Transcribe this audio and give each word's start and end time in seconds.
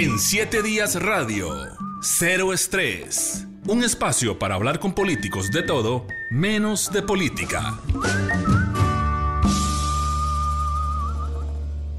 En 0.00 0.16
7 0.16 0.62
días 0.62 0.94
radio, 0.94 1.50
cero 2.00 2.52
estrés. 2.52 3.48
Un 3.66 3.82
espacio 3.82 4.38
para 4.38 4.54
hablar 4.54 4.78
con 4.78 4.92
políticos 4.92 5.50
de 5.50 5.64
todo, 5.64 6.06
menos 6.30 6.92
de 6.92 7.02
política. 7.02 7.80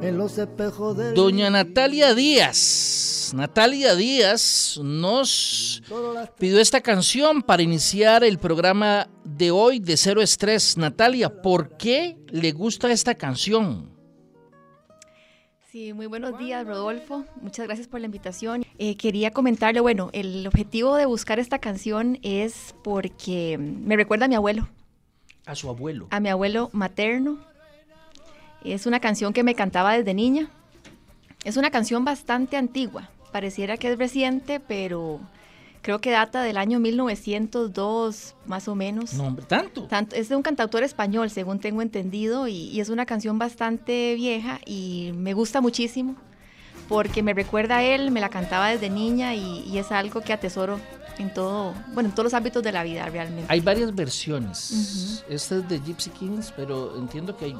en 0.00 0.16
los 0.16 0.38
espejos 0.38 0.96
de 0.96 1.12
Doña 1.12 1.50
Natalia 1.50 2.14
Díaz. 2.14 3.32
Natalia 3.34 3.94
Díaz 3.94 4.80
nos 4.82 5.82
pidió 6.38 6.60
esta 6.60 6.80
canción 6.80 7.42
para 7.42 7.62
iniciar 7.62 8.24
el 8.24 8.38
programa 8.38 9.08
de 9.36 9.50
hoy 9.50 9.80
de 9.80 9.96
Cero 9.96 10.22
Estrés. 10.22 10.76
Natalia, 10.76 11.42
¿por 11.42 11.76
qué 11.76 12.16
le 12.30 12.52
gusta 12.52 12.90
esta 12.92 13.14
canción? 13.14 13.90
Sí, 15.70 15.92
muy 15.92 16.06
buenos 16.06 16.38
días, 16.38 16.64
Rodolfo. 16.64 17.24
Muchas 17.40 17.66
gracias 17.66 17.88
por 17.88 17.98
la 17.98 18.06
invitación. 18.06 18.64
Eh, 18.78 18.96
quería 18.96 19.32
comentarle, 19.32 19.80
bueno, 19.80 20.08
el 20.12 20.46
objetivo 20.46 20.94
de 20.94 21.06
buscar 21.06 21.40
esta 21.40 21.58
canción 21.58 22.18
es 22.22 22.76
porque 22.84 23.58
me 23.58 23.96
recuerda 23.96 24.26
a 24.26 24.28
mi 24.28 24.36
abuelo. 24.36 24.68
A 25.46 25.56
su 25.56 25.68
abuelo. 25.68 26.06
A 26.10 26.20
mi 26.20 26.28
abuelo 26.28 26.70
materno. 26.72 27.44
Es 28.62 28.86
una 28.86 29.00
canción 29.00 29.32
que 29.32 29.42
me 29.42 29.56
cantaba 29.56 29.96
desde 29.96 30.14
niña. 30.14 30.48
Es 31.42 31.56
una 31.56 31.70
canción 31.70 32.04
bastante 32.04 32.56
antigua. 32.56 33.10
Pareciera 33.32 33.76
que 33.76 33.90
es 33.90 33.98
reciente, 33.98 34.60
pero 34.60 35.20
creo 35.84 36.00
que 36.00 36.10
data 36.10 36.42
del 36.42 36.56
año 36.56 36.80
1902, 36.80 38.34
más 38.46 38.68
o 38.68 38.74
menos. 38.74 39.12
No, 39.12 39.26
hombre, 39.26 39.44
¿tanto? 39.44 39.84
Tanto, 39.84 40.16
es 40.16 40.30
de 40.30 40.34
un 40.34 40.42
cantautor 40.42 40.82
español, 40.82 41.28
según 41.28 41.60
tengo 41.60 41.82
entendido, 41.82 42.48
y, 42.48 42.70
y, 42.70 42.80
es 42.80 42.88
una 42.88 43.04
canción 43.04 43.38
bastante 43.38 44.14
vieja 44.14 44.60
y 44.64 45.12
me 45.14 45.34
gusta 45.34 45.60
muchísimo 45.60 46.16
porque 46.88 47.22
me 47.22 47.34
recuerda 47.34 47.78
a 47.78 47.82
él, 47.82 48.10
me 48.10 48.20
la 48.20 48.30
cantaba 48.30 48.68
desde 48.70 48.88
niña 48.88 49.34
y, 49.34 49.60
y, 49.68 49.76
es 49.76 49.92
algo 49.92 50.22
que 50.22 50.32
atesoro 50.32 50.80
en 51.18 51.32
todo, 51.32 51.74
bueno, 51.92 52.08
en 52.08 52.14
todos 52.14 52.24
los 52.24 52.34
ámbitos 52.34 52.62
de 52.62 52.72
la 52.72 52.82
vida 52.82 53.04
realmente. 53.06 53.46
Hay 53.48 53.60
varias 53.60 53.94
versiones. 53.94 54.70
Uh 54.70 54.76
-huh. 54.76 55.34
Esta 55.34 55.56
es 55.56 55.68
de 55.68 55.80
Gypsy 55.80 56.10
Kings, 56.10 56.50
pero 56.56 56.96
entiendo 56.96 57.36
que 57.36 57.44
hay 57.44 57.56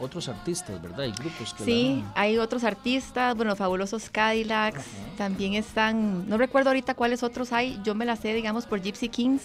otros 0.00 0.28
artistas, 0.28 0.80
¿verdad? 0.80 1.00
Hay 1.00 1.12
grupos 1.12 1.54
que 1.54 1.64
Sí, 1.64 2.02
la... 2.14 2.20
hay 2.22 2.38
otros 2.38 2.64
artistas, 2.64 3.34
bueno, 3.36 3.56
fabulosos 3.56 4.08
Cadillacs, 4.10 4.78
Ajá. 4.78 4.86
también 5.16 5.54
están, 5.54 6.28
no 6.28 6.38
recuerdo 6.38 6.70
ahorita 6.70 6.94
cuáles 6.94 7.22
otros 7.22 7.52
hay, 7.52 7.80
yo 7.84 7.94
me 7.94 8.04
la 8.04 8.16
sé, 8.16 8.32
digamos, 8.34 8.66
por 8.66 8.80
Gypsy 8.80 9.08
Kings, 9.08 9.42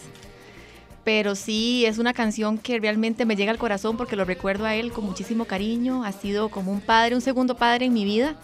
pero 1.03 1.35
sí, 1.35 1.85
es 1.85 1.97
una 1.97 2.13
canción 2.13 2.57
que 2.57 2.79
realmente 2.79 3.25
me 3.25 3.35
llega 3.35 3.51
al 3.51 3.57
corazón 3.57 3.97
porque 3.97 4.15
lo 4.15 4.25
recuerdo 4.25 4.65
a 4.65 4.75
él 4.75 4.91
con 4.91 5.05
muchísimo 5.05 5.45
cariño, 5.45 6.03
ha 6.05 6.11
sido 6.11 6.49
como 6.49 6.71
un 6.71 6.79
padre, 6.81 7.15
un 7.15 7.21
segundo 7.21 7.55
padre 7.57 7.85
en 7.85 7.93
mi 7.93 8.05
vida, 8.05 8.35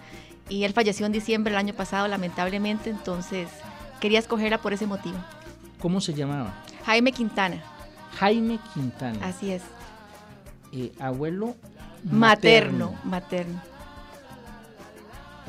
y 0.49 0.63
él 0.63 0.73
falleció 0.73 1.05
en 1.05 1.11
diciembre 1.11 1.51
del 1.51 1.59
año 1.59 1.73
pasado, 1.73 2.07
lamentablemente, 2.07 2.89
entonces 2.89 3.47
quería 4.01 4.19
escogerla 4.19 4.57
por 4.57 4.73
ese 4.73 4.87
motivo. 4.87 5.17
¿Cómo 5.79 6.01
se 6.01 6.13
llamaba? 6.13 6.53
Jaime 6.85 7.11
Quintana. 7.11 7.61
Jaime 8.17 8.59
Quintana. 8.73 9.25
Así 9.25 9.51
es. 9.51 9.61
Eh, 10.73 10.91
abuelo 10.99 11.55
Materno, 12.03 12.95
materno. 13.03 13.61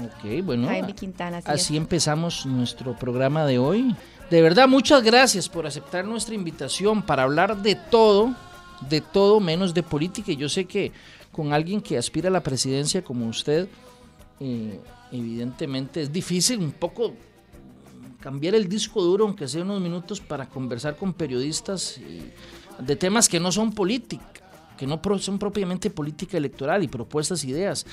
Ok, 0.04 0.44
bueno. 0.44 0.66
Jaime 0.68 0.94
Quintana. 0.94 1.38
Así, 1.38 1.50
así 1.50 1.76
empezamos 1.76 2.46
nuestro 2.46 2.96
programa 2.96 3.44
de 3.44 3.58
hoy. 3.58 3.94
De 4.30 4.42
verdad, 4.42 4.68
muchas 4.68 5.02
gracias 5.02 5.48
por 5.48 5.66
aceptar 5.66 6.04
nuestra 6.04 6.34
invitación 6.34 7.02
para 7.02 7.24
hablar 7.24 7.60
de 7.62 7.74
todo, 7.74 8.34
de 8.88 9.00
todo 9.00 9.40
menos 9.40 9.74
de 9.74 9.82
política. 9.82 10.32
Y 10.32 10.36
yo 10.36 10.48
sé 10.48 10.64
que 10.64 10.92
con 11.32 11.52
alguien 11.52 11.80
que 11.80 11.98
aspira 11.98 12.28
a 12.28 12.32
la 12.32 12.42
presidencia 12.42 13.02
como 13.02 13.26
usted, 13.26 13.68
eh, 14.38 14.80
evidentemente 15.12 16.02
es 16.02 16.12
difícil 16.12 16.60
un 16.60 16.72
poco 16.72 17.14
cambiar 18.20 18.54
el 18.54 18.68
disco 18.68 19.02
duro, 19.02 19.24
aunque 19.24 19.48
sea 19.48 19.62
unos 19.62 19.80
minutos, 19.80 20.20
para 20.20 20.46
conversar 20.48 20.96
con 20.96 21.12
periodistas 21.12 22.00
de 22.78 22.96
temas 22.96 23.28
que 23.28 23.40
no 23.40 23.50
son 23.50 23.72
política 23.72 24.29
que 24.80 24.86
no 24.86 24.98
son 25.18 25.38
propiamente 25.38 25.90
política 25.90 26.38
electoral 26.38 26.82
y 26.82 26.88
propuestas, 26.88 27.44
ideas. 27.44 27.84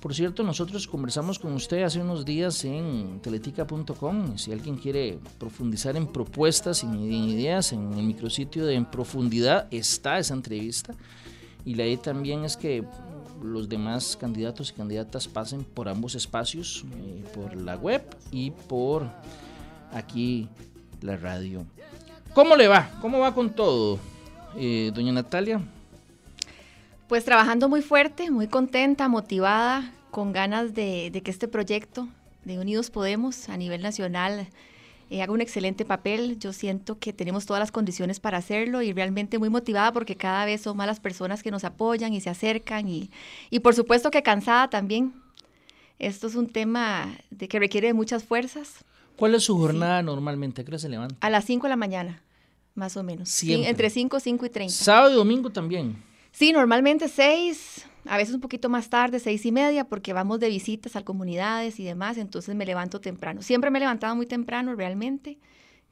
Por 0.00 0.14
cierto, 0.14 0.42
nosotros 0.42 0.86
conversamos 0.86 1.38
con 1.38 1.54
usted 1.54 1.82
hace 1.82 1.98
unos 1.98 2.26
días 2.26 2.62
en 2.66 3.20
teletica.com. 3.22 4.36
Si 4.36 4.52
alguien 4.52 4.76
quiere 4.76 5.18
profundizar 5.38 5.96
en 5.96 6.06
propuestas 6.06 6.84
y 6.84 6.86
ideas, 6.86 7.72
en 7.72 7.94
el 7.94 8.02
micrositio 8.02 8.66
de 8.66 8.74
En 8.74 8.84
Profundidad 8.84 9.66
está 9.70 10.18
esa 10.18 10.34
entrevista. 10.34 10.94
Y 11.64 11.74
la 11.74 11.86
idea 11.86 12.02
también 12.02 12.44
es 12.44 12.58
que 12.58 12.84
los 13.42 13.70
demás 13.70 14.18
candidatos 14.20 14.72
y 14.72 14.74
candidatas 14.74 15.26
pasen 15.26 15.64
por 15.64 15.88
ambos 15.88 16.14
espacios, 16.14 16.84
eh, 16.98 17.24
por 17.32 17.56
la 17.56 17.76
web 17.76 18.02
y 18.30 18.50
por 18.50 19.10
aquí 19.90 20.50
la 21.00 21.16
radio. 21.16 21.64
¿Cómo 22.34 22.56
le 22.56 22.68
va? 22.68 22.90
¿Cómo 23.00 23.20
va 23.20 23.34
con 23.34 23.48
todo, 23.54 23.98
eh, 24.54 24.90
doña 24.94 25.12
Natalia? 25.12 25.62
Pues 27.10 27.24
trabajando 27.24 27.68
muy 27.68 27.82
fuerte, 27.82 28.30
muy 28.30 28.46
contenta, 28.46 29.08
motivada, 29.08 29.92
con 30.12 30.32
ganas 30.32 30.74
de, 30.74 31.10
de 31.10 31.22
que 31.22 31.32
este 31.32 31.48
proyecto 31.48 32.06
de 32.44 32.60
Unidos 32.60 32.90
Podemos 32.90 33.48
a 33.48 33.56
nivel 33.56 33.82
nacional 33.82 34.46
eh, 35.10 35.20
haga 35.20 35.32
un 35.32 35.40
excelente 35.40 35.84
papel. 35.84 36.38
Yo 36.38 36.52
siento 36.52 37.00
que 37.00 37.12
tenemos 37.12 37.46
todas 37.46 37.58
las 37.58 37.72
condiciones 37.72 38.20
para 38.20 38.38
hacerlo 38.38 38.80
y 38.80 38.92
realmente 38.92 39.40
muy 39.40 39.50
motivada 39.50 39.92
porque 39.92 40.14
cada 40.14 40.44
vez 40.44 40.60
son 40.60 40.76
más 40.76 40.86
las 40.86 41.00
personas 41.00 41.42
que 41.42 41.50
nos 41.50 41.64
apoyan 41.64 42.14
y 42.14 42.20
se 42.20 42.30
acercan 42.30 42.88
y, 42.88 43.10
y 43.50 43.58
por 43.58 43.74
supuesto 43.74 44.12
que 44.12 44.22
cansada 44.22 44.70
también. 44.70 45.12
Esto 45.98 46.28
es 46.28 46.36
un 46.36 46.46
tema 46.46 47.12
de 47.30 47.48
que 47.48 47.58
requiere 47.58 47.88
de 47.88 47.94
muchas 47.94 48.22
fuerzas. 48.22 48.84
¿Cuál 49.16 49.34
es 49.34 49.42
su 49.42 49.58
jornada 49.58 49.98
sí. 49.98 50.06
normalmente? 50.06 50.62
¿A 50.62 50.64
qué 50.64 50.70
hora 50.70 50.78
se 50.78 50.88
levanta? 50.88 51.16
A 51.26 51.28
las 51.28 51.44
5 51.44 51.66
de 51.66 51.70
la 51.70 51.76
mañana, 51.76 52.22
más 52.76 52.96
o 52.96 53.02
menos. 53.02 53.28
Siempre. 53.30 53.64
Sí, 53.64 53.68
entre 53.68 53.90
5, 53.90 54.20
5 54.20 54.46
y 54.46 54.48
30. 54.48 54.72
¿Sábado 54.72 55.10
y 55.10 55.16
domingo 55.16 55.50
también? 55.50 56.08
Sí, 56.32 56.52
normalmente 56.52 57.08
seis, 57.08 57.86
a 58.04 58.16
veces 58.16 58.34
un 58.34 58.40
poquito 58.40 58.68
más 58.68 58.88
tarde, 58.88 59.18
seis 59.18 59.44
y 59.46 59.52
media, 59.52 59.84
porque 59.84 60.12
vamos 60.12 60.40
de 60.40 60.48
visitas 60.48 60.96
a 60.96 61.02
comunidades 61.02 61.80
y 61.80 61.84
demás, 61.84 62.18
entonces 62.18 62.54
me 62.54 62.66
levanto 62.66 63.00
temprano. 63.00 63.42
Siempre 63.42 63.70
me 63.70 63.78
he 63.78 63.80
levantado 63.80 64.14
muy 64.16 64.26
temprano 64.26 64.74
realmente, 64.74 65.38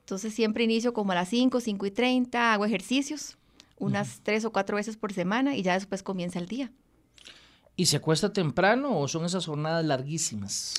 entonces 0.01 0.35
siempre 0.35 0.65
inicio 0.65 0.93
como 0.93 1.13
a 1.13 1.17
las 1.17 1.29
5, 1.29 1.61
5 1.61 1.87
y 1.87 1.91
30, 1.91 2.53
hago 2.53 2.65
ejercicios 2.65 3.39
unas 3.79 4.09
uh 4.09 4.11
-huh. 4.11 4.21
tres 4.23 4.45
o 4.45 4.53
cuatro 4.53 4.77
veces 4.77 4.97
por 4.97 5.13
semana 5.13 5.57
y 5.57 5.63
ya 5.63 5.75
después 5.75 6.03
comienza 6.03 6.39
el 6.39 6.47
día. 6.47 6.71
¿Y 7.77 7.87
se 7.87 7.97
acuesta 7.97 8.33
temprano 8.33 8.99
o 8.99 9.07
son 9.07 9.25
esas 9.25 9.47
jornadas 9.47 9.85
larguísimas? 9.85 10.75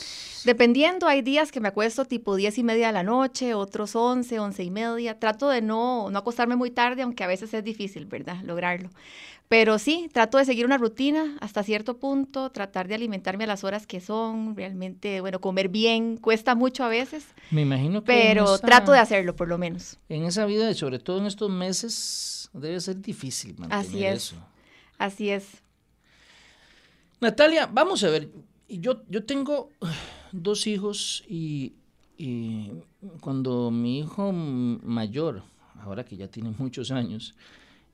Dependiendo, 0.45 1.07
hay 1.07 1.21
días 1.21 1.51
que 1.51 1.59
me 1.59 1.67
acuesto 1.67 2.05
tipo 2.05 2.35
10 2.35 2.57
y 2.57 2.63
media 2.63 2.87
de 2.87 2.93
la 2.93 3.03
noche, 3.03 3.53
otros 3.53 3.95
11, 3.95 4.39
11 4.39 4.63
y 4.63 4.71
media. 4.71 5.19
Trato 5.19 5.49
de 5.49 5.61
no, 5.61 6.09
no 6.09 6.19
acostarme 6.19 6.55
muy 6.55 6.71
tarde, 6.71 7.01
aunque 7.01 7.23
a 7.23 7.27
veces 7.27 7.53
es 7.53 7.63
difícil, 7.63 8.05
¿verdad? 8.05 8.41
Lograrlo. 8.43 8.89
Pero 9.49 9.79
sí, 9.79 10.09
trato 10.13 10.37
de 10.37 10.45
seguir 10.45 10.65
una 10.65 10.77
rutina 10.77 11.35
hasta 11.41 11.63
cierto 11.63 11.97
punto, 11.97 12.51
tratar 12.51 12.87
de 12.87 12.93
alimentarme 12.93 13.45
a 13.45 13.47
las 13.47 13.63
horas 13.63 13.87
que 13.87 13.99
son, 13.99 14.55
realmente, 14.55 15.21
bueno, 15.21 15.41
comer 15.41 15.69
bien, 15.69 16.17
cuesta 16.17 16.53
mucho 16.53 16.83
a 16.83 16.87
veces. 16.87 17.25
Me 17.49 17.61
imagino 17.61 18.03
que. 18.03 18.11
Pero 18.11 18.55
esa, 18.55 18.65
trato 18.65 18.91
de 18.91 18.99
hacerlo, 18.99 19.35
por 19.35 19.47
lo 19.47 19.57
menos. 19.57 19.97
En 20.07 20.23
esa 20.23 20.45
vida, 20.45 20.71
sobre 20.75 20.99
todo 20.99 21.17
en 21.17 21.25
estos 21.25 21.49
meses, 21.49 22.51
debe 22.53 22.79
ser 22.79 23.01
difícil 23.01 23.55
mantener 23.57 23.85
Así 23.87 24.05
es. 24.05 24.15
eso. 24.17 24.35
Así 24.99 25.29
es. 25.31 25.47
Natalia, 27.19 27.65
vamos 27.65 28.03
a 28.03 28.09
ver. 28.09 28.29
Yo, 28.67 29.01
yo 29.09 29.25
tengo 29.25 29.71
dos 30.31 30.67
hijos 30.67 31.23
y, 31.27 31.73
cuando 33.21 33.71
mi 33.71 33.99
hijo 33.99 34.31
mayor, 34.33 35.43
ahora 35.81 36.03
que 36.03 36.17
ya 36.17 36.27
tiene 36.27 36.53
muchos 36.57 36.91
años, 36.91 37.33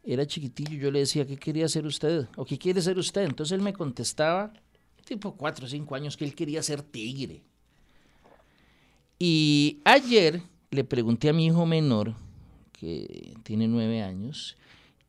era 0.04 0.26
chiquitillo, 0.26 0.78
yo 0.78 0.92
le 0.92 1.00
decía, 1.00 1.26
¿qué 1.26 1.38
quería 1.38 1.68
ser 1.68 1.86
usted? 1.86 2.28
¿O 2.36 2.46
qué 2.46 2.58
quiere 2.58 2.82
ser 2.82 2.98
usted? 2.98 3.24
Entonces 3.24 3.56
él 3.56 3.62
me 3.62 3.74
contestaba, 3.74 4.54
tipo 5.04 5.36
cuatro 5.36 5.66
o 5.66 5.70
cinco 5.70 5.96
años, 5.96 6.18
que 6.18 6.26
él 6.26 6.36
quería 6.36 6.62
ser 6.64 6.82
tigre. 6.82 7.42
Y 9.18 9.80
ayer 9.86 10.42
le 10.72 10.84
pregunté 10.84 11.30
a 11.30 11.34
mi 11.34 11.46
hijo 11.46 11.66
menor, 11.66 12.16
que 12.72 13.36
tiene 13.44 13.68
nueve 13.68 14.02
años, 14.02 14.58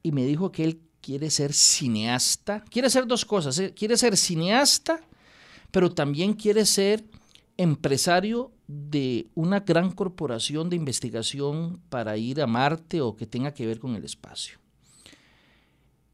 y 0.03 0.13
me 0.13 0.25
dijo 0.25 0.53
que 0.53 0.65
él 0.65 0.81
quiere 1.01 1.31
ser 1.31 1.53
cineasta. 1.53 2.65
Quiere 2.71 2.91
ser 2.91 3.07
dos 3.07 3.25
cosas, 3.25 3.59
¿eh? 3.59 3.73
quiere 3.75 3.97
ser 3.97 4.17
cineasta, 4.17 5.01
pero 5.71 5.91
también 5.93 6.35
quiere 6.35 6.65
ser 6.65 7.05
empresario 7.57 8.53
de 8.67 9.29
una 9.35 9.61
gran 9.61 9.93
corporación 9.93 10.69
de 10.69 10.77
investigación 10.77 11.81
para 11.89 12.17
ir 12.17 12.41
a 12.41 12.47
Marte 12.47 13.01
o 13.01 13.17
que 13.17 13.27
tenga 13.27 13.55
que 13.55 13.67
ver 13.67 13.79
con 13.79 13.95
el 13.95 14.05
espacio. 14.05 14.59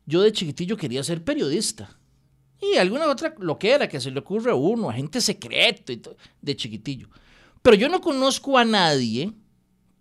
Yo 0.07 0.23
de 0.23 0.33
chiquitillo 0.33 0.77
quería 0.77 1.03
ser 1.03 1.25
periodista. 1.25 1.99
Y 2.61 2.77
alguna 2.77 3.11
otra 3.11 3.35
loquera 3.39 3.89
que 3.89 4.01
se 4.01 4.11
le 4.11 4.21
ocurre 4.21 4.53
a 4.53 4.55
uno, 4.55 4.89
agente 4.89 5.21
secreto 5.21 5.93
y 5.93 5.97
todo, 5.97 6.17
de 6.41 6.55
chiquitillo. 6.55 7.09
Pero 7.61 7.77
yo 7.77 7.89
no 7.89 8.01
conozco 8.01 8.57
a 8.57 8.65
nadie 8.65 9.33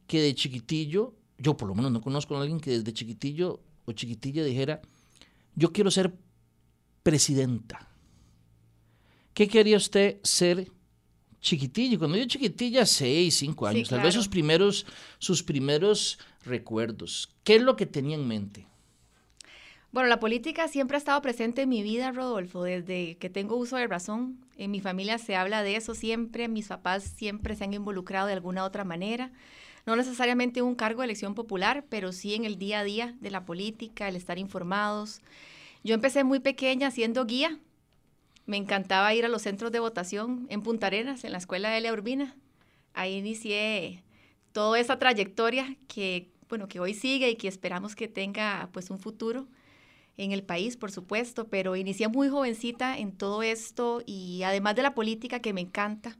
que 0.06 0.22
de 0.22 0.36
chiquitillo, 0.36 1.16
yo 1.38 1.58
por 1.58 1.68
lo 1.68 1.76
menos 1.76 1.92
no 1.92 2.02
conozco 2.02 2.36
a 2.36 2.42
alguien 2.42 2.60
que 2.60 2.72
desde 2.72 2.94
chiquitillo 2.94 3.62
o 3.86 3.92
chiquitilla 3.94 4.44
dijera, 4.44 4.82
yo 5.56 5.72
quiero 5.72 5.90
ser 5.90 6.14
presidenta. 7.02 7.88
¿Qué 9.34 9.48
quería 9.48 9.78
usted 9.78 10.20
ser 10.24 10.72
chiquitilla? 11.42 11.98
Cuando 11.98 12.18
yo 12.18 12.26
chiquitilla, 12.26 12.86
seis, 12.86 13.38
cinco 13.38 13.68
años, 13.68 13.90
tal 13.90 14.02
vez 14.02 14.14
sus 14.14 14.28
primeros, 14.28 14.86
sus 15.20 15.44
primeros 15.44 16.20
recuerdos. 16.46 17.34
¿Qué 17.44 17.56
es 17.56 17.62
lo 17.62 17.76
que 17.76 17.86
tenía 17.86 18.16
en 18.16 18.28
mente? 18.28 18.68
Bueno, 19.92 20.08
la 20.08 20.22
política 20.22 20.70
siempre 20.70 20.96
ha 20.96 21.00
estado 21.00 21.22
presente 21.22 21.64
en 21.64 21.70
mi 21.70 21.84
vida, 21.84 22.14
Rodolfo, 22.14 22.64
desde 22.64 23.18
que 23.18 23.30
tengo 23.30 23.58
uso 23.58 23.76
de 23.76 23.88
razón. 23.88 24.38
En 24.56 24.72
mi 24.72 24.80
familia 24.80 25.18
se 25.18 25.36
habla 25.36 25.64
de 25.64 25.76
eso 25.76 25.96
siempre, 25.96 26.48
mis 26.48 26.68
papás 26.70 27.04
siempre 27.04 27.56
se 27.58 27.66
han 27.66 27.74
involucrado 27.74 28.28
de 28.28 28.34
alguna 28.34 28.64
otra 28.64 28.86
manera. 28.86 29.34
No 29.86 29.98
necesariamente 29.98 30.62
un 30.62 30.76
cargo 30.76 31.02
de 31.02 31.06
elección 31.06 31.36
popular, 31.36 31.84
pero 31.90 32.14
sí 32.14 32.36
en 32.36 32.46
el 32.46 32.58
día 32.58 32.80
a 32.80 32.84
día 32.86 33.16
de 33.20 33.32
la 33.32 33.44
política, 33.44 34.08
el 34.08 34.16
estar 34.16 34.38
informados. 34.38 35.20
Yo 35.84 35.94
empecé 35.94 36.24
muy 36.24 36.40
pequeña 36.40 36.92
siendo 36.92 37.26
guía. 37.26 37.60
Me 38.46 38.58
encantaba 38.58 39.14
ir 39.14 39.26
a 39.26 39.30
los 39.30 39.44
centros 39.44 39.72
de 39.72 39.80
votación 39.80 40.48
en 40.50 40.62
Punta 40.62 40.88
Arenas, 40.88 41.24
en 41.24 41.32
la 41.32 41.38
escuela 41.38 41.70
de 41.70 41.78
Elia 41.78 41.94
Urbina. 41.94 42.36
Ahí 42.94 43.16
inicié 43.16 44.04
toda 44.52 44.80
esa 44.80 45.00
trayectoria 45.00 45.78
que, 45.88 46.32
bueno, 46.50 46.68
que 46.68 46.80
hoy 46.80 46.94
sigue 46.94 47.30
y 47.30 47.36
que 47.36 47.48
esperamos 47.48 47.96
que 47.96 48.08
tenga 48.08 48.70
pues 48.74 48.90
un 48.90 49.00
futuro 49.00 49.48
en 50.18 50.32
el 50.32 50.44
país, 50.44 50.78
por 50.78 50.92
supuesto, 50.92 51.48
pero 51.48 51.76
inicié 51.76 52.08
muy 52.08 52.30
jovencita 52.30 52.98
en 52.98 53.12
todo 53.12 53.44
esto 53.44 54.04
y 54.06 54.44
además 54.44 54.76
de 54.76 54.84
la 54.84 54.94
política 54.94 55.40
que 55.40 55.54
me 55.54 55.62
encanta, 55.62 56.18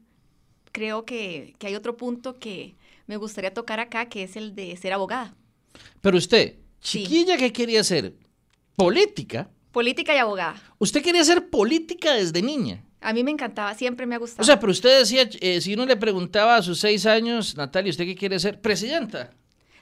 creo 0.72 1.04
que, 1.04 1.54
hay 1.60 1.74
otro 1.74 1.96
punto 1.96 2.38
que 2.38 2.74
me 3.06 3.16
gustaría 3.16 3.52
tocar 3.52 3.80
acá, 3.80 4.08
que 4.08 4.24
es 4.24 4.36
el 4.36 4.54
de 4.54 4.76
ser 4.76 4.92
abogada. 4.92 5.34
Pero 6.00 6.16
usted, 6.16 6.56
chiquilla, 6.80 7.36
¿qué 7.36 7.52
quería 7.52 7.84
ser? 7.84 8.14
¿Política? 8.76 9.50
Política 9.72 10.14
y 10.14 10.18
abogada. 10.18 10.62
¿Usted 10.78 11.02
quería 11.02 11.24
ser 11.24 11.48
política 11.48 12.12
desde 12.12 12.42
niña? 12.42 12.84
A 13.00 13.12
mí 13.12 13.24
me 13.24 13.30
encantaba, 13.30 13.74
siempre 13.74 14.06
me 14.06 14.14
ha 14.14 14.18
gustado. 14.18 14.42
O 14.42 14.44
sea, 14.44 14.60
pero 14.60 14.70
usted 14.70 15.00
decía, 15.00 15.28
eh, 15.40 15.60
si 15.60 15.74
uno 15.74 15.86
le 15.86 15.96
preguntaba 15.96 16.56
a 16.56 16.62
sus 16.62 16.78
seis 16.78 17.04
años, 17.06 17.56
Natalia, 17.56 17.90
¿usted 17.90 18.04
qué 18.04 18.14
quiere 18.14 18.38
ser? 18.38 18.60
Presidenta. 18.60 19.30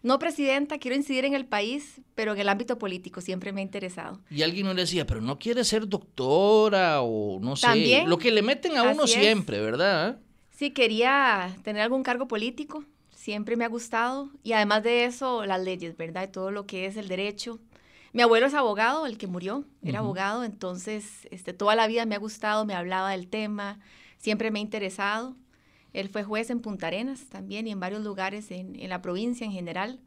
No 0.03 0.19
presidenta, 0.19 0.79
quiero 0.79 0.97
incidir 0.97 1.27
en 1.27 1.35
el 1.35 1.45
país, 1.45 2.01
pero 2.15 2.33
en 2.33 2.39
el 2.39 2.49
ámbito 2.49 2.79
político 2.79 3.21
siempre 3.21 3.53
me 3.53 3.61
ha 3.61 3.65
interesado. 3.65 4.21
Y 4.31 4.43
alguien 4.43 4.65
no 4.65 4.73
le 4.73 4.83
decía, 4.83 5.07
pero 5.07 5.21
no 5.21 5.39
quiere 5.39 5.63
ser 5.65 5.87
doctora 5.87 7.03
o 7.03 7.39
no 7.41 7.57
sé. 7.57 8.05
Lo 8.07 8.17
que 8.17 8.31
le 8.31 8.41
meten 8.41 8.79
a 8.79 8.85
uno 8.85 9.07
siempre, 9.07 9.61
¿verdad? 9.61 10.19
Sí, 10.57 10.71
quería 10.71 11.55
tener 11.63 11.83
algún 11.83 12.03
cargo 12.03 12.29
político, 12.29 12.85
siempre 13.11 13.57
me 13.57 13.65
ha 13.65 13.69
gustado. 13.69 14.31
Y 14.43 14.53
además 14.53 14.83
de 14.83 15.05
eso, 15.05 15.45
las 15.45 15.61
leyes, 15.63 15.97
¿verdad? 15.97 16.31
todo 16.31 16.51
lo 16.51 16.67
que 16.67 16.87
es 16.87 16.97
el 16.97 17.09
derecho. 17.09 17.61
Mi 18.13 18.23
abuelo 18.23 18.47
es 18.47 18.55
abogado, 18.55 19.07
el 19.07 19.19
que 19.19 19.29
murió, 19.29 19.65
era 19.83 20.01
abogado, 20.01 20.43
entonces 20.43 21.29
este, 21.31 21.53
toda 21.53 21.77
la 21.77 21.87
vida 21.87 22.07
me 22.07 22.17
ha 22.17 22.19
gustado, 22.19 22.65
me 22.65 22.75
hablaba 22.75 23.11
del 23.13 23.29
tema, 23.29 23.79
siempre 24.19 24.51
me 24.51 24.59
ha 24.59 24.63
interesado. 24.63 25.37
Él 25.93 26.09
fue 26.09 26.25
juez 26.25 26.51
en 26.51 26.61
Punta 26.61 26.89
Arenas 26.89 27.27
también 27.29 27.69
y 27.69 27.73
en 27.73 27.79
varios 27.79 28.03
lugares 28.03 28.51
en, 28.51 28.77
la 28.89 29.01
provincia 29.01 29.45
en 29.45 29.53
general. 29.53 30.01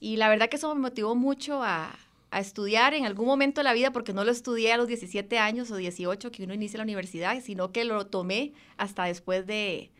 Y 0.00 0.16
la 0.16 0.28
verdad 0.28 0.48
que 0.48 0.56
eso 0.56 0.74
me 0.74 0.80
motivó 0.80 1.14
mucho 1.14 1.62
a, 1.62 1.94
estudiar 2.32 2.94
en 2.94 3.06
algún 3.06 3.26
momento 3.26 3.60
de 3.60 3.64
la 3.64 3.72
vida, 3.72 3.92
porque 3.92 4.12
no 4.12 4.24
lo 4.24 4.32
estudié 4.32 4.72
a 4.72 4.76
los 4.76 4.88
17 4.88 5.38
años 5.38 5.70
o 5.70 5.76
18 5.76 6.32
que 6.32 6.42
uno 6.42 6.52
inicia 6.52 6.78
la 6.78 6.82
universidad, 6.82 7.40
sino 7.40 7.70
que 7.70 7.84
lo 7.84 8.08
tomé 8.08 8.54
hasta 8.76 9.04
después 9.04 9.46
de, 9.46 9.92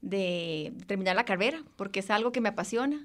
de 0.00 0.72
terminar 0.86 1.16
la 1.16 1.24
carrera, 1.24 1.64
porque 1.74 1.98
es 1.98 2.10
algo 2.10 2.30
que 2.30 2.40
me 2.40 2.50
apasiona. 2.50 3.04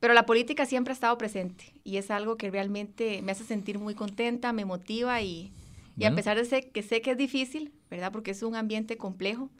Pero 0.00 0.14
la 0.14 0.26
política 0.26 0.66
siempre 0.66 0.92
ha 0.92 0.94
estado 0.94 1.16
presente 1.16 1.72
y 1.84 1.96
es 1.96 2.10
algo 2.10 2.36
que 2.36 2.50
realmente 2.50 3.22
me 3.22 3.32
hace 3.32 3.44
sentir 3.44 3.78
muy 3.78 3.94
contenta, 3.94 4.52
me 4.52 4.64
motiva 4.64 5.22
y, 5.22 5.52
y 5.96 6.04
a 6.04 6.14
pesar 6.14 6.42
de 6.42 6.70
que 6.70 6.82
sé 6.82 7.00
que 7.00 7.12
es 7.12 7.16
difícil, 7.16 7.72
¿verdad? 7.90 8.12
Porque 8.12 8.32
es 8.32 8.42
un 8.42 8.56
ambiente 8.56 8.98
complejo, 8.98 9.50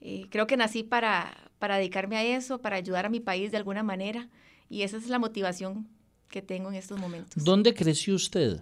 eh, 0.00 0.26
creo 0.30 0.46
que 0.46 0.56
nací 0.56 0.82
para, 0.82 1.50
para 1.58 1.76
dedicarme 1.76 2.16
a 2.16 2.24
eso, 2.24 2.58
para 2.58 2.76
ayudar 2.76 3.06
a 3.06 3.08
mi 3.08 3.20
país 3.20 3.50
de 3.50 3.56
alguna 3.56 3.82
manera 3.82 4.28
y 4.68 4.82
esa 4.82 4.96
es 4.96 5.08
la 5.08 5.18
motivación 5.18 5.88
que 6.28 6.42
tengo 6.42 6.68
en 6.68 6.74
estos 6.74 6.98
momentos. 6.98 7.42
¿Dónde 7.42 7.74
creció 7.74 8.14
usted? 8.14 8.60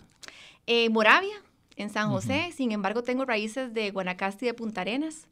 En 0.66 0.92
Moravia, 0.92 1.34
en 1.76 1.90
San 1.90 2.10
José, 2.10 2.52
sin 2.54 2.72
embargo 2.72 3.02
tengo 3.02 3.24
raíces 3.24 3.72
de 3.74 3.90
Guanacaste 3.90 4.46
y 4.46 4.48
de 4.48 4.54
Punta 4.54 4.82
Arenas. 4.82 5.26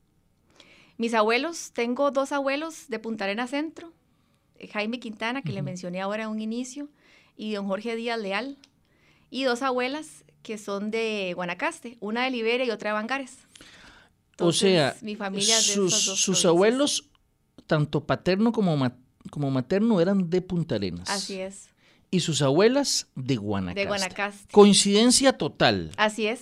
Mis 0.96 1.14
abuelos, 1.14 1.72
tengo 1.72 2.10
dos 2.10 2.32
abuelos 2.32 2.88
de 2.88 2.98
Punta 2.98 3.24
Arenas 3.24 3.50
Centro, 3.50 3.88
eh, 3.88 3.92
Jaime 4.72 5.00
Quintana, 5.00 5.42
que 5.42 5.52
le 5.52 5.62
mencioné 5.62 6.00
ahora 6.00 6.24
en 6.24 6.30
un 6.30 6.40
inicio, 6.40 6.88
y 7.36 7.52
don 7.52 7.66
Jorge 7.66 7.96
Díaz 7.96 8.20
Leal, 8.20 8.58
y 9.30 9.44
dos 9.44 9.62
abuelas 9.62 10.24
que 10.42 10.58
son 10.58 10.90
de 10.90 11.32
Guanacaste, 11.34 11.96
una 12.00 12.24
de 12.24 12.30
Liberia 12.30 12.66
y 12.66 12.70
otra 12.70 12.90
de 12.90 12.94
Bangares 12.94 13.38
o 14.38 14.52
sea, 14.52 14.96
mi 15.00 15.16
familia 15.16 15.60
sus, 15.60 16.44
abuelos, 16.44 17.04
tanto 17.66 18.04
paterno 18.04 18.52
como, 18.52 18.90
como 19.30 19.50
materno, 19.50 20.00
eran 20.00 20.30
de 20.30 20.42
Punta 20.42 20.76
Arenas. 20.76 21.08
Así 21.08 21.40
es. 21.40 21.68
Y 22.10 22.20
sus 22.20 22.42
abuelas 22.42 23.08
de 23.14 23.36
Guanacaste. 23.36 23.80
De 23.80 23.86
Guanacaste. 23.86 24.52
Coincidencia 24.52 25.36
total. 25.36 25.90
Así 25.96 26.26
es. 26.26 26.40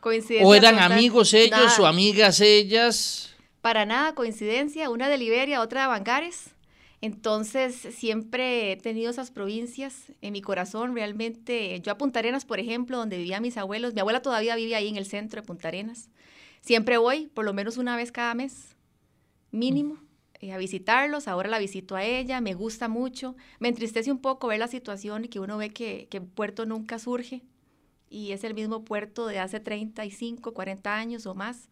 Coincidencia 0.00 0.46
o 0.46 0.54
eran 0.54 0.78
amigos 0.78 1.34
ellos 1.34 1.78
o 1.78 1.86
amigas 1.86 2.40
ellas. 2.40 3.34
Para 3.60 3.86
nada, 3.86 4.14
coincidencia. 4.14 4.90
Una 4.90 5.08
de 5.08 5.18
Liberia, 5.18 5.60
otra 5.60 5.82
de 5.82 5.86
Bangares. 5.88 6.50
Entonces, 7.06 7.76
siempre 7.76 8.72
he 8.72 8.76
tenido 8.76 9.12
esas 9.12 9.30
provincias 9.30 10.12
en 10.22 10.32
mi 10.32 10.42
corazón. 10.42 10.92
Realmente, 10.92 11.80
yo 11.80 11.92
a 11.92 11.98
Punta 11.98 12.18
Arenas, 12.18 12.44
por 12.44 12.58
ejemplo, 12.58 12.96
donde 12.96 13.16
vivían 13.16 13.42
mis 13.42 13.56
abuelos, 13.56 13.94
mi 13.94 14.00
abuela 14.00 14.22
todavía 14.22 14.56
vive 14.56 14.74
ahí 14.74 14.88
en 14.88 14.96
el 14.96 15.06
centro 15.06 15.40
de 15.40 15.46
Punta 15.46 15.68
Arenas. 15.68 16.10
Siempre 16.62 16.98
voy, 16.98 17.28
por 17.28 17.44
lo 17.44 17.54
menos 17.54 17.76
una 17.76 17.96
vez 17.96 18.10
cada 18.10 18.34
mes, 18.34 18.74
mínimo, 19.52 20.02
eh, 20.40 20.50
a 20.52 20.58
visitarlos. 20.58 21.28
Ahora 21.28 21.48
la 21.48 21.60
visito 21.60 21.94
a 21.94 22.02
ella, 22.02 22.40
me 22.40 22.54
gusta 22.54 22.88
mucho. 22.88 23.36
Me 23.60 23.68
entristece 23.68 24.10
un 24.10 24.18
poco 24.18 24.48
ver 24.48 24.58
la 24.58 24.66
situación 24.66 25.26
y 25.26 25.28
que 25.28 25.38
uno 25.38 25.58
ve 25.58 25.70
que, 25.70 26.08
que 26.10 26.20
puerto 26.20 26.66
nunca 26.66 26.98
surge 26.98 27.44
y 28.10 28.32
es 28.32 28.42
el 28.42 28.54
mismo 28.54 28.84
puerto 28.84 29.28
de 29.28 29.38
hace 29.38 29.60
35, 29.60 30.54
40 30.54 30.92
años 30.92 31.24
o 31.26 31.36
más. 31.36 31.68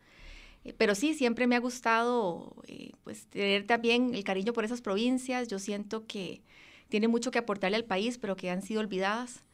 Eh, 0.65 0.75
pero 0.77 0.95
sí, 0.95 1.15
siempre 1.15 1.47
me 1.47 1.57
ha 1.57 1.61
gustado 1.61 2.57
eh, 2.67 2.93
pues, 3.05 3.27
tener 3.29 3.67
también 3.67 4.15
el 4.15 4.25
cariño 4.25 4.53
por 4.53 4.65
esas 4.65 4.81
provincias. 4.81 5.49
Yo 5.49 5.59
siento 5.59 6.07
que 6.07 6.43
tiene 6.89 7.09
mucho 7.09 7.31
que 7.31 7.39
aportarle 7.39 7.77
al 7.77 7.85
país, 7.85 8.19
pero 8.19 8.37
que 8.37 8.51
han 8.51 8.63
sido 8.63 8.81
olvidadas. 8.81 9.45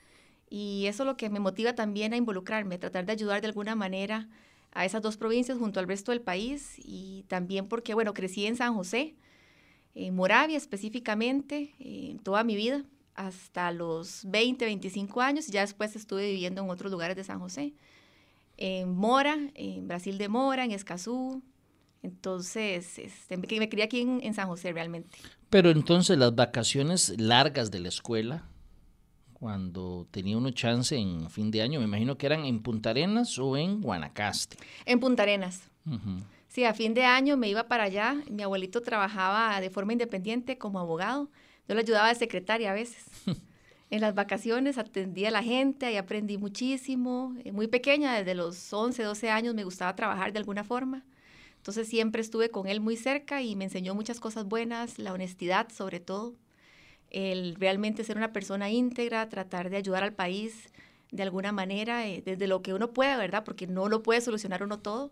Y 0.48 0.86
eso 0.86 1.04
es 1.04 1.06
lo 1.06 1.16
que 1.16 1.30
me 1.30 1.40
motiva 1.40 1.74
también 1.74 2.12
a 2.12 2.16
involucrarme, 2.16 2.78
tratar 2.78 3.06
de 3.06 3.12
ayudar 3.12 3.40
de 3.40 3.49
alguna 3.49 3.76
manera 3.76 4.28
a 4.73 4.85
esas 4.85 5.02
dos 5.02 5.16
provincias 5.16 5.58
junto 5.58 5.80
al 5.80 5.88
resto 5.88 6.12
del 6.12 6.20
país 6.20 6.75
y 6.78 7.25
también 7.28 7.68
porque, 7.68 7.94
bueno, 7.94 8.14
crecí 8.14 8.46
en 8.46 8.56
San 8.56 8.75
José, 8.75 9.16
en 9.94 10.14
Moravia 10.14 10.56
específicamente, 10.56 11.75
en 11.78 12.18
toda 12.18 12.44
mi 12.44 12.56
vida, 12.56 12.85
hasta 13.14 13.73
los 13.73 14.25
20, 14.26 14.64
25 14.64 15.20
años, 15.20 15.49
y 15.49 15.52
ya 15.52 15.61
después 15.62 15.94
estuve 15.96 16.30
viviendo 16.30 16.62
en 16.62 16.70
otros 16.70 16.90
lugares 16.90 17.16
de 17.16 17.25
San 17.25 17.40
José, 17.40 17.75
en 18.61 18.95
Mora, 18.95 19.37
en 19.55 19.88
Brasil 19.88 20.17
de 20.19 20.29
Mora, 20.29 20.64
en 20.64 20.71
Escazú, 20.71 21.43
entonces 22.02 22.99
este, 22.99 23.37
me 23.37 23.47
crié 23.47 23.83
aquí 23.83 24.00
en 24.00 24.35
San 24.35 24.47
José 24.47 24.73
realmente. 24.73 25.19
Pero 25.50 25.71
entonces 25.71 26.17
las 26.17 26.35
vacaciones 26.35 27.14
largas 27.19 27.73
de 27.73 27.81
la 27.81 27.88
escuela, 27.88 28.45
cuando 29.40 30.07
tenía 30.11 30.37
uno 30.37 30.50
chance 30.50 30.95
en 30.95 31.31
fin 31.31 31.50
de 31.50 31.62
año? 31.62 31.81
Me 31.81 31.87
imagino 31.87 32.19
que 32.19 32.26
eran 32.26 32.45
en 32.45 32.62
Punta 32.62 32.90
Arenas 32.90 33.38
o 33.38 33.57
en 33.57 33.81
Guanacaste. 33.81 34.59
En 34.85 35.00
Punta 35.00 35.23
Arenas. 35.23 35.62
Sí, 36.49 36.64
a 36.64 36.75
fin 36.75 36.93
de 36.93 37.05
año 37.05 37.38
me 37.38 37.49
iba 37.49 37.67
para 37.67 37.85
allá. 37.85 38.23
Mi 38.31 38.43
abuelito 38.43 38.83
trabajaba 38.83 39.59
de 39.61 39.71
forma 39.71 39.93
independiente 39.93 40.59
como 40.59 40.79
abogado. 40.79 41.31
Yo 41.67 41.75
le 41.75 41.81
ayudaba 41.81 42.09
de 42.09 42.17
secretaria 42.17 42.71
a 42.71 42.75
veces. 42.75 43.05
en 43.90 44.00
las 44.00 44.14
vacaciones 44.14 44.78
atendía 44.78 45.28
a 45.28 45.32
la 45.32 45.42
gente, 45.42 45.87
ahí 45.87 45.97
aprendí 45.97 46.38
muchísimo. 46.38 47.35
Eh, 47.44 47.52
muy 47.52 47.66
pequeña, 47.66 48.14
desde 48.14 48.35
los 48.35 48.73
11, 48.73 49.02
12 49.02 49.30
años 49.30 49.54
me 49.54 49.64
gustaba 49.64 49.97
trabajar 49.97 50.32
de 50.32 50.38
alguna 50.38 50.64
forma. 50.64 51.04
Entonces 51.56 51.88
siempre 51.88 52.23
estuve 52.23 52.50
con 52.50 52.66
él 52.68 52.80
muy 52.80 52.97
cerca 52.97 53.42
y 53.42 53.56
me 53.56 53.64
enseñó 53.64 53.94
muchas 53.94 54.20
cosas 54.20 54.47
buenas, 54.47 54.99
la 54.99 55.12
honestidad 55.12 55.68
sobre 55.70 56.00
todo 56.00 56.35
el 57.11 57.56
realmente 57.56 58.04
ser 58.04 58.16
una 58.16 58.32
persona 58.32 58.70
íntegra, 58.70 59.28
tratar 59.28 59.70
de 59.70 59.76
ayudar 59.76 60.04
al 60.04 60.14
país 60.14 60.70
de 61.11 61.23
alguna 61.23 61.52
manera, 61.52 62.06
eh, 62.06 62.23
desde 62.25 62.47
lo 62.47 62.62
que 62.62 62.73
uno 62.73 62.92
pueda, 62.92 63.16
¿verdad? 63.16 63.44
Porque 63.44 63.66
no 63.66 63.88
lo 63.88 64.02
puede 64.02 64.20
solucionar 64.20 64.62
uno 64.62 64.78
todo, 64.78 65.11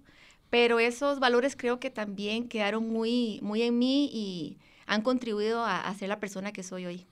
pero 0.51 0.79
esos 0.79 1.19
valores 1.19 1.57
creo 1.57 1.81
que 1.81 1.91
también 1.91 2.49
quedaron 2.49 2.89
muy, 2.89 3.41
muy 3.43 3.63
en 3.63 3.79
mí 3.79 4.09
y 4.13 4.59
han 4.87 5.03
contribuido 5.03 5.65
a, 5.65 5.93
ser 5.95 6.09
la 6.09 6.21
persona 6.21 6.53
que 6.53 6.63
soy 6.63 6.87
hoy. 6.87 7.07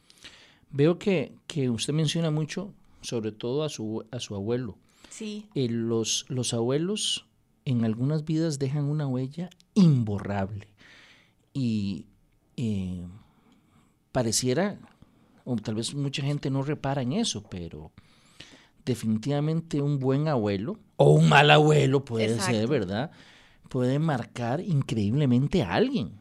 Veo 0.71 0.99
que, 0.99 1.33
que, 1.47 1.71
usted 1.71 1.93
menciona 1.93 2.31
mucho, 2.31 2.73
sobre 3.01 3.33
todo 3.33 3.63
a 3.63 3.69
su, 3.69 4.05
a 4.11 4.21
su 4.21 4.35
abuelo. 4.35 4.77
Sí. 5.11 5.47
Eh, 5.55 5.69
los, 5.69 6.27
los 6.29 6.53
abuelos 6.53 7.27
en 7.65 7.85
algunas 7.85 8.25
vidas 8.25 8.59
dejan 8.59 8.85
una 8.85 9.07
huella 9.07 9.51
imborrable. 9.75 10.69
Y 11.53 12.07
eh, 12.57 13.07
pareciera, 14.13 14.79
o 15.45 15.57
tal 15.57 15.75
vez 15.75 15.95
mucha 15.95 16.23
gente 16.23 16.51
no 16.51 16.63
repara 16.63 17.03
en 17.03 17.13
eso, 17.13 17.43
pero 17.49 17.93
definitivamente 18.85 19.83
un 19.83 19.99
buen 19.99 20.29
abuelo 20.29 20.79
o 20.97 21.13
un 21.13 21.29
mal 21.29 21.51
abuelo 21.51 22.05
puede 22.05 22.41
ser. 22.41 22.67
¿verdad? 22.69 23.11
Puede 23.69 23.99
marcar 23.99 24.61
increíblemente 24.61 25.63
a 25.63 25.75
alguien. 25.75 26.13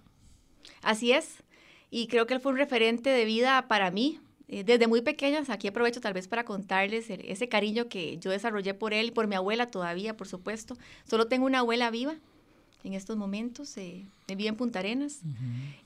Así 0.81 1.11
es. 1.11 1.43
Y 1.89 2.07
creo 2.07 2.27
que 2.27 2.33
él 2.33 2.41
fue 2.41 2.51
un 2.51 2.57
referente 2.57 3.09
de 3.09 3.23
vida 3.23 3.67
para 3.67 3.91
mí. 3.91 4.19
Eh, 4.47 4.63
Desde 4.63 4.87
muy 4.87 5.01
pequeñas, 5.01 5.49
aquí 5.49 5.67
aprovecho 5.67 6.01
tal 6.01 6.13
vez 6.13 6.27
para 6.27 6.45
contarles 6.45 7.09
el- 7.09 7.21
ese 7.25 7.49
cariño 7.49 7.87
que 7.89 8.17
yo 8.19 8.29
desarrollé 8.31 8.73
por 8.73 8.93
él 8.93 9.07
y 9.07 9.11
por 9.11 9.27
mi 9.27 9.35
abuela 9.35 9.67
todavía, 9.67 10.15
por 10.15 10.27
supuesto. 10.27 10.77
Solo 11.09 11.27
tengo 11.27 11.45
una 11.45 11.59
abuela 11.59 11.89
viva 11.89 12.15
en 12.83 12.93
estos 12.93 13.17
momentos, 13.17 13.75
eh, 13.77 14.05
vive 14.27 14.47
en 14.47 14.55
Punta 14.55 14.77
Arenas. 14.79 15.21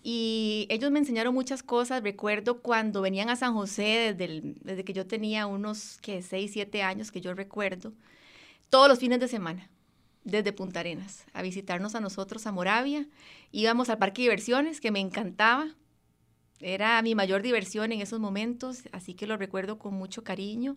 Y 0.04 0.66
ellos 0.70 0.92
me 0.92 1.00
enseñaron 1.00 1.34
muchas 1.34 1.64
cosas. 1.64 2.04
Recuerdo 2.04 2.60
cuando 2.62 3.02
venían 3.02 3.30
a 3.30 3.38
San 3.38 3.54
José 3.54 4.14
desde, 4.14 4.26
el- 4.26 4.56
desde 4.64 4.84
que 4.84 4.92
yo 4.94 5.06
tenía 5.08 5.48
unos 5.48 5.98
que 6.02 6.22
6, 6.22 6.52
7 6.52 6.84
años, 6.84 7.12
que 7.12 7.22
yo 7.22 7.34
recuerdo, 7.34 7.94
todos 8.70 8.90
los 8.90 9.00
fines 9.00 9.22
de 9.22 9.30
semana, 9.30 9.70
desde 10.26 10.52
Punta 10.52 10.82
Arenas, 10.82 11.24
a 11.34 11.42
visitarnos 11.42 11.96
a 11.96 12.02
nosotros 12.02 12.46
a 12.46 12.52
Moravia. 12.52 13.08
Íbamos 13.54 13.90
al 13.90 13.98
parque 13.98 14.22
de 14.22 14.26
diversiones, 14.28 14.82
que 14.82 14.92
me 14.92 15.00
encantaba. 15.00 15.74
Era 16.62 17.02
mi 17.02 17.16
mayor 17.16 17.42
diversión 17.42 17.92
en 17.92 18.02
esos 18.02 18.20
momentos, 18.20 18.84
así 18.92 19.14
que 19.14 19.28
lo 19.28 19.38
recuerdo 19.38 19.80
con 19.80 19.94
mucho 19.94 20.24
cariño. 20.24 20.76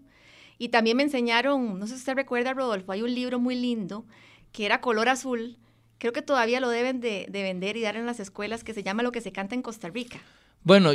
Y 0.58 0.68
también 0.68 0.96
me 0.96 1.02
enseñaron, 1.02 1.78
no 1.78 1.86
sé 1.86 1.94
si 1.94 2.00
usted 2.00 2.14
recuerda, 2.14 2.54
Rodolfo, 2.54 2.92
hay 2.92 3.02
un 3.02 3.14
libro 3.14 3.40
muy 3.40 3.56
lindo 3.56 4.04
que 4.52 4.66
era 4.66 4.80
color 4.80 5.08
azul. 5.08 5.56
Creo 5.98 6.12
que 6.12 6.22
todavía 6.22 6.60
lo 6.60 6.68
deben 6.68 7.00
de, 7.00 7.26
de 7.28 7.42
vender 7.42 7.76
y 7.76 7.82
dar 7.82 7.96
en 7.96 8.06
las 8.06 8.20
escuelas, 8.20 8.62
que 8.64 8.74
se 8.74 8.82
llama 8.82 9.02
Lo 9.02 9.12
que 9.12 9.20
se 9.20 9.32
canta 9.32 9.54
en 9.54 9.62
Costa 9.62 9.88
Rica. 9.88 10.20
Bueno, 10.64 10.90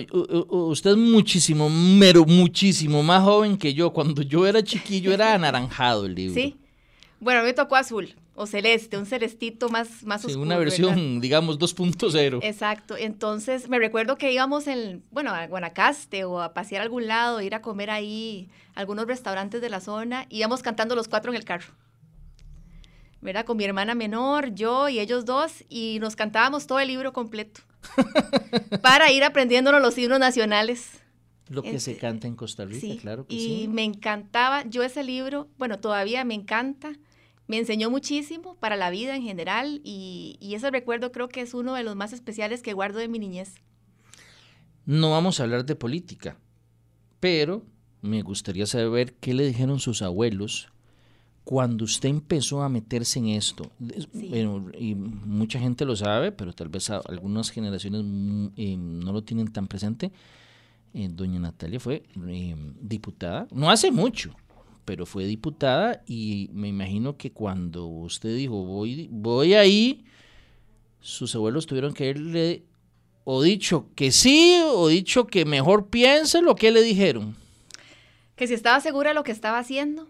usted 0.50 0.91
es 0.91 0.98
muchísimo, 0.98 1.70
pero 2.00 2.25
muchísimo 2.25 3.03
más 3.03 3.24
joven 3.24 3.58
que 3.58 3.74
yo. 3.74 3.91
Cuando 3.91 4.22
yo 4.22 4.48
era 4.48 4.63
chiquillo 4.63 5.12
era 5.12 5.34
anaranjado 5.34 6.06
el 6.06 6.15
libro. 6.15 6.36
Sí. 6.36 6.56
Bueno, 7.20 7.41
a 7.41 7.44
mí 7.44 7.48
me 7.48 7.53
tocó 7.53 7.75
azul 7.75 8.15
o 8.39 8.46
celeste, 8.46 8.98
un 8.98 9.08
celestito 9.08 9.67
más, 9.67 10.03
más 10.03 10.22
Sí, 10.22 10.27
oscuro. 10.27 10.44
una 10.46 10.58
¿verdad? 10.58 10.77
versión, 10.77 11.20
digamos, 11.22 11.58
2.0. 11.58 12.39
Exacto. 12.44 12.96
Entonces, 12.96 13.67
me 13.67 13.79
recuerdo 13.79 14.15
que 14.17 14.32
íbamos 14.32 14.67
en, 14.67 15.03
bueno, 15.12 15.32
a 15.34 15.48
Guanacaste 15.48 16.24
o 16.24 16.39
a 16.41 16.53
pasear 16.53 16.82
a 16.82 16.84
algún 16.84 17.08
lado, 17.08 17.41
ir 17.41 17.56
a 17.56 17.62
comer 17.63 17.89
ahí 17.89 18.48
a 18.75 18.79
algunos 18.82 19.08
restaurantes 19.08 19.60
de 19.60 19.70
la 19.72 19.82
zona, 19.82 20.27
íbamos 20.29 20.62
cantando 20.62 20.96
los 20.96 21.08
cuatro 21.08 21.32
en 21.32 21.36
el 21.38 21.44
carro. 21.46 21.74
¿Verdad? 23.22 23.44
Con 23.46 23.58
mi 23.58 23.63
hermana 23.63 23.96
menor, 23.96 24.53
yo 24.53 24.88
y 24.88 25.00
ellos 25.00 25.25
dos, 25.25 25.63
y 25.67 25.98
nos 26.00 26.15
cantábamos 26.15 26.67
todo 26.67 26.79
el 26.79 26.88
libro 26.89 27.13
completo. 27.13 27.62
para 28.82 29.12
ir 29.12 29.24
aprendiéndonos 29.24 29.82
los 29.82 29.98
himnos 29.98 30.20
nacionales. 30.20 30.89
Lo 31.50 31.63
que 31.63 31.79
se 31.79 31.98
canta 31.98 32.27
en 32.27 32.36
Costa 32.36 32.65
Rica, 32.65 32.82
Sí, 32.82 32.98
claro 33.01 33.25
que 33.25 33.34
y 33.34 33.39
sí. 33.39 33.67
me 33.70 33.84
encantaba, 33.84 34.63
yo 34.65 34.84
ese 34.84 35.03
libro, 35.03 35.48
bueno, 35.58 35.79
todavía 35.79 36.24
me 36.25 36.34
encanta, 36.34 36.91
me 37.48 37.58
enseñó 37.58 37.89
muchísimo 37.89 38.56
para 38.56 38.75
la 38.75 38.89
vida 38.89 39.16
en 39.16 39.24
general 39.24 39.82
y, 39.84 40.38
y 40.42 40.56
ese 40.56 40.70
recuerdo 40.72 41.12
creo 41.12 41.30
que 41.30 41.42
es 41.42 41.54
uno 41.54 41.74
de 41.75 41.84
los 41.84 41.96
más 41.96 42.13
especiales 42.13 42.62
que 42.62 42.74
guardo 42.74 43.00
de 43.00 43.08
mi 43.08 43.20
niñez. 43.20 43.56
No 44.86 45.12
vamos 45.12 45.39
a 45.39 45.44
hablar 45.44 45.66
de 45.66 45.75
política, 45.75 46.38
pero 47.20 47.63
me 48.01 48.22
gustaría 48.22 48.66
saber 48.66 49.13
qué 49.16 49.34
le 49.34 49.46
dijeron 49.48 49.80
sus 49.80 50.01
abuelos 50.01 50.70
cuando 51.44 51.86
usted 51.86 52.10
empezó 52.10 52.62
a 52.62 52.70
meterse 52.70 53.20
en 53.20 53.27
esto. 53.30 53.72
Es- 53.96 54.08
Sí. 54.13 54.27
bueno, 54.30 54.66
y 54.77 54.96
mucha 54.96 55.60
gente 55.60 55.86
lo 55.86 55.96
sabe, 55.96 56.32
pero 56.32 56.54
tal 56.54 56.70
vez 56.70 56.89
algunas 56.89 57.50
generaciones 57.50 58.01
mm, 58.04 58.48
eh, 58.58 58.75
no 58.77 59.12
lo 59.13 59.24
tienen 59.24 59.51
tan 59.51 59.68
presente. 59.68 60.12
Eh, 60.94 61.08
doña 61.12 61.39
Natalia 61.39 61.80
fue 61.80 62.04
eh, 62.27 62.56
diputada, 62.82 63.48
no 63.51 63.70
hace 63.70 63.92
mucho, 63.92 64.34
pero 64.88 65.06
fue 65.06 65.25
diputada 65.25 66.01
y 66.08 66.50
me 66.53 66.70
imagino 66.70 67.17
que 67.17 67.34
cuando 67.34 67.88
usted 67.88 68.34
dijo 68.34 68.63
voy, 68.63 69.10
voy 69.12 69.53
ahí, 69.53 70.06
sus 71.01 71.36
abuelos 71.36 71.65
tuvieron 71.67 71.94
que 71.94 72.08
irle 72.08 72.63
o 73.25 73.41
dicho 73.41 73.89
que 73.96 74.13
sí 74.13 74.58
o 74.63 74.88
dicho 74.88 75.27
que 75.27 75.44
mejor 75.44 75.89
piense 75.89 76.41
lo 76.41 76.56
que 76.56 76.72
le 76.72 76.82
dijeron. 76.84 77.36
Que 78.38 78.48
si 78.48 78.53
estaba 78.53 78.79
segura 78.79 79.10
de 79.10 79.15
lo 79.15 79.25
que 79.25 79.34
estaba 79.34 79.60
haciendo, 79.60 80.08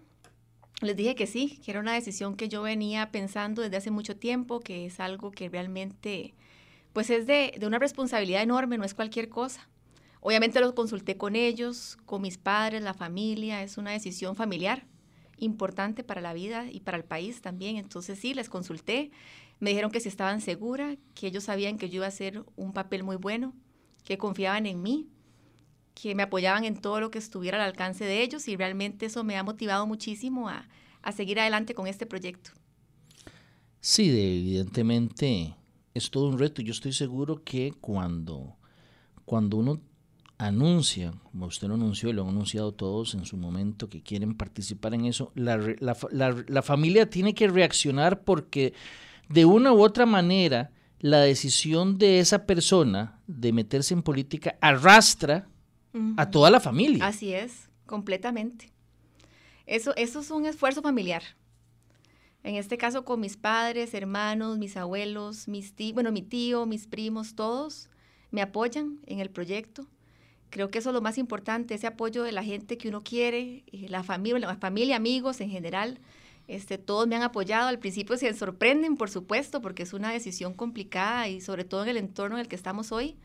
les 0.82 0.96
dije 0.96 1.16
que 1.16 1.26
sí, 1.26 1.60
que 1.66 1.72
era 1.72 1.80
una 1.80 1.96
decisión 1.96 2.36
que 2.36 2.48
yo 2.48 2.62
venía 2.62 3.10
pensando 3.12 3.64
desde 3.64 3.78
hace 3.78 3.90
mucho 3.90 4.16
tiempo, 4.16 4.60
que 4.60 4.86
es 4.86 5.00
algo 5.00 5.32
que 5.32 5.50
realmente, 5.50 6.36
pues 6.94 7.10
es 7.10 7.26
de, 7.26 7.56
de 7.58 7.66
una 7.66 7.80
responsabilidad 7.80 8.44
enorme, 8.44 8.78
no 8.78 8.84
es 8.84 8.94
cualquier 8.94 9.28
cosa. 9.28 9.68
Obviamente 10.22 10.60
lo 10.60 10.76
consulté 10.76 11.18
con 11.18 11.36
ellos, 11.36 11.98
con 12.06 12.22
mis 12.22 12.38
padres, 12.38 12.82
la 12.82 12.94
familia, 12.94 13.64
es 13.64 13.78
una 13.78 13.92
decisión 13.92 14.36
familiar 14.36 14.86
importante 15.40 16.04
para 16.04 16.22
la 16.22 16.34
vida 16.34 16.66
y 16.72 16.80
para 16.82 16.98
el 16.98 17.04
país 17.06 17.42
también. 17.42 17.78
Entonces 17.78 18.20
sí, 18.20 18.34
les 18.34 18.50
consulté, 18.50 19.12
me 19.60 19.70
dijeron 19.72 19.92
que 19.92 20.00
si 20.00 20.10
estaban 20.10 20.42
seguras, 20.42 20.98
que 21.16 21.28
ellos 21.28 21.46
sabían 21.46 21.78
que 21.78 21.90
yo 21.90 21.98
iba 21.98 22.06
a 22.06 22.10
hacer 22.10 22.44
un 22.56 22.74
papel 22.74 23.04
muy 23.04 23.18
bueno, 23.18 23.54
que 24.04 24.18
confiaban 24.18 24.66
en 24.66 24.82
mí, 24.82 25.10
que 25.96 26.16
me 26.16 26.24
apoyaban 26.24 26.66
en 26.66 26.78
todo 26.82 27.00
lo 27.02 27.12
que 27.12 27.20
estuviera 27.20 27.58
al 27.58 27.64
alcance 27.70 28.06
de 28.06 28.22
ellos 28.24 28.48
y 28.48 28.56
realmente 28.56 29.08
eso 29.08 29.24
me 29.24 29.38
ha 29.38 29.44
motivado 29.44 29.88
muchísimo 29.88 30.50
a, 30.50 30.68
a 31.02 31.12
seguir 31.12 31.40
adelante 31.40 31.74
con 31.76 31.88
este 31.88 32.06
proyecto. 32.06 32.52
Sí, 33.82 34.10
de- 34.10 34.38
evidentemente 34.40 35.56
es 35.94 36.10
todo 36.12 36.28
un 36.28 36.40
reto. 36.40 36.62
Yo 36.62 36.72
estoy 36.72 36.94
seguro 36.94 37.44
que 37.44 37.74
cuando, 37.80 38.56
cuando 39.26 39.58
uno 39.58 39.82
anuncia, 40.38 41.14
como 41.32 41.48
usted 41.48 41.68
lo 41.68 41.74
anunció 41.76 42.10
y 42.10 42.14
lo 42.14 42.22
han 42.24 42.30
anunciado 42.30 42.72
todos 42.74 43.16
en 43.16 43.26
su 43.26 43.38
momento 43.38 43.90
que 43.90 44.04
quieren 44.04 44.36
participar 44.36 44.94
en 44.94 45.06
eso, 45.06 45.32
la, 45.36 45.58
re- 45.58 45.78
la 45.80 45.96
fa- 45.96 46.10
la- 46.12 46.44
la 46.48 46.62
familia 46.62 47.10
tiene 47.10 47.34
que 47.34 47.48
reaccionar 47.48 48.22
porque 48.24 48.74
de 49.30 49.46
una 49.46 49.74
u 49.74 49.82
otra 49.82 50.06
manera 50.06 50.72
la 51.00 51.20
decisión 51.22 51.98
de 51.98 52.20
esa 52.20 52.46
persona 52.46 53.20
de 53.28 53.52
meterse 53.52 53.94
en 53.94 54.04
política 54.04 54.58
arrastra 54.62 55.48
a 56.18 56.30
toda 56.30 56.52
la 56.52 56.60
familia. 56.60 57.08
Así 57.08 57.34
es, 57.34 57.70
completamente. 57.88 58.72
Eso, 59.66 59.96
eso 59.96 60.20
es 60.20 60.30
un 60.30 60.46
esfuerzo 60.46 60.82
familiar. 60.84 61.24
En 62.44 62.56
este 62.56 62.78
caso 62.78 63.04
con 63.04 63.20
mis 63.20 63.36
padres, 63.36 63.94
hermanos, 63.96 64.60
mis 64.60 64.78
abuelos, 64.78 65.48
mis 65.48 65.74
tíos, 65.74 65.94
bueno, 65.96 66.12
mi 66.12 66.22
tío, 66.22 66.66
mis 66.68 66.86
primos, 66.88 67.34
todos 67.36 67.90
me 68.32 68.42
apoyan 68.44 69.00
en 69.08 69.20
el 69.20 69.30
proyecto. 69.32 69.88
Creo 70.50 70.70
que 70.70 70.80
eso 70.80 70.90
es 70.90 70.94
lo 70.94 71.02
más 71.02 71.18
importante, 71.18 71.76
ese 71.76 71.88
apoyo 71.88 72.24
de 72.24 72.32
la 72.32 72.44
gente 72.44 72.78
que 72.78 72.88
uno 72.88 73.02
quiere, 73.02 73.64
eh, 73.72 73.88
la 73.90 74.04
familia, 74.04 74.48
la 74.48 74.56
familia, 74.56 74.96
amigos 74.96 75.42
en 75.42 75.50
general. 75.50 76.00
Este, 76.48 76.78
todos 76.78 77.08
me 77.08 77.16
han 77.16 77.24
apoyado. 77.24 77.68
Al 77.68 77.80
principio 77.80 78.18
se 78.18 78.34
sorprenden, 78.34 78.96
por 78.96 79.10
supuesto, 79.10 79.62
porque 79.62 79.84
es 79.84 79.94
una 79.94 80.12
decisión 80.12 80.54
complicada 80.54 81.28
y 81.28 81.42
sobre 81.42 81.66
todo 81.66 81.84
en 81.84 81.90
el 81.90 81.98
entorno 81.98 82.38
en 82.38 82.42
el 82.42 82.48
que 82.48 82.56
estamos 82.56 82.92
hoy. 82.92 83.18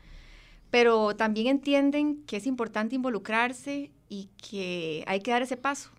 Pero 0.69 1.15
también 1.15 1.47
entienden 1.47 2.23
que 2.25 2.37
es 2.37 2.47
importante 2.47 2.95
involucrarse 2.95 3.91
y 4.09 4.29
que 4.37 5.03
hay 5.07 5.21
que 5.21 5.31
dar 5.31 5.41
ese 5.41 5.55
paso 5.55 5.91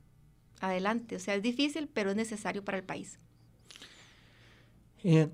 adelante. 0.61 1.17
O 1.17 1.21
sea, 1.21 1.35
es 1.35 1.43
difícil, 1.43 1.89
pero 1.89 2.11
es 2.11 2.17
necesario 2.17 2.65
para 2.65 2.79
el 2.79 2.85
país. 2.85 3.19
Eh, 5.05 5.29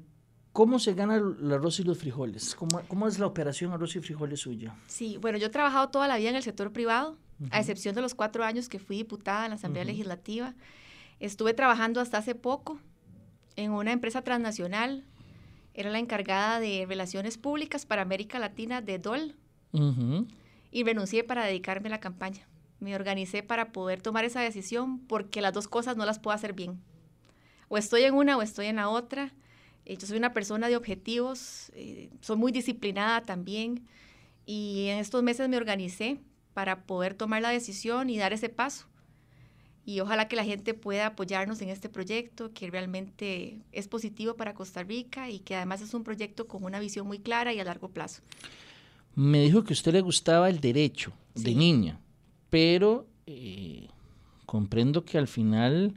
¿Cómo 0.53 0.79
se 0.81 0.95
gana 0.95 1.15
el 1.17 1.53
arroz 1.53 1.79
y 1.79 1.85
los 1.85 1.99
frijoles? 1.99 2.55
¿Cómo, 2.57 2.81
cómo 2.89 3.07
es 3.07 3.19
la 3.19 3.27
operación 3.27 3.73
arroz 3.73 3.95
y 3.95 4.01
frijoles 4.01 4.41
suya? 4.41 4.75
Sí, 4.89 5.17
bueno, 5.21 5.39
yo 5.39 5.47
he 5.47 5.51
trabajado 5.51 5.89
toda 5.91 6.09
la 6.09 6.17
vida 6.17 6.31
en 6.31 6.37
el 6.37 6.43
sector 6.43 6.73
privado, 6.73 7.17
a 7.51 7.61
excepción 7.61 7.95
de 7.95 8.03
los 8.03 8.15
cuatro 8.15 8.45
años 8.45 8.69
que 8.69 8.79
fui 8.79 8.97
diputada 8.97 9.45
en 9.47 9.51
la 9.51 9.55
Asamblea 9.57 9.85
Legislativa. 9.85 10.55
Estuve 11.21 11.55
trabajando 11.55 12.01
hasta 12.01 12.19
hace 12.19 12.35
poco 12.35 12.79
en 13.57 13.71
una 13.73 13.93
empresa 13.93 14.23
transnacional. 14.23 15.05
Era 15.73 15.89
la 15.91 15.99
encargada 16.01 16.59
de 16.61 16.85
relaciones 16.87 17.39
públicas 17.39 17.87
para 17.87 18.03
América 18.03 18.39
Latina 18.41 18.83
de 18.83 18.99
DOL 18.99 19.37
Ujú. 19.73 20.27
y 20.73 20.83
renuncié 20.85 21.23
para 21.25 21.45
dedicarme 21.45 21.89
a 21.89 21.91
la 21.93 22.01
campaña. 22.01 22.47
Me 22.81 22.95
organicé 22.97 23.43
para 23.43 23.71
poder 23.73 24.03
tomar 24.03 24.25
esa 24.25 24.41
decisión 24.41 24.99
porque 24.99 25.41
las 25.41 25.53
dos 25.53 25.69
cosas 25.69 25.97
no 25.97 26.05
las 26.05 26.19
puedo 26.19 26.35
hacer 26.35 26.55
bien. 26.55 26.81
O 27.69 27.79
estoy 27.79 28.03
en 28.03 28.15
una 28.15 28.37
o 28.37 28.43
estoy 28.43 28.67
en 28.67 28.77
la 28.77 28.89
otra. 28.89 29.33
Eh, 29.87 29.97
Yo 29.97 30.07
soy 30.07 30.19
una 30.19 30.33
persona 30.33 30.69
de 30.69 30.77
objetivos, 30.77 31.71
eh, 31.75 32.11
soy 32.21 32.37
muy 32.37 32.53
disciplinada 32.53 33.23
también 33.23 33.87
y 34.47 34.87
en 34.89 34.99
estos 34.99 35.23
meses 35.23 35.49
me 35.49 35.57
organicé 35.57 36.19
para 36.55 36.83
poder 36.85 37.15
tomar 37.15 37.43
la 37.43 37.51
decisión 37.51 38.11
y 38.11 38.19
dar 38.19 38.33
ese 38.33 38.49
paso. 38.49 38.87
Y 39.85 40.01
ojalá 40.01 40.29
que 40.29 40.37
la 40.37 40.45
gente 40.45 40.75
pueda 40.75 41.07
apoyarnos 41.07 41.61
en 41.63 41.71
este 41.71 41.89
proyecto, 41.89 42.53
que 42.53 42.71
realmente 42.71 43.59
es 43.73 43.89
positivo 43.89 44.35
para 44.35 44.55
Costa 44.55 44.83
Rica 44.83 45.31
y 45.31 45.41
que 45.41 45.57
además 45.57 45.81
es 45.81 45.95
un 45.95 46.05
proyecto 46.05 46.47
con 46.47 46.65
una 46.65 46.79
visión 46.79 47.07
muy 47.07 47.19
clara 47.19 47.53
y 47.53 47.61
a 47.61 47.65
largo 47.65 47.89
plazo. 47.89 48.23
Me 49.15 49.43
dijo 49.43 49.65
que 49.65 49.73
a 49.73 49.75
usted 49.75 49.93
le 49.93 50.03
gustaba 50.03 50.49
el 50.49 50.61
derecho 50.61 51.13
de 51.35 51.55
niña, 51.55 51.99
pero 52.51 53.07
eh, 53.27 53.89
comprendo 54.47 55.05
que 55.05 55.19
al 55.19 55.29
final 55.29 55.95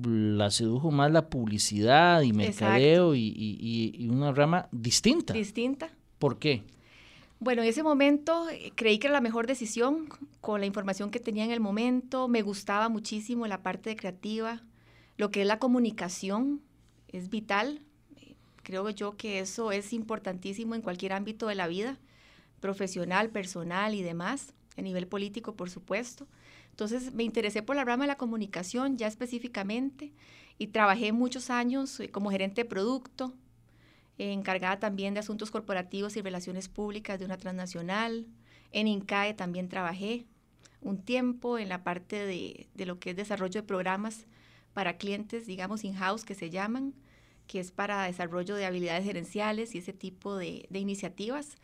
la 0.00 0.50
sedujo 0.50 0.90
más 0.90 1.10
la 1.10 1.28
publicidad 1.28 2.22
y 2.22 2.32
mercadeo 2.32 3.14
y, 3.14 3.32
y- 3.36 4.08
una 4.08 4.32
rama 4.32 4.68
distinta. 4.72 5.34
Distinta. 5.34 5.90
¿Por 6.18 6.38
qué? 6.38 6.62
Bueno, 7.40 7.62
en 7.62 7.68
ese 7.68 7.82
momento 7.82 8.48
eh, 8.48 8.72
creí 8.74 8.98
que 8.98 9.08
era 9.08 9.14
la 9.14 9.20
mejor 9.20 9.46
decisión 9.46 10.08
con 10.40 10.60
la 10.60 10.66
información 10.66 11.10
que 11.10 11.20
tenía 11.20 11.44
en 11.44 11.50
el 11.50 11.60
momento. 11.60 12.28
Me 12.28 12.42
gustaba 12.42 12.88
muchísimo 12.88 13.46
la 13.46 13.62
parte 13.62 13.96
creativa, 13.96 14.62
lo 15.16 15.30
que 15.30 15.42
es 15.42 15.46
la 15.46 15.58
comunicación, 15.58 16.60
es 17.08 17.28
vital. 17.28 17.80
Creo 18.62 18.88
yo 18.90 19.16
que 19.16 19.40
eso 19.40 19.72
es 19.72 19.92
importantísimo 19.92 20.76
en 20.76 20.82
cualquier 20.82 21.12
ámbito 21.12 21.48
de 21.48 21.56
la 21.56 21.66
vida, 21.66 21.98
profesional, 22.60 23.28
personal 23.30 23.94
y 23.94 24.02
demás, 24.02 24.54
a 24.76 24.82
nivel 24.82 25.08
político, 25.08 25.56
por 25.56 25.68
supuesto. 25.68 26.28
Entonces 26.72 27.14
me 27.14 27.22
interesé 27.22 27.62
por 27.62 27.76
la 27.76 27.84
rama 27.84 28.04
de 28.04 28.08
la 28.08 28.16
comunicación 28.16 28.96
ya 28.96 29.06
específicamente 29.06 30.12
y 30.58 30.68
trabajé 30.68 31.12
muchos 31.12 31.50
años 31.50 32.00
eh, 32.00 32.10
como 32.10 32.30
gerente 32.30 32.62
de 32.62 32.68
producto, 32.68 33.34
encargada 34.18 34.78
también 34.78 35.14
de 35.14 35.20
asuntos 35.20 35.50
corporativos 35.50 36.16
y 36.16 36.22
relaciones 36.22 36.68
públicas 36.68 37.18
de 37.18 37.24
una 37.24 37.36
transnacional. 37.36 38.26
En 38.70 38.88
INCAE 38.88 39.34
también 39.34 39.68
trabajé 39.68 40.26
un 40.80 41.02
tiempo 41.02 41.58
en 41.58 41.68
la 41.68 41.84
parte 41.84 42.26
de, 42.26 42.68
de 42.74 42.86
lo 42.86 42.98
que 42.98 43.10
es 43.10 43.16
desarrollo 43.16 43.60
de 43.60 43.66
programas 43.66 44.26
para 44.72 44.96
clientes, 44.96 45.46
digamos, 45.46 45.84
in-house 45.84 46.24
que 46.24 46.34
se 46.34 46.50
llaman, 46.50 46.94
que 47.46 47.60
es 47.60 47.70
para 47.70 48.04
desarrollo 48.04 48.54
de 48.54 48.64
habilidades 48.64 49.04
gerenciales 49.04 49.74
y 49.74 49.78
ese 49.78 49.92
tipo 49.92 50.36
de, 50.36 50.66
de 50.70 50.78
iniciativas. 50.78 51.56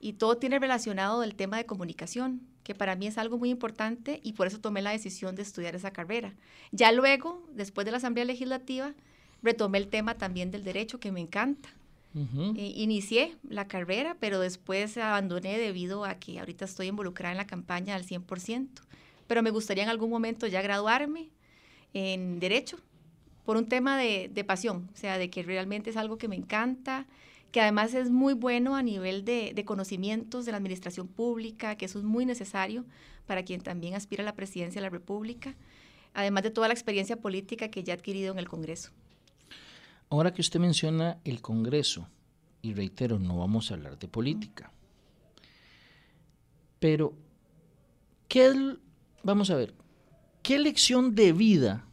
Y 0.00 0.14
todo 0.14 0.36
tiene 0.38 0.58
relacionado 0.58 1.20
del 1.20 1.34
tema 1.34 1.58
de 1.58 1.66
comunicación, 1.66 2.40
que 2.64 2.74
para 2.74 2.96
mí 2.96 3.06
es 3.06 3.18
algo 3.18 3.38
muy 3.38 3.50
importante 3.50 4.20
y 4.22 4.32
por 4.32 4.46
eso 4.46 4.60
tomé 4.60 4.80
la 4.80 4.90
decisión 4.90 5.34
de 5.34 5.42
estudiar 5.42 5.74
esa 5.74 5.92
carrera. 5.92 6.34
Ya 6.72 6.90
luego, 6.92 7.46
después 7.52 7.84
de 7.84 7.90
la 7.90 7.98
Asamblea 7.98 8.24
Legislativa, 8.24 8.94
retomé 9.42 9.78
el 9.78 9.88
tema 9.88 10.16
también 10.16 10.50
del 10.50 10.64
derecho, 10.64 11.00
que 11.00 11.12
me 11.12 11.20
encanta. 11.20 11.68
Eh, 12.12 12.72
inicié 12.74 13.36
la 13.48 13.68
carrera, 13.68 14.16
pero 14.18 14.40
después 14.40 14.96
abandoné 14.96 15.58
debido 15.58 16.04
a 16.04 16.16
que 16.16 16.40
ahorita 16.40 16.64
estoy 16.64 16.88
involucrada 16.88 17.32
en 17.32 17.38
la 17.38 17.46
campaña 17.46 17.94
al 17.94 18.04
100%. 18.04 18.68
Pero 19.28 19.42
me 19.44 19.50
gustaría 19.50 19.84
en 19.84 19.90
algún 19.90 20.10
momento 20.10 20.48
ya 20.48 20.60
graduarme 20.60 21.28
en 21.94 22.40
derecho 22.40 22.78
por 23.44 23.56
un 23.56 23.66
tema 23.66 23.96
de, 23.96 24.28
de 24.32 24.44
pasión, 24.44 24.88
o 24.92 24.96
sea, 24.96 25.18
de 25.18 25.30
que 25.30 25.44
realmente 25.44 25.90
es 25.90 25.96
algo 25.96 26.18
que 26.18 26.26
me 26.26 26.34
encanta, 26.34 27.06
que 27.52 27.60
además 27.60 27.94
es 27.94 28.10
muy 28.10 28.34
bueno 28.34 28.76
a 28.76 28.82
nivel 28.82 29.24
de, 29.24 29.60
conocimientos 29.64 30.44
de 30.44 30.52
la 30.52 30.58
administración 30.58 31.08
pública, 31.08 31.76
que 31.76 31.86
eso 31.86 31.98
es 31.98 32.04
muy 32.04 32.24
necesario 32.24 32.84
para 33.26 33.44
quien 33.44 33.60
también 33.60 33.94
aspira 33.94 34.22
a 34.22 34.24
la 34.24 34.34
presidencia 34.34 34.80
de 34.80 34.86
la 34.86 34.90
República, 34.90 35.54
además 36.14 36.42
de 36.44 36.50
toda 36.50 36.68
la 36.68 36.74
experiencia 36.74 37.16
política 37.16 37.68
que 37.68 37.82
ya 37.82 37.92
he 37.92 37.96
adquirido 37.96 38.32
en 38.32 38.38
el 38.38 38.48
Congreso. 38.48 38.90
Ahora 40.08 40.32
que 40.32 40.40
usted 40.40 40.60
menciona 40.60 41.18
el 41.24 41.40
Congreso, 41.40 42.08
y 42.62 42.74
reitero, 42.74 43.18
no 43.18 43.38
vamos 43.38 43.70
a 43.70 43.74
hablar 43.74 43.98
de 43.98 44.08
política, 44.08 44.72
pero, 46.78 47.14
¿qué, 48.26 48.76
vamos 49.22 49.50
a 49.50 49.54
ver, 49.54 49.74
qué 50.42 50.58
lección 50.58 51.14
de 51.14 51.32
vida 51.32 51.84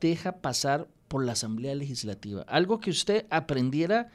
deja 0.00 0.40
pasar 0.40 0.88
por 1.08 1.24
la 1.24 1.32
Asamblea 1.32 1.74
Legislativa? 1.74 2.42
Algo 2.42 2.80
que 2.80 2.90
usted 2.90 3.26
aprendiera 3.30 4.10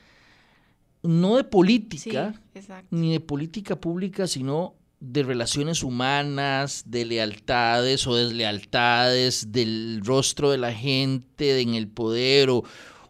no 1.08 1.38
de 1.38 1.46
política, 1.46 2.34
sí, 2.54 2.60
ni 2.92 3.14
de 3.14 3.20
política 3.22 3.80
pública, 3.80 4.28
sino 4.28 4.76
de 5.00 5.24
relaciones 5.24 5.82
humanas, 5.82 6.84
de 6.88 7.06
lealtades 7.06 8.06
o 8.08 8.16
deslealtades, 8.16 9.54
del 9.54 10.02
rostro 10.04 10.52
de 10.52 10.58
la 10.58 10.74
gente 10.74 11.62
en 11.62 11.76
el 11.76 11.88
poder 11.88 12.50
o, 12.50 12.64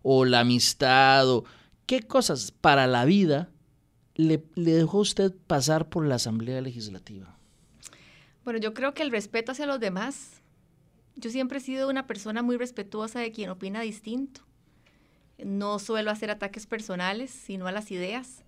o 0.03 0.25
la 0.25 0.41
amistad, 0.41 1.27
o 1.27 1.45
qué 1.87 2.03
cosas 2.03 2.51
para 2.51 2.85
la 2.85 3.03
vida 3.05 3.49
le, 4.13 4.43
le, 4.53 4.73
dejó 4.73 4.99
usted 4.99 5.33
pasar 5.47 5.89
por 5.89 6.05
la 6.05 6.15
Asamblea 6.15 6.61
Legislativa. 6.61 7.35
Bueno, 8.43 8.59
yo 8.59 8.75
creo 8.75 8.93
que 8.93 9.01
el 9.01 9.11
respeto 9.11 9.53
hacia 9.53 9.65
los 9.65 9.79
demás. 9.79 10.41
Yo 11.15 11.31
siempre 11.31 11.57
he 11.57 11.61
sido 11.61 11.89
una 11.89 12.05
persona 12.05 12.43
muy 12.43 12.57
respetuosa 12.57 13.19
de 13.19 13.31
quien 13.31 13.49
opina 13.49 13.81
distinto. 13.81 14.46
No 15.37 15.79
suelo 15.79 16.11
hacer 16.11 16.31
ataques 16.31 16.65
personales, 16.65 17.31
sino 17.31 17.67
a 17.67 17.71
las 17.71 17.91
ideas. 17.91 18.43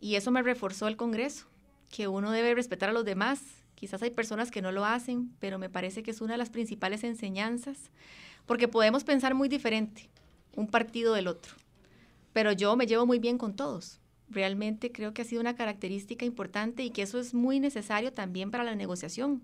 Y 0.00 0.16
eso 0.16 0.30
me 0.30 0.42
reforzó 0.42 0.88
el 0.88 0.96
Congreso 0.96 1.46
que 1.90 2.08
uno 2.08 2.30
debe 2.30 2.54
respetar 2.54 2.90
a 2.90 2.92
los 2.92 3.04
demás. 3.04 3.40
Quizás 3.74 4.02
hay 4.02 4.10
personas 4.10 4.50
que 4.50 4.62
no 4.62 4.72
lo 4.72 4.84
hacen, 4.84 5.30
pero 5.38 5.58
me 5.58 5.70
parece 5.70 6.02
que 6.02 6.10
es 6.10 6.20
una 6.20 6.34
de 6.34 6.38
las 6.38 6.50
principales 6.50 7.04
enseñanzas, 7.04 7.90
porque 8.46 8.68
podemos 8.68 9.04
pensar 9.04 9.34
muy 9.34 9.48
diferente, 9.48 10.08
un 10.54 10.66
partido 10.66 11.14
del 11.14 11.28
otro. 11.28 11.54
Pero 12.32 12.52
yo 12.52 12.76
me 12.76 12.86
llevo 12.86 13.06
muy 13.06 13.18
bien 13.18 13.38
con 13.38 13.54
todos. 13.54 14.00
Realmente 14.28 14.92
creo 14.92 15.14
que 15.14 15.22
ha 15.22 15.26
sido 15.26 15.40
una 15.40 15.56
característica 15.56 16.24
importante 16.24 16.82
y 16.82 16.90
que 16.90 17.02
eso 17.02 17.18
es 17.18 17.32
muy 17.32 17.60
necesario 17.60 18.12
también 18.12 18.50
para 18.50 18.64
la 18.64 18.74
negociación 18.74 19.42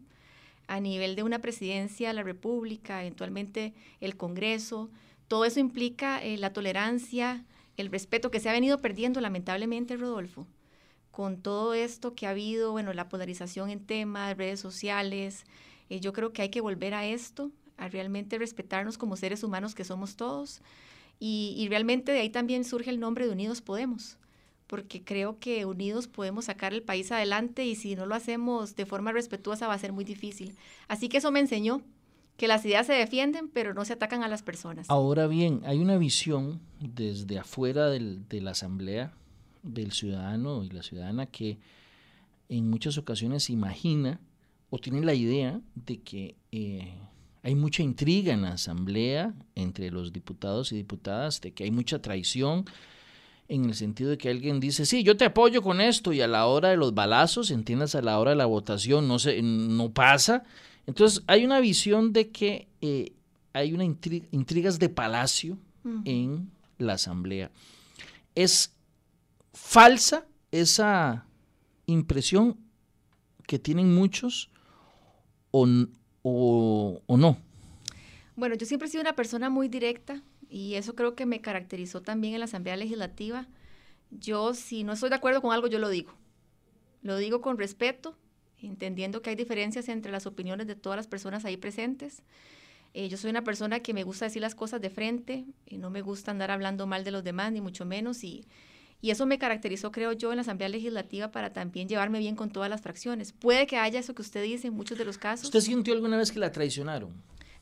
a 0.66 0.80
nivel 0.80 1.16
de 1.16 1.22
una 1.22 1.40
presidencia 1.40 2.08
de 2.08 2.14
la 2.14 2.22
República, 2.22 3.02
eventualmente 3.02 3.74
el 4.00 4.16
Congreso. 4.16 4.90
Todo 5.32 5.46
eso 5.46 5.60
implica 5.60 6.22
eh, 6.22 6.36
la 6.36 6.52
tolerancia, 6.52 7.46
el 7.78 7.90
respeto 7.90 8.30
que 8.30 8.38
se 8.38 8.50
ha 8.50 8.52
venido 8.52 8.82
perdiendo 8.82 9.18
lamentablemente, 9.18 9.96
Rodolfo 9.96 10.46
con 11.10 11.40
todo 11.40 11.72
esto 11.72 12.14
que 12.14 12.26
ha 12.26 12.30
habido, 12.30 12.72
bueno, 12.72 12.92
la 12.92 13.08
polarización 13.08 13.70
en 13.70 13.80
temas, 13.80 14.36
redes 14.36 14.60
sociales, 14.60 15.46
eh, 15.88 16.00
yo 16.00 16.12
creo 16.12 16.34
que 16.34 16.42
hay 16.42 16.50
que 16.50 16.60
volver 16.60 16.92
a 16.92 17.06
esto, 17.06 17.50
a 17.78 17.88
realmente 17.88 18.36
respetarnos 18.36 18.98
como 18.98 19.16
seres 19.16 19.42
humanos 19.42 19.74
que 19.74 19.84
somos 19.84 20.16
todos. 20.16 20.60
Y, 21.18 21.54
y, 21.56 21.66
realmente 21.70 22.12
de 22.12 22.20
ahí 22.20 22.28
también 22.28 22.62
surge 22.62 22.90
el 22.90 23.00
nombre 23.00 23.24
de 23.24 23.32
Unidos 23.32 23.62
Podemos, 23.62 24.18
porque 24.66 25.02
creo 25.02 25.38
que 25.38 25.64
unidos 25.64 26.08
podemos 26.08 26.44
sacar 26.44 26.74
el 26.74 26.82
país 26.82 27.10
adelante 27.10 27.64
y 27.64 27.74
si 27.74 27.96
no 27.96 28.04
lo 28.04 28.14
hacemos 28.14 28.76
de 28.76 28.84
forma 28.84 29.12
respetuosa 29.12 29.66
va 29.66 29.72
a 29.72 29.78
ser 29.78 29.94
muy 29.94 30.04
difícil. 30.04 30.58
Así 30.88 31.08
que 31.08 31.16
eso 31.16 31.32
me 31.32 31.40
enseñó 31.40 31.80
que 32.36 32.48
las 32.48 32.64
ideas 32.64 32.86
se 32.86 32.94
defienden, 32.94 33.48
pero 33.48 33.74
no 33.74 33.84
se 33.84 33.92
atacan 33.92 34.22
a 34.22 34.28
las 34.28 34.42
personas. 34.42 34.86
Ahora 34.88 35.26
bien, 35.26 35.62
hay 35.64 35.78
una 35.78 35.96
visión 35.96 36.60
desde 36.80 37.38
afuera 37.38 37.88
del, 37.88 38.28
de 38.28 38.40
la 38.40 38.52
Asamblea 38.52 39.12
del 39.62 39.92
ciudadano 39.92 40.64
y 40.64 40.70
la 40.70 40.82
ciudadana 40.82 41.26
que 41.26 41.58
en 42.48 42.68
muchas 42.68 42.98
ocasiones 42.98 43.48
imagina 43.48 44.20
o 44.70 44.78
tiene 44.78 45.02
la 45.02 45.14
idea 45.14 45.60
de 45.74 46.00
que 46.00 46.36
eh, 46.50 46.94
hay 47.42 47.54
mucha 47.54 47.82
intriga 47.82 48.32
en 48.32 48.42
la 48.42 48.52
asamblea 48.52 49.34
entre 49.54 49.90
los 49.90 50.12
diputados 50.12 50.72
y 50.72 50.76
diputadas, 50.76 51.40
de 51.40 51.52
que 51.52 51.64
hay 51.64 51.70
mucha 51.70 52.00
traición 52.00 52.64
en 53.48 53.66
el 53.66 53.74
sentido 53.74 54.10
de 54.10 54.18
que 54.18 54.30
alguien 54.30 54.60
dice, 54.60 54.86
sí, 54.86 55.02
yo 55.02 55.16
te 55.16 55.24
apoyo 55.24 55.60
con 55.62 55.80
esto 55.80 56.12
y 56.12 56.20
a 56.20 56.28
la 56.28 56.46
hora 56.46 56.70
de 56.70 56.76
los 56.76 56.94
balazos, 56.94 57.50
entiendas, 57.50 57.94
a 57.94 58.02
la 58.02 58.18
hora 58.18 58.30
de 58.30 58.36
la 58.36 58.46
votación 58.46 59.08
no, 59.08 59.18
se, 59.18 59.42
no 59.42 59.92
pasa. 59.92 60.44
Entonces 60.86 61.22
hay 61.26 61.44
una 61.44 61.60
visión 61.60 62.12
de 62.12 62.30
que 62.30 62.68
eh, 62.80 63.12
hay 63.52 63.72
una 63.72 63.84
intriga, 63.84 64.26
intrigas 64.30 64.78
de 64.78 64.88
palacio 64.88 65.58
en 66.04 66.50
la 66.78 66.94
asamblea. 66.94 67.50
Es 68.34 68.74
falsa 69.52 70.26
esa 70.50 71.26
impresión 71.86 72.56
que 73.46 73.58
tienen 73.58 73.94
muchos 73.94 74.50
o, 75.50 75.66
o, 76.22 77.02
o, 77.06 77.16
no? 77.16 77.36
Bueno, 78.36 78.54
yo 78.54 78.66
siempre 78.66 78.88
he 78.88 78.90
sido 78.90 79.02
una 79.02 79.14
persona 79.14 79.50
muy 79.50 79.68
directa 79.68 80.22
y 80.48 80.74
eso 80.74 80.94
creo 80.94 81.14
que 81.14 81.26
me 81.26 81.40
caracterizó 81.40 82.00
también 82.00 82.34
en 82.34 82.40
la 82.40 82.46
Asamblea 82.46 82.76
Legislativa. 82.76 83.46
Yo, 84.10 84.54
si 84.54 84.84
no 84.84 84.92
estoy 84.92 85.10
de 85.10 85.16
acuerdo 85.16 85.42
con 85.42 85.52
algo, 85.52 85.66
yo 85.66 85.78
lo 85.78 85.88
digo. 85.88 86.12
Lo 87.02 87.16
digo 87.16 87.40
con 87.40 87.58
respeto, 87.58 88.16
entendiendo 88.66 89.22
que 89.22 89.30
hay 89.30 89.36
diferencias 89.36 89.88
entre 89.88 90.12
las 90.12 90.26
opiniones 90.26 90.66
de 90.66 90.74
todas 90.74 90.96
las 90.96 91.06
personas 91.06 91.44
ahí 91.44 91.56
presentes. 91.56 92.22
Eh, 92.94 93.08
yo 93.08 93.16
soy 93.16 93.30
una 93.30 93.42
persona 93.42 93.80
que 93.80 93.94
me 93.94 94.04
gusta 94.04 94.26
decir 94.26 94.42
las 94.42 94.54
cosas 94.54 94.80
de 94.80 94.90
frente, 94.90 95.44
y 95.66 95.78
no 95.78 95.90
me 95.90 96.02
gusta 96.02 96.30
andar 96.30 96.50
hablando 96.50 96.86
mal 96.86 97.04
de 97.04 97.10
los 97.10 97.24
demás, 97.24 97.50
ni 97.52 97.60
mucho 97.60 97.84
menos, 97.86 98.22
y, 98.22 98.44
y 99.00 99.10
eso 99.10 99.24
me 99.26 99.38
caracterizó, 99.38 99.90
creo 99.90 100.12
yo, 100.12 100.30
en 100.30 100.36
la 100.36 100.42
Asamblea 100.42 100.68
Legislativa 100.68 101.30
para 101.30 101.52
también 101.52 101.88
llevarme 101.88 102.18
bien 102.18 102.36
con 102.36 102.50
todas 102.50 102.68
las 102.68 102.82
fracciones. 102.82 103.32
Puede 103.32 103.66
que 103.66 103.76
haya 103.76 103.98
eso 103.98 104.14
que 104.14 104.22
usted 104.22 104.42
dice 104.42 104.68
en 104.68 104.74
muchos 104.74 104.98
de 104.98 105.04
los 105.04 105.18
casos. 105.18 105.46
¿Usted 105.46 105.60
sintió 105.60 105.94
alguna 105.94 106.18
vez 106.18 106.30
que 106.30 106.38
la 106.38 106.52
traicionaron? 106.52 107.12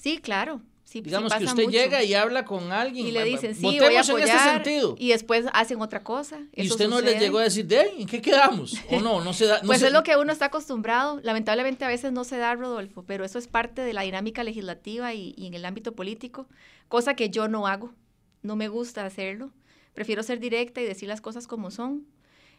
Sí, 0.01 0.19
claro. 0.19 0.61
Sí, 0.85 1.03
Digamos 1.03 1.33
sí 1.33 1.39
que 1.39 1.45
usted 1.45 1.65
mucho. 1.67 1.79
llega 1.79 2.03
y 2.03 2.15
habla 2.15 2.45
con 2.45 2.73
alguien 2.73 3.07
y 3.07 3.13
le 3.13 3.23
dicen, 3.23 3.55
sí, 3.55 3.63
voy 3.63 3.77
a 3.95 4.01
apoyar, 4.01 4.11
en 4.11 4.35
este 4.35 4.51
sentido. 4.51 4.97
y 4.99 5.11
después 5.11 5.47
hacen 5.53 5.81
otra 5.81 6.03
cosa. 6.03 6.41
Y 6.53 6.63
Eso 6.63 6.75
usted 6.75 6.89
no 6.89 6.97
sucede. 6.97 7.13
les 7.13 7.21
llegó 7.21 7.39
a 7.39 7.43
decir, 7.45 7.65
de 7.67 7.83
¿en 7.97 8.09
qué 8.09 8.21
quedamos? 8.21 8.75
O 8.91 9.01
no, 9.01 9.23
no 9.23 9.33
se 9.33 9.47
da. 9.47 9.61
No 9.61 9.69
pues 9.69 9.79
se... 9.81 9.87
es 9.87 9.93
lo 9.93 10.03
que 10.03 10.17
uno 10.17 10.33
está 10.33 10.47
acostumbrado. 10.47 11.21
Lamentablemente 11.23 11.85
a 11.85 11.89
veces 11.89 12.11
no 12.11 12.25
se 12.25 12.39
da, 12.39 12.57
Rodolfo, 12.57 13.05
pero 13.05 13.25
eso 13.25 13.39
es 13.39 13.47
parte 13.47 13.83
de 13.83 13.93
la 13.93 14.03
dinámica 14.03 14.43
legislativa 14.43 15.15
y, 15.15 15.33
y 15.37 15.47
en 15.47 15.55
el 15.55 15.65
ámbito 15.65 15.93
político, 15.95 16.49
cosa 16.89 17.15
que 17.15 17.31
yo 17.31 17.47
no 17.47 17.69
hago. 17.69 17.95
No 18.43 18.57
me 18.57 18.67
gusta 18.67 19.07
hacerlo. 19.07 19.53
Prefiero 19.95 20.25
ser 20.25 20.41
directa 20.41 20.81
y 20.81 20.87
decir 20.87 21.09
las 21.09 21.21
cosas 21.21 21.47
como 21.47 21.71
son. 21.71 22.05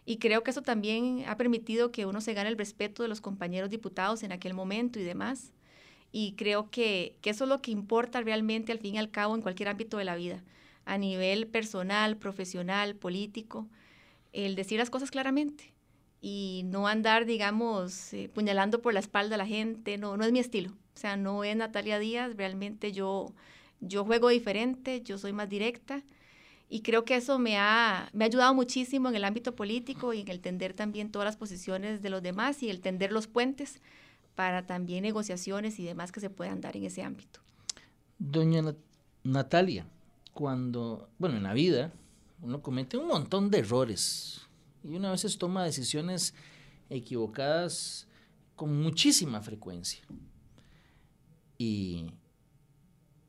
Y 0.05 0.17
creo 0.19 0.41
que 0.43 0.51
eso 0.51 0.61
también 0.61 1.25
ha 1.27 1.35
permitido 1.35 1.91
que 1.91 2.05
uno 2.05 2.21
se 2.21 2.33
gane 2.33 2.49
el 2.49 2.57
respeto 2.57 3.03
de 3.03 3.09
los 3.09 3.19
compañeros 3.19 3.69
diputados 3.69 4.23
en 4.23 4.31
aquel 4.31 4.53
momento 4.53 4.99
y 4.99 5.03
demás. 5.03 5.51
Y 6.11 6.33
creo 6.33 6.69
que, 6.69 7.15
que, 7.21 7.29
eso 7.29 7.45
es 7.45 7.49
lo 7.49 7.61
que 7.61 7.71
importa 7.71 8.21
realmente 8.21 8.71
al 8.71 8.79
fin 8.79 8.95
y 8.95 8.97
al 8.97 9.11
cabo 9.11 9.35
en 9.35 9.41
cualquier 9.41 9.69
ámbito 9.69 9.97
de 9.97 10.05
la 10.05 10.15
vida, 10.15 10.43
a 10.85 10.97
nivel 10.97 11.47
personal, 11.47 12.17
profesional, 12.17 12.95
político, 12.95 13.67
el 14.33 14.55
decir 14.55 14.79
las 14.79 14.89
cosas 14.89 15.11
claramente. 15.11 15.73
y 16.23 16.63
no 16.65 16.87
andar, 16.87 17.25
digamos, 17.25 18.13
eh, 18.13 18.29
puñalando 18.33 18.81
por 18.81 18.93
la 18.93 18.99
espalda 18.99 19.35
a 19.35 19.37
la 19.39 19.47
gente, 19.47 19.97
no, 19.97 20.17
no 20.17 20.25
es 20.25 20.31
mi 20.31 20.39
estilo. 20.39 20.71
O 20.95 20.99
sea, 20.99 21.17
no 21.17 21.43
es 21.43 21.55
Natalia 21.55 21.99
Díaz, 21.99 22.35
realmente 22.37 22.91
yo, 22.91 23.33
yo 23.79 24.05
juego 24.05 24.29
diferente, 24.29 25.01
yo 25.01 25.17
soy 25.17 25.33
más 25.33 25.49
directa 25.49 26.03
y 26.69 26.81
creo 26.83 27.03
que 27.03 27.15
eso 27.15 27.37
me 27.37 27.57
ha, 27.57 28.09
me 28.13 28.23
ha 28.23 28.27
ayudado 28.27 28.53
muchísimo 28.53 29.09
en 29.09 29.15
el 29.15 29.25
ámbito 29.25 29.55
político 29.55 30.13
y 30.13 30.21
en 30.21 30.29
el 30.29 30.39
tender 30.39 30.73
también 30.73 31.11
todas 31.11 31.25
las 31.25 31.37
posiciones 31.37 32.01
de 32.01 32.09
los 32.09 32.23
demás 32.23 32.63
y 32.63 32.69
el 32.69 32.79
tender 32.81 33.11
los 33.11 33.27
puentes 33.27 33.81
para 34.35 34.65
también 34.65 35.03
negociaciones 35.03 35.79
y 35.79 35.85
demás 35.85 36.11
que 36.11 36.19
se 36.19 36.29
puedan 36.29 36.61
dar 36.61 36.75
en 36.77 36.85
ese 36.85 37.03
ámbito. 37.03 37.39
Doña 38.17 38.61
Natalia, 39.23 39.85
cuando, 40.33 41.09
bueno, 41.17 41.37
en 41.37 41.43
la 41.43 41.53
vida 41.53 41.93
uno 42.41 42.61
comete 42.61 42.97
un 42.97 43.07
montón 43.07 43.51
de 43.51 43.59
errores 43.59 44.41
y 44.83 44.95
una 44.95 45.11
veces 45.11 45.37
toma 45.37 45.63
decisiones 45.63 46.33
equivocadas 46.89 48.07
con 48.55 48.81
muchísima 48.81 49.41
frecuencia. 49.41 50.01
Y, 51.57 52.07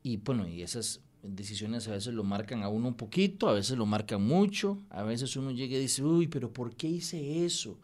y 0.02 0.16
bueno, 0.18 0.48
y 0.48 0.62
esas 0.62 1.00
decisiones 1.22 1.86
a 1.88 1.92
veces 1.92 2.14
lo 2.14 2.24
marcan 2.24 2.62
a 2.62 2.68
uno 2.68 2.88
un 2.88 2.94
poquito, 2.94 3.48
a 3.48 3.52
veces 3.52 3.76
lo 3.76 3.86
marcan 3.86 4.22
mucho, 4.22 4.78
a 4.90 5.02
veces 5.02 5.36
uno 5.36 5.50
llega 5.50 5.76
y 5.76 5.80
dice, 5.80 6.02
uy, 6.02 6.26
pero 6.26 6.52
¿por 6.52 6.74
qué 6.74 6.88
hice 6.88 7.44
eso? 7.44 7.78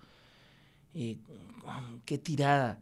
Eh, 0.95 1.19
qué 2.05 2.19
tirada. 2.19 2.81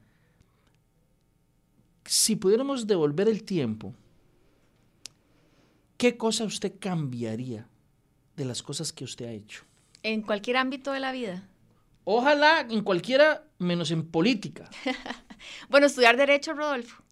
Si 2.07 2.37
pudiéramos 2.37 2.87
devolver 2.87 3.29
el 3.29 3.42
tiempo, 3.42 3.95
¿qué 5.97 6.16
cosa 6.16 6.45
usted 6.45 6.75
cambiaría 6.79 7.69
de 8.37 8.45
las 8.45 8.62
cosas 8.62 8.92
que 8.92 9.05
usted 9.05 9.27
ha 9.27 9.33
hecho? 9.33 9.64
En 10.03 10.23
cualquier 10.23 10.57
ámbito 10.57 10.92
de 10.92 11.01
la 11.01 11.12
vida. 11.12 11.49
Ojalá 12.05 12.61
en 12.71 12.83
cualquiera, 12.83 13.45
menos 13.59 13.90
en 13.90 14.07
política. 14.07 14.71
bueno, 15.69 15.87
estudiar 15.87 16.16
derecho, 16.16 16.55
Rodolfo. 16.55 17.03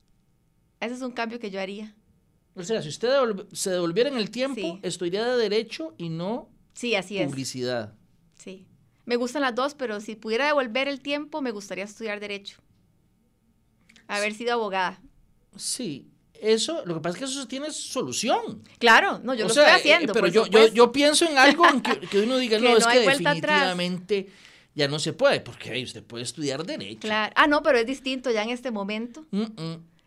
Ese 0.81 0.95
es 0.95 1.03
un 1.03 1.11
cambio 1.11 1.41
que 1.41 1.51
yo 1.51 1.61
haría. 1.61 1.95
O 2.55 2.63
sea, 2.63 2.81
si 2.83 2.89
usted 2.89 3.11
se 3.53 3.71
devolviera 3.71 4.09
en 4.09 4.17
el 4.17 4.31
tiempo, 4.31 4.79
estudiaría 4.83 5.27
de 5.27 5.37
derecho 5.37 5.95
y 5.99 6.09
no 6.09 6.49
sí, 6.75 6.95
así 6.95 7.19
publicidad. 7.25 7.95
Sí. 8.37 8.67
Me 9.05 9.17
gustan 9.17 9.43
las 9.43 9.55
dos, 9.55 9.75
pero 9.75 10.01
si 10.01 10.15
pudiera 10.15 10.47
devolver 10.47 10.87
el 10.87 11.01
tiempo, 11.01 11.43
me 11.43 11.51
gustaría 11.51 11.85
estudiar 11.85 12.21
derecho. 12.21 12.59
Haber 14.09 14.35
sido 14.35 14.55
abogada. 14.55 15.01
Sí, 15.57 16.09
eso, 16.41 16.85
lo 16.85 16.95
que 16.95 17.01
pasa 17.01 17.17
es 17.17 17.19
que 17.19 17.25
eso 17.25 17.49
tiene 17.49 17.71
solución. 17.71 18.63
Claro, 18.79 19.19
no, 19.23 19.35
yo 19.35 19.45
lo 19.45 19.49
estoy 19.49 19.65
haciendo. 19.65 20.13
pero 20.13 20.27
yo, 20.27 20.47
yo, 20.47 20.93
pienso 20.93 21.25
en 21.27 21.39
algo 21.39 21.67
en 21.67 21.81
que, 21.81 22.19
uno 22.23 22.37
diga, 22.37 22.59
no, 22.59 22.77
es 22.77 22.87
que 22.87 23.01
definitivamente 23.01 24.29
ya 24.75 24.89
no 24.89 24.99
se 24.99 25.13
puede, 25.13 25.41
porque 25.41 25.83
usted 25.83 26.03
puede 26.03 26.25
estudiar 26.25 26.65
derecho. 26.65 27.01
Claro. 27.01 27.33
Ah, 27.37 27.47
no, 27.47 27.63
pero 27.63 27.79
es 27.79 27.87
distinto 27.87 28.31
ya 28.31 28.43
en 28.43 28.51
este 28.51 28.71
momento. 28.71 29.25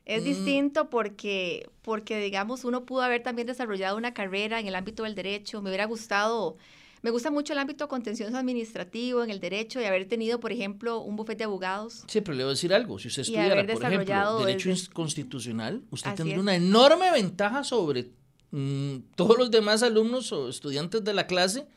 Es 0.05 0.21
mm. 0.21 0.25
distinto 0.25 0.89
porque, 0.89 1.69
porque, 1.81 2.19
digamos, 2.19 2.65
uno 2.65 2.86
pudo 2.86 3.01
haber 3.01 3.23
también 3.23 3.47
desarrollado 3.47 3.97
una 3.97 4.13
carrera 4.13 4.60
en 4.60 4.67
el 4.67 4.75
ámbito 4.75 5.03
del 5.03 5.15
derecho. 5.15 5.62
Me 5.62 5.69
hubiera 5.69 5.86
gustado, 5.86 6.57
me 7.01 7.12
gusta 7.12 7.31
mucho 7.31 7.53
el 7.53 7.60
ámbito 7.60 7.88
contencioso 7.88 8.36
administrativo 8.38 9.23
en 9.23 9.29
el 9.29 9.39
derecho 9.39 9.79
y 9.79 9.86
haber 9.86 10.07
tenido, 10.07 10.39
por 10.39 10.51
ejemplo, 10.51 11.01
un 11.01 11.15
bufete 11.15 11.39
de 11.39 11.43
abogados. 11.45 12.03
Sí, 12.07 12.21
pero 12.21 12.36
le 12.36 12.43
voy 12.43 12.51
a 12.51 12.53
decir 12.53 12.73
algo. 12.73 12.97
Si 12.99 13.07
usted 13.07 13.21
estudiara, 13.21 13.65
por 13.65 13.83
ejemplo, 13.83 14.45
derecho 14.45 14.69
constitucional, 14.93 15.83
usted 15.91 16.13
tendría 16.15 16.39
una 16.39 16.55
enorme 16.55 17.12
ventaja 17.12 17.63
sobre 17.63 18.12
mm, 18.51 18.97
todos 19.15 19.38
los 19.38 19.51
demás 19.51 19.83
alumnos 19.83 20.31
o 20.31 20.49
estudiantes 20.49 21.03
de 21.03 21.13
la 21.13 21.27
clase 21.27 21.67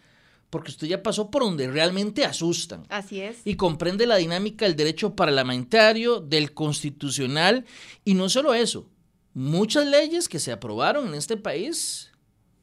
porque 0.50 0.72
usted 0.72 0.88
ya 0.88 1.02
pasó 1.02 1.30
por 1.30 1.42
donde 1.42 1.70
realmente 1.70 2.24
asustan. 2.24 2.84
Así 2.88 3.20
es. 3.20 3.38
Y 3.44 3.54
comprende 3.54 4.06
la 4.06 4.16
dinámica 4.16 4.66
del 4.66 4.74
derecho 4.74 5.14
parlamentario, 5.14 6.20
del 6.20 6.52
constitucional, 6.52 7.64
y 8.04 8.14
no 8.14 8.28
solo 8.28 8.52
eso, 8.52 8.88
muchas 9.32 9.86
leyes 9.86 10.28
que 10.28 10.40
se 10.40 10.50
aprobaron 10.50 11.08
en 11.08 11.14
este 11.14 11.36
país 11.36 12.10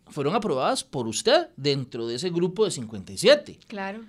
fueron 0.09 0.35
aprobadas 0.35 0.83
por 0.83 1.07
usted 1.07 1.49
dentro 1.55 2.07
de 2.07 2.15
ese 2.15 2.29
grupo 2.29 2.65
de 2.65 2.71
57. 2.71 3.59
Claro. 3.67 4.03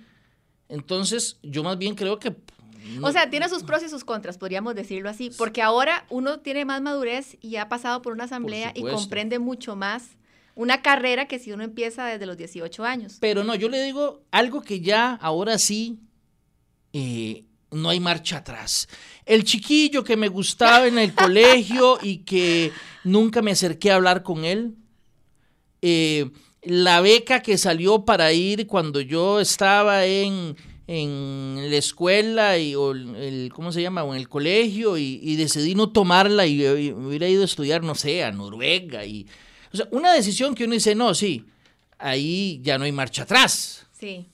Entonces, 0.67 1.37
yo 1.43 1.63
más 1.63 1.77
bien 1.77 1.95
creo 1.95 2.19
que... 2.19 2.35
O 3.01 3.11
sea, 3.11 3.29
tiene 3.29 3.49
sus 3.49 3.63
pros 3.63 3.83
y 3.83 3.89
sus 3.89 4.03
contras, 4.03 4.37
podríamos 4.37 4.73
decirlo 4.73 5.09
así, 5.09 5.31
porque 5.37 5.61
ahora 5.61 6.05
uno 6.09 6.39
tiene 6.39 6.65
más 6.65 6.81
madurez 6.81 7.37
y 7.41 7.57
ha 7.57 7.69
pasado 7.69 8.01
por 8.01 8.13
una 8.13 8.23
asamblea 8.23 8.71
y 8.73 8.81
comprende 8.81 9.37
mucho 9.37 9.75
más 9.75 10.17
una 10.55 10.81
carrera 10.81 11.27
que 11.27 11.39
si 11.39 11.51
uno 11.51 11.63
empieza 11.63 12.05
desde 12.05 12.25
los 12.25 12.37
18 12.37 12.83
años. 12.83 13.17
Pero 13.19 13.43
no, 13.43 13.55
yo 13.55 13.69
le 13.69 13.83
digo 13.83 14.23
algo 14.31 14.61
que 14.61 14.81
ya 14.81 15.13
ahora 15.13 15.57
sí 15.57 15.99
eh, 16.93 17.45
no 17.71 17.89
hay 17.89 17.99
marcha 17.99 18.37
atrás. 18.37 18.87
El 19.25 19.43
chiquillo 19.43 20.03
que 20.03 20.17
me 20.17 20.27
gustaba 20.27 20.87
en 20.87 20.97
el 20.97 21.13
colegio 21.13 21.99
y 22.01 22.19
que 22.19 22.71
nunca 23.03 23.41
me 23.41 23.51
acerqué 23.51 23.91
a 23.91 23.95
hablar 23.95 24.23
con 24.23 24.43
él. 24.43 24.75
Eh, 25.81 26.29
la 26.63 27.01
beca 27.01 27.41
que 27.41 27.57
salió 27.57 28.05
para 28.05 28.33
ir 28.33 28.67
cuando 28.67 29.01
yo 29.01 29.39
estaba 29.39 30.05
en, 30.05 30.55
la 30.87 31.77
escuela 31.77 32.57
y, 32.57 32.75
o 32.75 32.91
el, 32.91 33.51
¿cómo 33.53 33.71
se 33.71 33.81
llama? 33.81 34.03
O 34.03 34.13
en 34.13 34.19
el 34.19 34.27
colegio 34.27 34.97
y, 34.97 35.35
decidí 35.35 35.75
no 35.75 35.89
tomarla 35.89 36.45
y, 36.47 36.65
y, 36.65 36.93
me 36.93 37.07
hubiera 37.07 37.29
ido 37.29 37.43
a 37.43 37.45
estudiar, 37.45 37.83
no 37.83 37.95
sé, 37.95 38.23
a 38.23 38.31
Noruega 38.31 39.05
y 39.05 39.27
o 39.71 39.77
sea, 39.77 39.87
una 39.91 40.13
decisión 40.13 40.55
que 40.55 40.65
uno 40.65 40.73
dice, 40.73 40.95
no, 40.95 41.13
sí, 41.13 41.45
ahí 41.97 42.59
ya 42.63 42.77
no 42.77 42.85
hay 42.85 42.91
marcha 42.91 43.23
atrás. 43.23 43.85
Sí. 43.91 44.27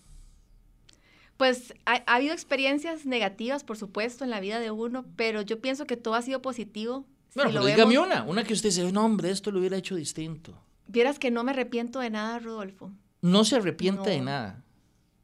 Pues 1.38 1.74
ha, 1.86 1.96
habido 2.06 2.34
experiencias 2.34 3.06
negativas, 3.06 3.64
por 3.64 3.78
supuesto, 3.78 4.24
en 4.24 4.30
la 4.30 4.40
vida 4.40 4.60
de 4.60 4.72
uno, 4.72 5.06
pero 5.16 5.42
yo 5.42 5.60
pienso 5.60 5.86
que 5.86 5.98
todo 5.98 6.16
ha 6.16 6.22
sido 6.22 6.42
positivo. 6.42 7.06
Bueno, 7.34 7.52
pero 7.52 7.66
dígame 7.66 8.00
una, 8.00 8.24
una 8.24 8.44
que 8.46 8.54
usted 8.54 8.70
dice, 8.70 8.90
no, 8.92 9.06
hombre, 9.06 9.30
esto 9.30 9.52
lo 9.52 9.60
hubiera 9.60 9.76
hecho 9.76 9.96
distinto. 9.96 10.58
Vieras 10.88 11.20
que 11.20 11.32
no 11.32 11.44
me 11.44 11.52
arrepiento 11.52 12.00
de 12.00 12.10
nada, 12.10 12.40
Rodolfo. 12.40 12.92
No 13.22 13.44
se 13.44 13.56
arrepiente 13.56 14.10
de 14.10 14.22
nada. 14.22 14.64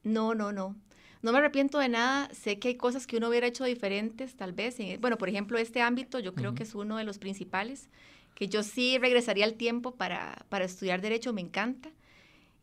No, 0.04 0.34
no, 0.34 0.52
no. 0.52 0.76
No 1.22 1.32
me 1.32 1.38
arrepiento 1.38 1.78
de 1.78 1.90
nada. 1.90 2.30
Sé 2.34 2.58
que 2.58 2.70
hay 2.70 2.76
cosas 2.76 3.06
que 3.06 3.18
uno 3.18 3.30
hubiera 3.30 3.48
hecho 3.48 3.64
diferentes, 3.64 4.36
tal 4.36 4.54
vez. 4.54 4.78
bueno, 5.00 5.18
por 5.18 5.30
ejemplo, 5.30 5.58
este 5.58 5.82
ámbito 5.82 6.20
yo 6.20 6.34
creo 6.34 6.56
que 6.56 6.64
es 6.64 6.74
uno 6.74 6.98
de 6.98 7.04
los 7.04 7.20
principales 7.20 7.90
que 8.34 8.48
yo 8.48 8.64
sí 8.64 8.98
regresaría 8.98 9.46
al 9.46 9.54
tiempo 9.54 9.96
para, 9.96 10.46
estudiar 10.62 11.02
derecho, 11.02 11.34
me 11.34 11.42
encanta. 11.42 11.90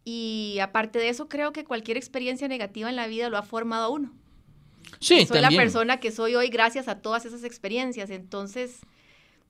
Y 0.04 0.58
aparte 0.60 0.98
de 0.98 1.08
eso, 1.08 1.28
creo 1.28 1.52
que 1.52 1.64
cualquier 1.64 1.96
experiencia 1.96 2.48
negativa 2.48 2.88
en 2.88 2.96
la 2.96 3.06
vida 3.06 3.28
lo 3.28 3.36
ha 3.36 3.42
formado 3.42 3.84
a 3.84 3.88
uno. 3.88 4.12
Sí, 5.00 5.26
soy 5.26 5.40
la 5.40 5.50
persona 5.50 6.00
que 6.00 6.10
soy 6.10 6.34
hoy 6.34 6.48
gracias 6.48 6.88
a 6.88 7.00
todas 7.00 7.26
esas 7.26 7.44
experiencias. 7.44 8.10
Entonces, 8.10 8.80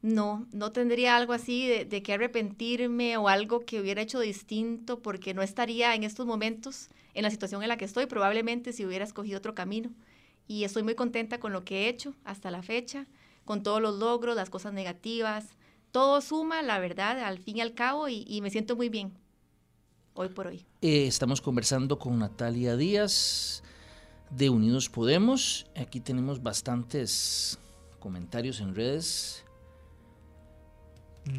no, 0.03 0.47
no 0.53 0.73
tendría 0.73 1.17
algo 1.17 1.33
así 1.33 1.67
de, 1.67 1.85
de, 1.85 2.03
que 2.03 2.13
arrepentirme 2.13 3.17
o 3.17 3.29
algo 3.29 3.65
que 3.65 3.81
hubiera 3.81 4.03
hecho 4.03 4.21
distinto 4.21 5.01
porque 5.01 5.35
no 5.35 5.43
estaría 5.43 5.95
en 5.95 6.05
estos 6.05 6.27
momentos 6.27 6.89
en 7.15 7.23
la 7.23 7.31
situación 7.31 7.63
en 7.63 7.69
la 7.69 7.77
que 7.77 7.85
estoy, 7.85 8.07
probablemente 8.07 8.73
si 8.73 8.87
hubiera 8.87 9.05
escogido 9.05 9.39
otro 9.39 9.55
camino. 9.55 9.91
Y 10.47 10.65
estoy 10.65 10.83
muy 10.83 10.95
contenta 10.95 11.41
con 11.41 11.53
lo 11.53 11.65
que 11.65 11.85
he 11.85 11.89
hecho 11.89 12.15
hasta 12.25 12.51
la 12.51 12.63
fecha, 12.63 13.07
con 13.45 13.63
todos 13.63 13.83
los 13.83 13.99
logros, 13.99 14.37
las 14.37 14.51
cosas 14.51 14.73
negativas, 14.73 15.47
todo 15.91 16.21
suma, 16.21 16.63
la 16.63 16.79
verdad, 16.79 17.19
al 17.21 17.39
fin 17.39 17.57
y 17.57 17.61
al 17.61 17.75
cabo, 17.75 18.09
y, 18.09 18.41
me 18.41 18.51
siento 18.51 18.77
muy 18.77 18.89
bien 18.89 19.13
hoy 20.15 20.29
por 20.29 20.47
hoy. 20.47 20.67
Eh, 20.81 21.07
estamos 21.07 21.41
conversando 21.41 21.99
con 21.99 22.19
Natalia 22.19 22.77
Díaz 22.77 23.63
de 24.31 24.51
Unidos 24.51 24.89
Podemos. 24.89 25.67
Aquí 25.77 26.01
tenemos 26.01 26.43
bastantes 26.43 27.59
comentarios 27.99 28.61
en 28.61 28.75
redes. 28.75 29.45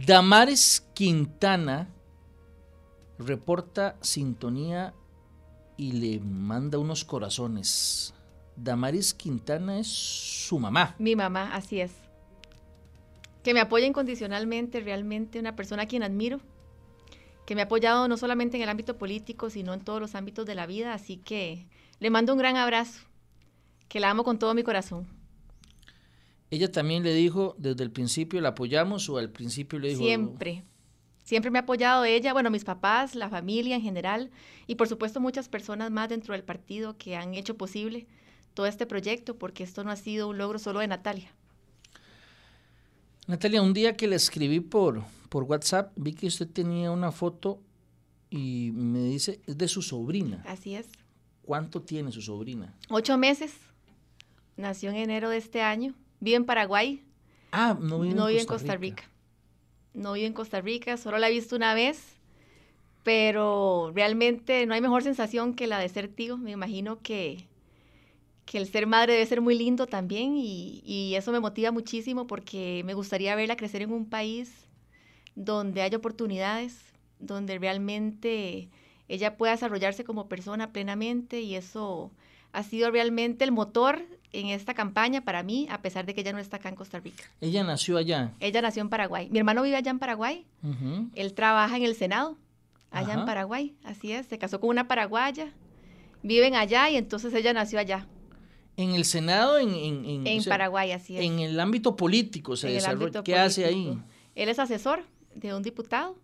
Damares 0.05 0.87
Quintana 0.93 1.89
reporta 3.17 3.97
sintonía 4.01 4.93
y 5.77 5.93
le 5.93 6.19
manda 6.19 6.77
unos 6.77 7.03
corazones. 7.05 8.13
Damaris 8.55 9.13
Quintana 9.13 9.79
es 9.79 9.87
su 9.87 10.59
mamá. 10.59 10.95
Mi 10.99 11.15
mamá, 11.15 11.55
así 11.55 11.81
es 11.81 11.91
que 13.43 13.53
me 13.53 13.61
apoya 13.61 13.85
incondicionalmente, 13.85 14.81
realmente 14.81 15.39
una 15.39 15.55
persona 15.55 15.83
a 15.83 15.87
quien 15.87 16.03
admiro, 16.03 16.39
que 17.45 17.55
me 17.55 17.61
ha 17.61 17.65
apoyado 17.65 18.07
no 18.07 18.17
solamente 18.17 18.57
en 18.57 18.63
el 18.63 18.69
ámbito 18.69 18.97
político, 18.97 19.49
sino 19.49 19.73
en 19.73 19.81
todos 19.81 19.99
los 19.99 20.15
ámbitos 20.15 20.45
de 20.45 20.55
la 20.55 20.67
vida, 20.67 20.93
así 20.93 21.17
que 21.17 21.65
le 21.99 22.09
mando 22.09 22.33
un 22.33 22.39
gran 22.39 22.57
abrazo, 22.57 23.01
que 23.87 23.99
la 23.99 24.09
amo 24.09 24.23
con 24.23 24.39
todo 24.39 24.53
mi 24.53 24.63
corazón. 24.63 25.07
Ella 26.51 26.71
también 26.71 27.03
le 27.03 27.13
dijo 27.13 27.55
desde 27.57 27.83
el 27.83 27.91
principio, 27.91 28.41
¿la 28.41 28.49
apoyamos 28.49 29.07
o 29.09 29.17
al 29.17 29.29
principio 29.29 29.77
le 29.77 29.89
dijo? 29.89 30.01
Siempre, 30.01 30.63
siempre 31.23 31.51
me 31.51 31.59
ha 31.59 31.61
apoyado 31.61 32.05
ella, 32.05 32.33
bueno, 32.33 32.49
mis 32.49 32.65
papás, 32.65 33.13
la 33.13 33.29
familia 33.29 33.75
en 33.75 33.81
general 33.81 34.31
y 34.65 34.75
por 34.75 34.87
supuesto 34.87 35.19
muchas 35.19 35.47
personas 35.47 35.91
más 35.91 36.09
dentro 36.09 36.33
del 36.33 36.43
partido 36.43 36.97
que 36.97 37.15
han 37.15 37.35
hecho 37.35 37.55
posible 37.55 38.07
todo 38.55 38.65
este 38.65 38.85
proyecto, 38.85 39.37
porque 39.37 39.63
esto 39.63 39.83
no 39.83 39.91
ha 39.91 39.95
sido 39.95 40.27
un 40.27 40.37
logro 40.37 40.59
solo 40.59 40.79
de 40.79 40.87
Natalia. 40.87 41.31
Natalia, 43.27 43.61
un 43.61 43.73
día 43.73 43.95
que 43.95 44.07
le 44.07 44.15
escribí 44.15 44.59
por, 44.59 45.03
por 45.29 45.43
WhatsApp, 45.43 45.91
vi 45.95 46.13
que 46.13 46.27
usted 46.27 46.47
tenía 46.47 46.89
una 46.89 47.11
foto 47.11 47.61
y 48.31 48.71
me 48.73 49.03
dice, 49.03 49.39
es 49.45 49.57
de 49.57 49.67
su 49.67 49.83
sobrina. 49.83 50.43
Así 50.47 50.75
es. 50.75 50.87
¿Cuánto 51.43 51.81
tiene 51.81 52.11
su 52.11 52.21
sobrina? 52.21 52.75
Ocho 52.89 53.17
meses. 53.17 53.53
Nació 54.57 54.89
en 54.89 54.97
enero 54.97 55.29
de 55.29 55.37
este 55.37 55.61
año. 55.61 55.93
Vive 56.19 56.37
en 56.37 56.45
Paraguay. 56.45 57.03
Ah, 57.51 57.77
no 57.79 57.99
vive, 57.99 58.15
no 58.15 58.27
en, 58.27 58.35
vive 58.35 58.45
Costa 58.45 58.73
en 58.73 58.77
Costa 58.77 58.77
Rica. 58.77 59.03
No 59.93 60.13
vive 60.13 60.27
en 60.27 60.33
Costa 60.33 60.61
Rica, 60.61 60.97
solo 60.97 61.17
la 61.17 61.29
he 61.29 61.31
visto 61.31 61.55
una 61.55 61.73
vez, 61.73 62.19
pero 63.03 63.91
realmente 63.95 64.65
no 64.65 64.73
hay 64.73 64.81
mejor 64.81 65.03
sensación 65.03 65.53
que 65.53 65.67
la 65.67 65.79
de 65.79 65.89
ser 65.89 66.07
tío. 66.09 66.37
Me 66.37 66.51
imagino 66.51 66.99
que, 67.01 67.47
que 68.45 68.57
el 68.57 68.67
ser 68.67 68.87
madre 68.87 69.13
debe 69.13 69.25
ser 69.25 69.41
muy 69.41 69.57
lindo 69.57 69.87
también 69.87 70.35
y, 70.37 70.81
y 70.85 71.15
eso 71.15 71.31
me 71.31 71.39
motiva 71.39 71.71
muchísimo 71.71 72.27
porque 72.27 72.83
me 72.85 72.93
gustaría 72.93 73.35
verla 73.35 73.55
crecer 73.57 73.81
en 73.81 73.91
un 73.93 74.05
país 74.09 74.67
donde 75.35 75.81
haya 75.81 75.97
oportunidades, 75.97 76.77
donde 77.19 77.57
realmente 77.57 78.69
ella 79.07 79.37
pueda 79.37 79.53
desarrollarse 79.53 80.03
como 80.03 80.27
persona 80.29 80.71
plenamente 80.71 81.41
y 81.41 81.55
eso 81.55 82.11
ha 82.53 82.63
sido 82.63 82.91
realmente 82.91 83.43
el 83.43 83.51
motor 83.51 84.01
en 84.31 84.47
esta 84.47 84.73
campaña 84.73 85.21
para 85.25 85.41
mí, 85.43 85.67
a 85.71 85.81
pesar 85.81 86.05
de 86.05 86.13
que 86.13 86.21
ella 86.21 86.33
no 86.33 86.39
está 86.39 86.57
acá 86.57 86.69
en 86.69 86.75
Costa 86.75 86.99
Rica. 86.99 87.23
Ella 87.41 87.63
nació 87.63 87.97
allá. 87.97 88.31
Ella 88.39 88.61
nació 88.61 88.81
en 88.81 88.89
Paraguay. 88.89 89.27
Mi 89.31 89.39
hermano 89.39 89.63
vive 89.63 89.75
allá 89.75 89.89
en 89.91 89.99
Paraguay. 89.99 90.45
Él 91.15 91.33
trabaja 91.33 91.77
en 91.77 91.83
el 91.83 91.95
Senado, 91.95 92.37
allá 92.91 93.11
Ajá. 93.13 93.19
en 93.21 93.25
Paraguay. 93.25 93.75
Así 93.83 94.11
es. 94.11 94.27
Se 94.27 94.37
casó 94.37 94.59
con 94.59 94.69
una 94.69 94.87
paraguaya. 94.87 95.51
Viven 96.21 96.55
allá 96.55 96.89
y 96.89 96.97
entonces 96.97 97.33
ella 97.33 97.53
nació 97.53 97.79
allá, 97.79 98.05
En 98.77 98.91
el 98.91 99.05
Senado, 99.05 99.57
en, 99.57 99.69
en, 99.69 100.05
en- 100.05 100.27
en 100.27 100.39
o 100.39 100.41
sea, 100.43 100.51
Paraguay, 100.53 100.91
así 100.91 101.17
es. 101.17 101.23
en 101.25 101.39
el 101.39 101.59
ámbito 101.59 101.95
político 101.95 102.55
se 102.55 102.69
desarrolla. 102.69 103.23
¿Qué 103.23 103.35
hace 103.37 103.65
ahí? 103.65 103.97
Él 104.35 104.49
es 104.49 104.59
asesor 104.59 105.03
de 105.33 105.53
un 105.53 105.63
diputado 105.63 106.17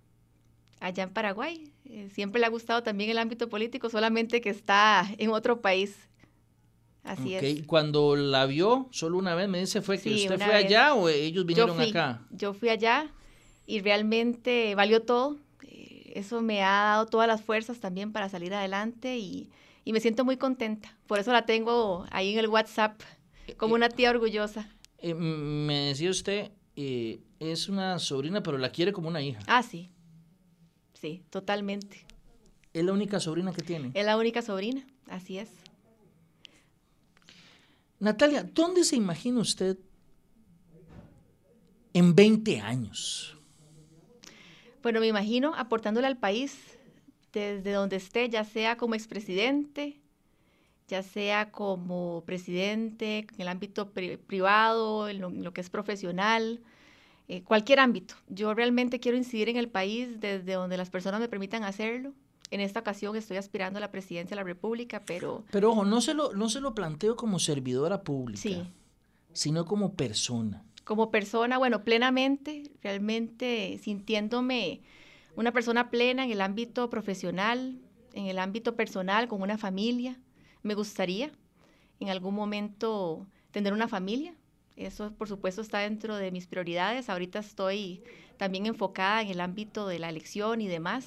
allá 0.79 1.03
en 1.03 1.09
Paraguay. 1.11 1.71
Eh, 1.85 2.09
siempre 2.13 2.39
le 2.39 2.45
ha 2.45 2.49
gustado 2.49 2.83
también 2.83 3.09
el 3.09 3.17
ámbito 3.17 3.47
político, 3.49 3.89
solamente 3.89 4.41
que 4.41 4.49
está 4.49 5.07
en 5.17 5.29
otro 5.31 5.61
país. 5.61 5.95
Así 7.05 7.35
Ok, 7.37 7.43
es. 7.43 7.63
Cuando 7.67 8.15
la 8.15 8.45
vio, 8.47 8.87
solo 8.91 9.17
una 9.17 9.35
vez 9.35 9.47
me 9.47 9.59
dice, 9.59 9.81
¿fue 9.81 9.97
que 9.97 10.09
Sí, 10.09 10.23
usted 10.23 10.39
fue 10.39 10.53
vez. 10.53 10.65
allá 10.65 10.93
o 10.95 11.07
ellos 11.07 11.43
Yo 11.43 11.47
vinieron 11.47 11.75
fui, 11.77 11.89
acá? 11.89 12.21
yo 12.31 12.53
fui 12.53 12.69
allá 12.69 13.11
y 13.67 13.79
realmente 13.81 14.73
valió 14.75 15.03
todo. 15.03 15.37
Eh, 15.63 16.13
Eso 16.15 16.41
me 16.41 16.63
ha 16.63 16.71
dado 16.71 17.05
todas 17.05 17.27
las 17.27 17.41
fuerzas 17.43 17.79
también 17.79 18.11
para 18.11 18.27
salir 18.27 18.53
adelante 18.55 19.17
y, 19.17 19.49
y 19.83 19.93
me 19.93 19.99
siento 19.99 20.25
muy 20.25 20.37
contenta. 20.37 20.97
Por 21.05 21.19
eso 21.19 21.31
la 21.31 21.45
tengo 21.45 22.05
ahí 22.09 22.33
en 22.33 22.39
el 22.39 22.47
WhatsApp 22.47 22.99
como 23.57 23.75
una 23.75 23.89
tía 23.89 24.09
orgullosa. 24.09 24.67
Eh, 24.97 25.13
me 25.13 25.87
decía 25.89 26.09
usted, 26.09 26.51
eh, 26.75 27.19
es 27.39 27.69
una 27.69 27.99
sobrina, 27.99 28.41
pero 28.41 28.57
la 28.57 28.69
quiere 28.71 28.91
como 28.93 29.07
una 29.09 29.21
hija. 29.21 29.39
Ah, 29.45 29.61
sí. 29.61 29.91
Sí, 30.93 31.21
totalmente. 31.29 32.03
Es 32.73 32.83
la 32.83 32.93
única 32.93 33.19
sobrina 33.19 33.53
que 33.53 33.61
tiene. 33.61 33.91
Es 33.93 34.05
la 34.05 34.17
única 34.17 34.41
sobrina, 34.41 34.85
así 35.07 35.37
es. 35.37 35.49
Natalia, 37.99 38.43
¿dónde 38.43 38.83
se 38.83 38.95
imagina 38.95 39.39
usted 39.39 39.77
en 41.93 42.13
20 42.15 42.59
años? 42.59 43.37
Bueno, 44.83 44.99
me 44.99 45.07
imagino 45.07 45.55
aportándole 45.55 46.07
al 46.07 46.17
país 46.17 46.77
desde 47.33 47.71
donde 47.71 47.95
esté, 47.95 48.29
ya 48.29 48.43
sea 48.43 48.77
como 48.77 48.95
expresidente, 48.95 49.99
ya 50.87 51.01
sea 51.01 51.51
como 51.51 52.23
presidente, 52.25 53.19
en 53.33 53.41
el 53.41 53.47
ámbito 53.47 53.89
pri- 53.91 54.17
privado, 54.17 55.09
en 55.09 55.21
lo, 55.43 55.53
que 55.53 55.61
es 55.61 55.69
profesional, 55.69 56.61
eh, 57.27 57.41
cualquier 57.43 57.79
ámbito. 57.79 58.15
Yo 58.29 58.53
realmente 58.53 58.99
quiero 58.99 59.17
incidir 59.17 59.49
en 59.49 59.57
el 59.57 59.69
país 59.69 60.19
desde 60.19 60.53
donde 60.53 60.77
las 60.77 60.89
personas 60.91 61.19
me 61.19 61.27
permitan 61.29 61.63
hacerlo. 61.63 62.13
En 62.55 62.61
esta 62.61 62.79
ocasión 62.79 63.17
estoy 63.17 63.35
aspirando 63.35 63.79
a 63.79 63.81
la 63.81 63.91
presidencia 63.91 64.29
de 64.29 64.37
la 64.37 64.45
República, 64.45 65.03
pero 65.05 65.43
Pero 65.51 65.71
ojo, 65.71 65.83
no 65.83 65.99
se 65.99 66.13
lo, 66.13 66.31
no 66.31 66.47
se 66.47 66.61
lo 66.61 66.73
planteo 66.73 67.17
como 67.17 67.37
servidora 67.37 68.01
pública, 68.01 68.39
sí, 68.39 68.63
sino 69.33 69.65
como 69.65 69.95
persona. 69.95 70.63
como 70.85 71.11
persona, 71.11 71.57
bueno, 71.57 71.83
plenamente, 71.83 72.71
realmente 72.81 73.77
sintiéndome 73.83 74.79
una 75.35 75.51
persona 75.51 75.89
plena 75.89 76.23
en 76.23 76.31
el 76.31 76.39
ámbito 76.39 76.89
profesional, 76.89 77.77
en 78.13 78.27
el 78.27 78.39
ámbito 78.39 78.77
personal, 78.77 79.27
con 79.27 79.41
una 79.41 79.57
familia. 79.57 80.17
Me 80.63 80.75
gustaría 80.75 81.31
en 81.99 82.07
algún 82.07 82.35
momento 82.35 83.27
tener 83.51 83.73
una 83.73 83.89
familia. 83.89 84.33
Eso, 84.77 85.11
por 85.11 85.27
supuesto, 85.27 85.61
está 85.61 85.79
dentro 85.79 86.15
de 86.15 86.31
mis 86.31 86.47
prioridades. 86.47 87.09
Ahorita 87.09 87.39
estoy 87.39 88.01
también 88.37 88.65
enfocada 88.65 89.21
en 89.23 89.27
el 89.27 89.41
ámbito 89.41 89.89
de 89.89 89.99
la 89.99 90.07
elección 90.07 90.61
y 90.61 90.69
demás. 90.69 91.05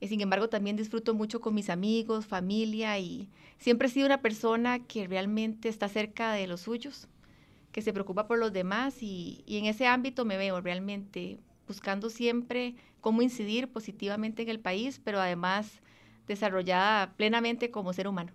Eh, 0.00 0.08
Sin 0.08 0.20
embargo, 0.20 0.48
también 0.48 0.76
disfruto 0.76 1.14
mucho 1.14 1.40
con 1.40 1.54
mis 1.54 1.70
amigos, 1.70 2.26
familia 2.26 2.98
y 2.98 3.28
siempre 3.58 3.88
he 3.88 3.90
sido 3.90 4.06
una 4.06 4.22
persona 4.22 4.80
que 4.80 5.06
realmente 5.06 5.68
está 5.68 5.88
cerca 5.88 6.32
de 6.32 6.46
los 6.46 6.62
suyos 6.62 7.08
que 7.72 7.82
se 7.82 7.92
preocupa 7.92 8.26
por 8.26 8.38
los 8.38 8.52
demás 8.52 9.02
y, 9.02 9.42
y 9.46 9.58
en 9.58 9.66
ese 9.66 9.86
ámbito 9.86 10.24
me 10.24 10.36
veo 10.36 10.60
realmente 10.60 11.38
buscando 11.68 12.10
siempre 12.10 12.74
cómo 13.00 13.22
incidir 13.22 13.68
positivamente 13.68 14.42
en 14.42 14.48
el 14.48 14.58
país, 14.58 15.00
pero 15.02 15.20
además 15.20 15.80
desarrollada 16.26 17.14
plenamente 17.16 17.70
como 17.70 17.92
ser 17.92 18.08
humano. 18.08 18.32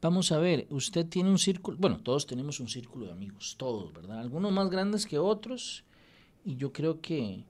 Vamos 0.00 0.30
a 0.30 0.38
ver, 0.38 0.66
usted 0.70 1.06
tiene 1.06 1.30
un 1.30 1.38
círculo, 1.38 1.78
bueno, 1.78 1.98
todos 1.98 2.26
tenemos 2.26 2.60
un 2.60 2.68
círculo 2.68 3.06
de 3.06 3.12
amigos, 3.12 3.56
todos, 3.58 3.92
¿verdad? 3.92 4.20
Algunos 4.20 4.52
más 4.52 4.70
grandes 4.70 5.06
que 5.06 5.18
otros, 5.18 5.84
y 6.44 6.56
yo 6.56 6.72
creo 6.72 7.00
que, 7.00 7.44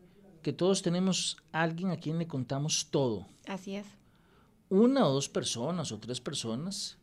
que 0.46 0.52
todos 0.52 0.80
tenemos 0.80 1.38
alguien 1.50 1.90
a 1.90 1.96
quien 1.96 2.20
le 2.20 2.28
contamos 2.28 2.86
todo. 2.92 3.26
Así 3.48 3.74
es. 3.74 3.84
Una 4.68 5.04
o 5.04 5.12
dos 5.12 5.28
personas 5.28 5.90
o 5.90 5.98
tres 5.98 6.20
personas 6.20 6.98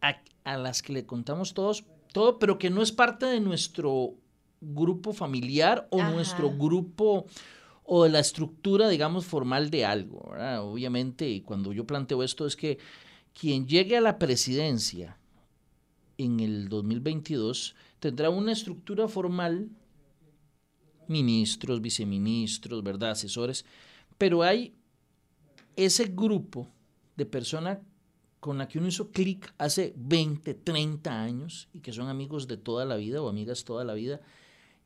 a, 0.00 0.16
a 0.44 0.56
las 0.56 0.80
que 0.80 0.94
le 0.94 1.04
contamos 1.04 1.52
todos, 1.52 1.84
todo, 2.10 2.38
pero 2.38 2.58
que 2.58 2.70
no 2.70 2.80
es 2.80 2.90
parte 2.90 3.26
de 3.26 3.38
nuestro 3.38 4.14
grupo 4.62 5.12
familiar 5.12 5.88
o 5.90 6.00
Ajá. 6.00 6.10
nuestro 6.12 6.50
grupo 6.56 7.26
o 7.84 8.04
de 8.04 8.08
la 8.08 8.20
estructura, 8.20 8.88
digamos, 8.88 9.26
formal 9.26 9.68
de 9.68 9.84
algo, 9.84 10.30
¿verdad? 10.30 10.64
Obviamente, 10.64 11.28
y 11.28 11.42
cuando 11.42 11.74
yo 11.74 11.86
planteo 11.86 12.22
esto 12.22 12.46
es 12.46 12.56
que 12.56 12.78
quien 13.38 13.68
llegue 13.68 13.98
a 13.98 14.00
la 14.00 14.18
presidencia 14.18 15.18
en 16.16 16.40
el 16.40 16.70
2022 16.70 17.74
tendrá 17.98 18.30
una 18.30 18.52
estructura 18.52 19.06
formal, 19.06 19.68
ministros, 21.10 21.82
viceministros, 21.82 22.82
¿verdad? 22.82 23.10
Asesores, 23.10 23.64
pero 24.16 24.42
hay 24.42 24.74
ese 25.76 26.06
grupo 26.06 26.68
de 27.16 27.26
personas 27.26 27.78
con 28.38 28.56
la 28.56 28.68
que 28.68 28.78
uno 28.78 28.88
hizo 28.88 29.10
clic 29.10 29.52
hace 29.58 29.92
20, 29.96 30.54
30 30.54 31.22
años 31.22 31.68
y 31.74 31.80
que 31.80 31.92
son 31.92 32.08
amigos 32.08 32.48
de 32.48 32.56
toda 32.56 32.86
la 32.86 32.96
vida 32.96 33.20
o 33.20 33.28
amigas 33.28 33.64
toda 33.64 33.84
la 33.84 33.92
vida 33.92 34.20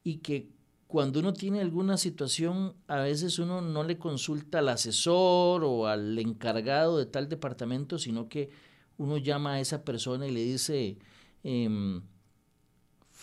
y 0.02 0.16
que 0.16 0.48
cuando 0.88 1.20
uno 1.20 1.32
tiene 1.32 1.60
alguna 1.60 1.96
situación, 1.96 2.74
a 2.86 2.98
veces 2.98 3.38
uno 3.38 3.60
no 3.60 3.82
le 3.82 3.98
consulta 3.98 4.60
al 4.60 4.68
asesor 4.68 5.64
o 5.64 5.86
al 5.86 6.18
encargado 6.18 6.98
de 6.98 7.06
tal 7.06 7.28
departamento, 7.28 7.98
sino 7.98 8.28
que 8.28 8.50
uno 8.96 9.18
llama 9.18 9.54
a 9.54 9.60
esa 9.60 9.84
persona 9.84 10.26
y 10.26 10.30
le 10.30 10.44
dice, 10.44 10.98
em, 11.42 12.02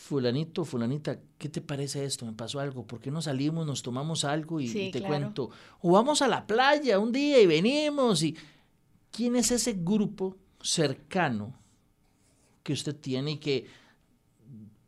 fulanito, 0.01 0.65
fulanita, 0.65 1.19
¿qué 1.37 1.47
te 1.47 1.61
parece 1.61 2.03
esto? 2.03 2.25
Me 2.25 2.33
pasó 2.33 2.59
algo, 2.59 2.85
¿por 2.85 2.99
qué 2.99 3.11
no 3.11 3.21
salimos, 3.21 3.65
nos 3.65 3.83
tomamos 3.83 4.25
algo 4.25 4.59
y, 4.59 4.67
Sí, 4.67 4.87
y 4.87 4.91
te 4.91 4.99
claro. 4.99 5.13
cuento? 5.13 5.49
O 5.81 5.91
vamos 5.91 6.21
a 6.21 6.27
la 6.27 6.45
playa 6.47 6.99
un 6.99 7.11
día 7.11 7.39
y 7.39 7.45
venimos 7.45 8.23
y... 8.23 8.35
¿Quién 9.11 9.35
es 9.35 9.51
ese 9.51 9.73
grupo 9.73 10.37
cercano 10.61 11.53
que 12.63 12.71
usted 12.71 12.95
tiene 12.95 13.31
y 13.31 13.37
que 13.37 13.67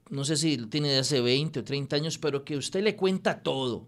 no 0.10 0.24
sé 0.24 0.38
si 0.38 0.58
lo 0.58 0.70
tiene 0.70 0.90
de 0.90 1.00
hace 1.00 1.20
20 1.22 1.60
o 1.60 1.64
30 1.64 1.96
años, 1.96 2.18
pero 2.18 2.46
que 2.46 2.56
usted 2.56 2.84
le 2.84 2.96
cuenta 2.96 3.42
todo. 3.42 3.88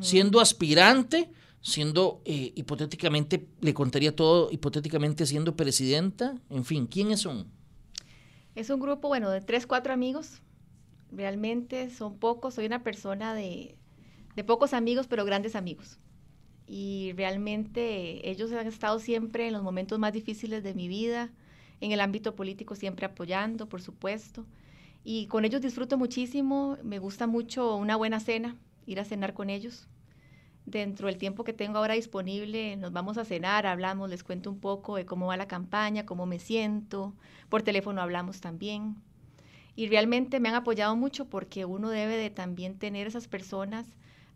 Siendo 0.00 0.40
aspirante, 0.40 1.30
siendo 1.62 2.20
eh, 2.26 2.52
hipotéticamente, 2.54 3.48
le 3.62 3.72
contaría 3.72 4.14
todo 4.14 4.50
hipotéticamente 4.50 5.24
siendo 5.24 5.56
presidenta, 5.56 6.34
en 6.50 6.66
fin, 6.66 6.86
¿quiénes 6.86 7.20
son? 7.20 7.46
Es 8.54 8.68
un 8.68 8.80
grupo, 8.80 9.08
bueno, 9.08 9.30
de 9.30 9.40
tres, 9.40 9.66
cuatro 9.66 9.94
amigos. 9.94 10.42
Realmente 11.12 11.90
son 11.90 12.18
pocos. 12.18 12.54
Soy 12.54 12.66
una 12.66 12.82
persona 12.82 13.34
de, 13.34 13.76
de 14.34 14.44
pocos 14.44 14.72
amigos, 14.72 15.06
pero 15.06 15.24
grandes 15.24 15.54
amigos. 15.54 15.98
Y 16.66 17.12
realmente 17.16 18.30
ellos 18.30 18.50
han 18.52 18.66
estado 18.66 18.98
siempre 18.98 19.46
en 19.46 19.52
los 19.52 19.62
momentos 19.62 19.98
más 19.98 20.12
difíciles 20.12 20.62
de 20.62 20.74
mi 20.74 20.88
vida, 20.88 21.30
en 21.80 21.92
el 21.92 22.00
ámbito 22.00 22.34
político 22.34 22.74
siempre 22.76 23.06
apoyando, 23.06 23.68
por 23.68 23.82
supuesto. 23.82 24.46
Y 25.04 25.26
con 25.26 25.44
ellos 25.44 25.60
disfruto 25.60 25.98
muchísimo. 25.98 26.78
Me 26.82 26.98
gusta 26.98 27.26
mucho 27.26 27.76
una 27.76 27.96
buena 27.96 28.20
cena, 28.20 28.56
ir 28.86 29.00
a 29.00 29.04
cenar 29.04 29.34
con 29.34 29.50
ellos. 29.50 29.88
Dentro 30.64 31.08
del 31.08 31.18
tiempo 31.18 31.42
que 31.44 31.52
tengo 31.52 31.78
ahora 31.78 31.94
disponible, 31.94 32.76
nos 32.76 32.92
vamos 32.92 33.18
a 33.18 33.24
cenar, 33.24 33.66
hablamos, 33.66 34.08
les 34.08 34.22
cuento 34.22 34.48
un 34.48 34.60
poco 34.60 34.96
de 34.96 35.04
cómo 35.04 35.26
va 35.26 35.36
la 35.36 35.48
campaña, 35.48 36.06
cómo 36.06 36.24
me 36.24 36.38
siento. 36.38 37.14
Por 37.48 37.62
teléfono 37.62 38.00
hablamos 38.00 38.40
también. 38.40 38.96
Y 39.74 39.88
realmente 39.88 40.40
me 40.40 40.48
han 40.48 40.54
apoyado 40.54 40.96
mucho 40.96 41.26
porque 41.26 41.64
uno 41.64 41.88
debe 41.90 42.16
de 42.16 42.30
también 42.30 42.78
tener 42.78 43.06
esas 43.06 43.28
personas 43.28 43.86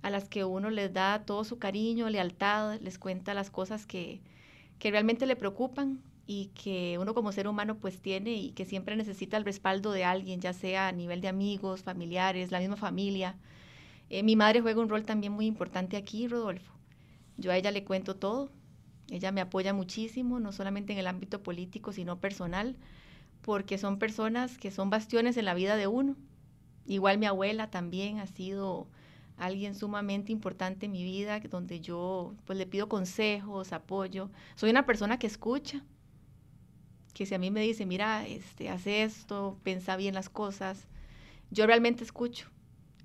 a 0.03 0.11
las 0.11 0.29
que 0.29 0.44
uno 0.44 0.70
les 0.70 0.92
da 0.92 1.25
todo 1.25 1.44
su 1.44 1.59
cariño, 1.59 2.09
lealtad, 2.09 2.81
les 2.81 2.99
cuenta 2.99 3.35
las 3.35 3.51
cosas 3.51 3.87
que, 3.87 4.20
que 4.79 4.90
realmente 4.90 5.27
le 5.27 5.37
preocupan 5.37 6.01
y 6.27 6.46
que 6.55 6.99
uno 7.01 7.14
como 7.14 7.33
ser 7.33 7.49
humano 7.49 7.79
pues 7.79 8.01
tiene 8.01 8.33
y 8.33 8.51
que 8.53 8.64
siempre 8.64 8.96
necesita 8.96 9.37
el 9.37 9.44
respaldo 9.44 9.92
de 9.92 10.05
alguien, 10.05 10.40
ya 10.40 10.53
sea 10.53 10.88
a 10.88 10.92
nivel 10.92 11.20
de 11.20 11.29
amigos, 11.29 11.83
familiares, 11.83 12.51
la 12.51 12.61
misma 12.61 12.77
familia. 12.77 13.37
Eh, 14.11 14.22
mi 14.22 14.37
madre 14.37 14.61
juega 14.61 14.81
un 14.81 14.88
rol 14.88 15.05
también 15.05 15.33
muy 15.33 15.46
importante 15.46 15.96
aquí, 15.96 16.29
Rodolfo. 16.29 16.72
Yo 17.37 17.53
a 17.53 17.57
ella 17.57 17.70
le 17.70 17.85
cuento 17.85 18.16
todo, 18.16 18.51
ella 19.11 19.33
me 19.33 19.40
apoya 19.40 19.72
muchísimo, 19.72 20.40
no 20.40 20.53
solamente 20.53 20.92
en 20.92 20.99
el 20.99 21.07
ámbito 21.07 21.42
político, 21.42 21.92
sino 21.92 22.20
personal, 22.20 22.77
porque 23.46 23.78
son 23.78 23.98
personas 23.98 24.59
que 24.59 24.72
son 24.72 24.90
bastiones 24.90 25.37
en 25.37 25.46
la 25.46 25.54
vida 25.54 25.76
de 25.76 25.87
uno. 25.87 26.16
Igual 26.85 27.16
mi 27.18 27.26
abuela 27.26 27.70
también 27.70 28.18
ha 28.18 28.26
sido 28.26 28.88
alguien 29.38 29.76
sumamente 29.76 30.32
importante 30.32 30.87
en 30.87 30.92
mi 30.92 31.04
vida, 31.04 31.38
donde 31.40 31.80
yo 31.80 32.35
pues 32.44 32.59
le 32.59 32.66
pido 32.66 32.88
consejos, 32.88 33.72
apoyo. 33.72 34.30
Soy 34.56 34.70
una 34.70 34.85
persona 34.85 35.18
que 35.20 35.28
escucha, 35.28 35.85
que 37.14 37.24
si 37.24 37.35
a 37.37 37.38
mí 37.38 37.52
me 37.52 37.61
dice, 37.61 37.87
mira, 37.87 38.26
este, 38.26 38.68
hace 38.68 39.04
esto, 39.04 39.59
piensa 39.62 39.96
bien 39.96 40.14
las 40.14 40.28
cosas, 40.28 40.88
yo 41.52 41.66
realmente 41.66 42.02
escucho. 42.02 42.50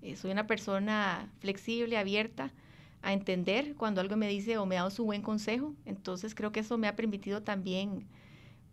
Eh, 0.02 0.16
soy 0.16 0.32
una 0.32 0.48
persona 0.48 1.32
flexible, 1.40 1.98
abierta 1.98 2.52
a 3.04 3.14
entender 3.14 3.76
cuando 3.76 4.02
algo 4.02 4.18
me 4.18 4.28
dice 4.28 4.58
o 4.58 4.66
me 4.66 4.76
da 4.76 4.90
su 4.90 5.06
buen 5.06 5.22
consejo. 5.22 5.76
Entonces 5.86 6.34
creo 6.34 6.52
que 6.52 6.62
eso 6.62 6.80
me 6.80 6.88
ha 6.88 6.96
permitido 6.96 7.44
también 7.44 8.08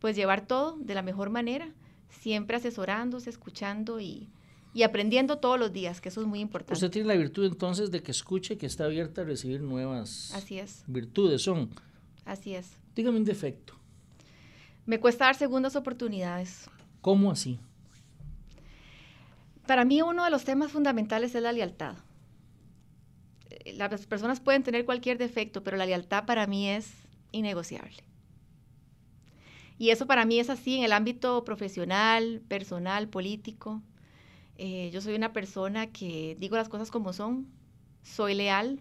pues 0.01 0.17
llevar 0.17 0.47
todo 0.47 0.77
de 0.79 0.95
la 0.95 1.03
mejor 1.03 1.31
manera, 1.31 1.73
siempre 2.09 2.57
asesorándose, 2.57 3.31
escuchando 3.31 4.01
y, 4.01 4.29
y 4.75 4.83
aprendiendo 4.83 5.39
todos 5.39 5.59
los 5.59 5.73
días, 5.73 6.01
que 6.01 6.09
eso 6.09 6.21
es 6.21 6.27
muy 6.27 6.41
importante. 6.41 6.75
Usted 6.75 6.91
tiene 6.91 7.09
la 7.09 7.15
virtud 7.17 7.47
entonces 7.47 7.91
de 7.91 8.03
que 8.03 8.11
escuche, 8.13 8.57
que 8.59 8.67
está 8.67 8.85
abierta 8.85 9.23
a 9.23 9.25
recibir 9.25 9.61
nuevas 9.61 10.33
Así 10.35 10.59
es. 10.59 10.85
virtudes. 10.87 11.43
Son. 11.43 11.71
Así 12.25 12.55
es. 12.55 12.71
Dígame 12.95 13.19
un 13.19 13.25
defecto. 13.25 13.75
Me 14.87 14.99
cuesta 15.01 15.27
dar 15.27 15.35
segundas 15.37 15.77
oportunidades. 15.77 16.69
¿Cómo 17.01 17.31
así? 17.31 17.59
Para 19.67 19.85
mí 19.85 20.01
uno 20.01 20.25
de 20.25 20.31
los 20.31 20.45
temas 20.45 20.73
fundamentales 20.73 21.35
es 21.35 21.43
la 21.43 21.53
lealtad. 21.53 21.97
Eh, 23.51 23.75
Las 23.75 24.07
personas 24.07 24.41
pueden 24.41 24.63
tener 24.63 24.85
cualquier 24.85 25.19
defecto, 25.19 25.63
pero 25.63 25.77
la 25.77 25.85
lealtad 25.87 26.25
para 26.25 26.47
mí 26.47 26.69
es 26.71 26.91
innegociable. 27.33 28.03
Y 29.79 29.91
eso 29.91 30.07
para 30.07 30.25
mí 30.25 30.41
es 30.41 30.51
así 30.51 30.77
en 30.77 30.85
el 30.85 30.93
ámbito 30.93 31.45
profesional, 31.45 32.43
personal, 32.49 33.09
político. 33.09 33.83
Eh, 34.57 34.91
yo 34.93 35.01
soy 35.01 35.15
una 35.15 35.33
persona 35.33 35.87
que 35.93 36.37
digo 36.41 36.57
las 36.57 36.69
cosas 36.69 36.91
como 36.91 37.13
son, 37.13 37.47
soy 38.03 38.35
leal, 38.35 38.81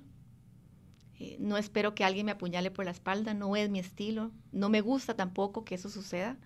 eh, 1.19 1.38
no 1.39 1.57
espero 1.57 1.95
que 1.95 2.03
alguien 2.03 2.25
me 2.25 2.31
apuñale 2.31 2.71
por 2.71 2.86
la 2.86 2.91
espalda, 2.91 3.33
no 3.33 3.55
es 3.55 3.69
mi 3.69 3.79
estilo, 3.79 4.31
no 4.51 4.69
me 4.69 4.81
gusta 4.81 5.15
tampoco 5.15 5.65
que 5.65 5.75
eso 5.75 5.89
suceda. 5.89 6.38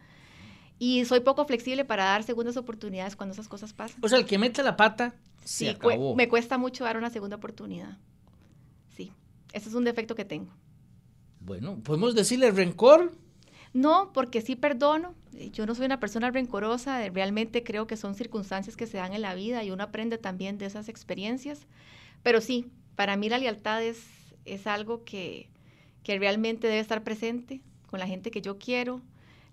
Y 0.79 1.05
soy 1.05 1.19
poco 1.19 1.45
flexible 1.45 1.85
para 1.85 2.05
dar 2.05 2.23
segundas 2.23 2.57
oportunidades 2.57 3.15
cuando 3.15 3.33
esas 3.33 3.47
cosas 3.47 3.73
pasan. 3.73 4.03
O 4.03 4.09
sea, 4.09 4.17
el 4.17 4.25
que 4.25 4.37
mete 4.37 4.63
la 4.63 4.75
pata 4.75 5.13
se 5.43 5.65
Sí, 5.65 5.67
acabó. 5.69 6.13
cue- 6.13 6.15
me 6.15 6.27
cuesta 6.27 6.57
mucho 6.57 6.83
dar 6.85 6.97
una 6.97 7.09
segunda 7.09 7.35
oportunidad. 7.37 7.97
Sí, 8.95 9.11
ese 9.53 9.69
es 9.69 9.75
un 9.75 9.83
defecto 9.83 10.15
que 10.15 10.25
tengo. 10.25 10.51
Bueno, 11.39 11.77
podemos 11.83 12.15
decirle 12.15 12.51
rencor. 12.51 13.11
No, 13.73 14.11
porque 14.13 14.41
sí 14.41 14.55
perdono. 14.55 15.13
Yo 15.53 15.65
no 15.65 15.75
soy 15.75 15.85
una 15.85 15.99
persona 15.99 16.29
rencorosa. 16.31 17.07
Realmente 17.09 17.63
creo 17.63 17.87
que 17.87 17.95
son 17.97 18.15
circunstancias 18.15 18.75
que 18.75 18.85
se 18.87 18.97
dan 18.97 19.13
en 19.13 19.21
la 19.21 19.33
vida 19.33 19.63
y 19.63 19.71
uno 19.71 19.83
aprende 19.83 20.17
también 20.17 20.57
de 20.57 20.65
esas 20.65 20.89
experiencias. 20.89 21.67
Pero 22.23 22.41
sí, 22.41 22.67
para 22.95 23.15
mí 23.15 23.29
la 23.29 23.37
lealtad 23.37 23.81
es, 23.83 24.03
es 24.45 24.67
algo 24.67 25.03
que, 25.05 25.49
que 26.03 26.19
realmente 26.19 26.67
debe 26.67 26.79
estar 26.79 27.03
presente 27.03 27.61
con 27.87 27.99
la 27.99 28.07
gente 28.07 28.29
que 28.29 28.41
yo 28.41 28.57
quiero, 28.59 29.01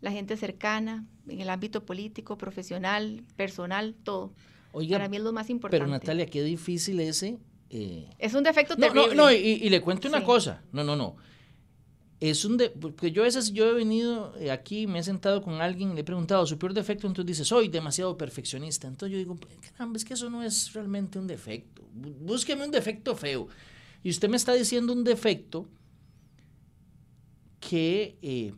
la 0.00 0.11
gente 0.12 0.37
cercana, 0.37 1.04
en 1.28 1.40
el 1.40 1.48
ámbito 1.50 1.85
político, 1.85 2.37
profesional, 2.38 3.22
personal, 3.37 3.94
todo. 4.02 4.33
Oiga, 4.72 4.96
para 4.98 5.09
mí 5.09 5.16
es 5.16 5.22
lo 5.22 5.33
más 5.33 5.48
importante. 5.48 5.78
pero 5.85 5.90
Natalia, 5.90 6.26
qué 6.26 6.42
difícil 6.42 7.00
ese. 7.00 7.38
eh, 7.70 8.09
Es 8.18 8.35
un 8.35 8.42
defecto 8.44 8.74
No, 8.76 8.88
terrible. 8.88 9.14
no, 9.14 9.24
no, 9.24 9.33
y, 9.33 9.37
y 9.37 9.70
le 9.70 9.81
cuento 9.81 10.09
una 10.09 10.18
Sí. 10.18 10.24
cosa. 10.24 10.62
No, 10.72 10.85
no, 10.85 10.94
no. 10.96 11.16
Es 12.20 12.44
un 12.44 12.57
de, 12.57 12.70
porque 12.70 13.12
yo 13.12 13.22
a 13.22 13.26
veces 13.26 13.52
yo 13.52 13.68
he 13.70 13.74
venido 13.74 14.35
eh, 14.40 14.50
aquí, 14.50 14.87
me 14.88 14.98
he 14.98 15.02
sentado 15.04 15.40
con 15.40 15.61
alguien, 15.61 15.94
le 15.94 16.00
he 16.00 16.04
preguntado 16.04 16.44
su 16.46 16.59
peor 16.59 16.74
defecto, 16.74 17.07
entonces 17.07 17.26
dice, 17.26 17.44
soy 17.44 17.68
demasiado 17.68 18.16
perfeccionista. 18.16 18.88
Entonces 18.88 19.12
yo 19.12 19.18
digo, 19.18 19.38
caramba, 19.72 19.96
es 19.96 20.04
que 20.04 20.14
eso 20.14 20.28
no 20.28 20.42
es 20.42 20.72
realmente 20.72 21.18
un 21.18 21.28
defecto. 21.28 21.83
Bú- 21.94 22.16
Búsqueme 22.18 22.64
un 22.64 22.72
defecto 22.72 23.14
feo. 23.14 23.46
Y 24.02 24.11
usted 24.11 24.28
me 24.28 24.37
está 24.37 24.52
diciendo 24.54 24.92
un 24.92 25.04
defecto 25.04 25.68
que 27.61 28.18
eh, 28.22 28.52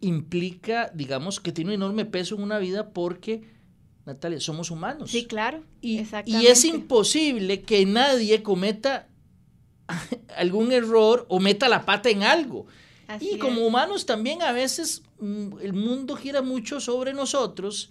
implica, 0.00 0.90
digamos, 0.94 1.40
que 1.40 1.52
tiene 1.52 1.70
un 1.70 1.74
enorme 1.74 2.04
peso 2.04 2.36
en 2.36 2.42
una 2.42 2.58
vida 2.58 2.90
porque, 2.90 3.42
Natalia, 4.06 4.40
somos 4.40 4.70
humanos. 4.70 5.10
Sí, 5.10 5.26
claro. 5.26 5.62
Y, 5.80 5.98
exactamente. 5.98 6.44
y 6.44 6.50
es 6.50 6.64
imposible 6.64 7.62
que 7.62 7.84
nadie 7.86 8.42
cometa 8.42 9.08
algún 10.36 10.72
error 10.72 11.26
o 11.28 11.40
meta 11.40 11.68
la 11.68 11.84
pata 11.84 12.10
en 12.10 12.22
algo. 12.22 12.66
Así 13.08 13.32
y 13.34 13.38
como 13.38 13.60
es. 13.60 13.66
humanos 13.68 14.06
también 14.06 14.42
a 14.42 14.52
veces 14.52 15.02
mm, 15.20 15.58
el 15.62 15.72
mundo 15.72 16.16
gira 16.16 16.42
mucho 16.42 16.80
sobre 16.80 17.12
nosotros 17.12 17.90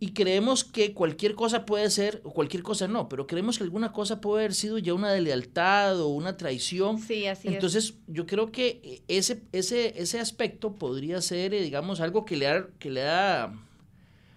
y 0.00 0.12
creemos 0.12 0.62
que 0.62 0.94
cualquier 0.94 1.34
cosa 1.34 1.66
puede 1.66 1.90
ser, 1.90 2.20
o 2.24 2.32
cualquier 2.32 2.62
cosa 2.62 2.86
no, 2.86 3.08
pero 3.08 3.26
creemos 3.26 3.58
que 3.58 3.64
alguna 3.64 3.92
cosa 3.92 4.20
puede 4.20 4.44
haber 4.44 4.54
sido 4.54 4.78
ya 4.78 4.94
una 4.94 5.10
deslealtad 5.10 6.00
o 6.00 6.08
una 6.08 6.36
traición. 6.36 6.98
Sí, 7.00 7.26
así 7.26 7.48
es. 7.48 7.54
Entonces, 7.54 7.94
yo 8.06 8.24
creo 8.24 8.52
que 8.52 9.02
ese, 9.08 9.42
ese, 9.50 10.00
ese 10.00 10.20
aspecto 10.20 10.76
podría 10.76 11.20
ser, 11.20 11.52
eh, 11.52 11.62
digamos, 11.62 12.00
algo 12.00 12.24
que 12.24 12.36
le, 12.36 12.46
ha, 12.46 12.68
que 12.78 12.90
le 12.90 13.08
ha 13.08 13.52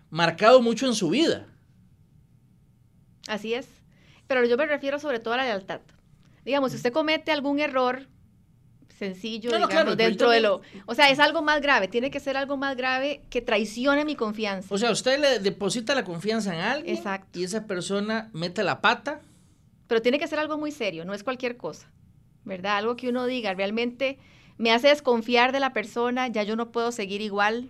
marcado 0.10 0.62
mucho 0.64 0.88
en 0.88 0.96
su 0.96 1.12
vida. 1.12 1.48
Así 3.28 3.54
es. 3.54 3.68
Pero 4.26 4.46
yo 4.46 4.58
me 4.58 4.66
refiero 4.66 4.98
sobre 4.98 5.20
todo 5.20 5.36
a 5.36 5.38
la 5.38 5.44
lealtad. 5.44 5.82
Digamos, 6.46 6.72
si 6.72 6.78
usted 6.78 6.92
comete 6.92 7.32
algún 7.32 7.60
error 7.60 8.08
sencillo, 8.98 9.50
No, 9.50 9.58
no, 9.60 9.68
digamos, 9.68 9.72
claro, 9.74 9.90
pero 9.92 10.04
yo 10.04 10.10
dentro 10.10 10.30
de 10.30 10.42
lo... 10.42 10.62
O 10.86 10.94
sea, 10.94 11.10
es 11.10 11.20
algo 11.20 11.42
más 11.42 11.62
grave. 11.62 11.88
Tiene 11.88 12.12
que 12.12 12.20
ser 12.20 12.38
algo 12.38 12.56
más 12.58 12.78
grave 12.78 13.22
que 13.30 13.42
traicione 13.42 14.06
mi 14.06 14.16
confianza. 14.16 14.74
O 14.74 14.78
sea, 14.78 14.92
usted 14.92 15.20
le 15.20 15.40
deposita 15.40 15.96
la 15.96 16.04
confianza 16.04 16.54
en 16.54 16.62
alguien 16.62 16.96
Exacto. 16.96 17.40
y 17.40 17.44
esa 17.44 17.66
persona 17.66 18.30
mete 18.34 18.64
la 18.64 18.80
pata. 18.80 19.22
Pero 19.88 20.02
tiene 20.02 20.20
que 20.20 20.28
ser 20.28 20.40
algo 20.40 20.58
muy 20.58 20.72
serio, 20.72 21.04
no 21.04 21.14
es 21.14 21.24
cualquier 21.24 21.58
cosa. 21.58 21.92
¿Verdad? 22.44 22.78
Algo 22.78 22.96
que 22.96 23.10
uno 23.10 23.26
diga, 23.26 23.54
realmente 23.54 24.20
me 24.58 24.72
hace 24.72 24.90
desconfiar 24.90 25.52
de 25.52 25.60
la 25.60 25.74
persona, 25.74 26.28
ya 26.28 26.44
yo 26.44 26.56
no 26.56 26.72
puedo 26.72 26.92
seguir 26.92 27.22
igual. 27.22 27.70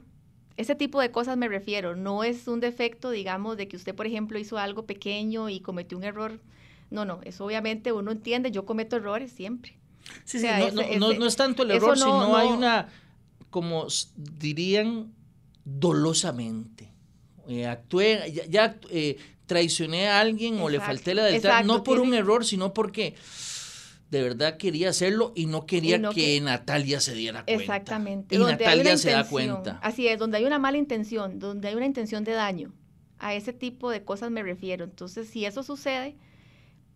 Ese 0.58 0.76
tipo 0.76 1.00
de 1.00 1.12
cosas 1.12 1.38
me 1.38 1.48
refiero. 1.48 1.96
No 1.96 2.26
es 2.26 2.48
un 2.48 2.60
defecto, 2.60 3.10
digamos, 3.10 3.56
de 3.56 3.70
que 3.70 3.78
usted, 3.78 3.96
por 3.96 4.06
ejemplo, 4.06 4.38
hizo 4.38 4.58
algo 4.58 4.86
pequeño 4.86 5.48
y 5.48 5.62
cometió 5.62 5.98
un 5.98 6.04
error. 6.04 6.40
No, 6.92 7.06
no, 7.06 7.20
eso 7.24 7.46
obviamente 7.46 7.92
uno 7.92 8.12
entiende, 8.12 8.52
yo 8.52 8.66
cometo 8.66 8.96
errores 8.98 9.32
siempre. 9.32 9.80
Sí, 10.26 10.38
O 10.38 10.42
sea, 10.42 10.58
sí, 10.70 10.76
no, 10.76 10.82
ese- 10.82 10.92
no- 11.00 11.00
no- 11.08 11.12
ese- 11.12 11.20
no 11.20 11.26
es 11.26 11.36
tanto 11.36 11.64
el 11.64 11.72
error, 11.72 11.98
no- 11.98 12.04
sino 12.06 12.36
hay 12.36 12.48
una, 12.50 12.90
como 13.50 13.88
dirían, 14.16 15.12
dolosamente. 15.66 16.90
Eh, 17.48 17.66
actué, 17.66 18.32
ya, 18.34 18.46
ya, 18.46 18.80
eh, 18.92 19.18
traicioné 19.46 20.08
a 20.10 20.20
alguien 20.20 20.60
o 20.62 20.70
le 20.70 20.80
falté 20.80 21.14
la 21.16 21.24
lealtad, 21.30 21.64
no 21.66 21.84
por 21.84 22.00
un 22.00 22.14
error, 22.14 22.46
sino 22.46 22.74
porque 22.74 23.16
de 24.10 24.22
verdad 24.22 24.58
quería 24.58 24.90
hacerlo 24.90 25.32
y 25.36 25.46
no 25.46 25.66
quería 25.66 25.96
Y 25.96 26.00
no 26.00 26.10
que, 26.12 26.36
que- 26.36 26.42
Natalia 26.42 27.00
se 27.00 27.14
diera 27.14 27.44
cuenta. 27.46 27.62
Exactamente. 27.64 28.36
Y 28.36 28.38
donde 28.38 28.54
Natalia 28.54 28.98
se 28.98 29.12
da 29.12 29.26
cuenta. 29.28 29.80
Así 29.82 30.08
es, 30.08 30.20
donde 30.20 30.38
hay 30.38 30.46
una 30.46 30.60
mala 30.60 30.78
intención, 30.78 31.40
donde 31.40 31.68
hay 31.70 31.76
una 31.76 31.86
intención 31.86 32.24
de 32.24 32.34
daño. 32.34 32.74
A 33.20 33.34
ese 33.36 33.54
tipo 33.54 33.90
de 33.90 34.04
cosas 34.04 34.32
me 34.32 34.44
refiero. 34.44 34.84
Entonces, 34.86 35.28
si 35.30 35.46
eso 35.46 35.64
sucede, 35.64 36.16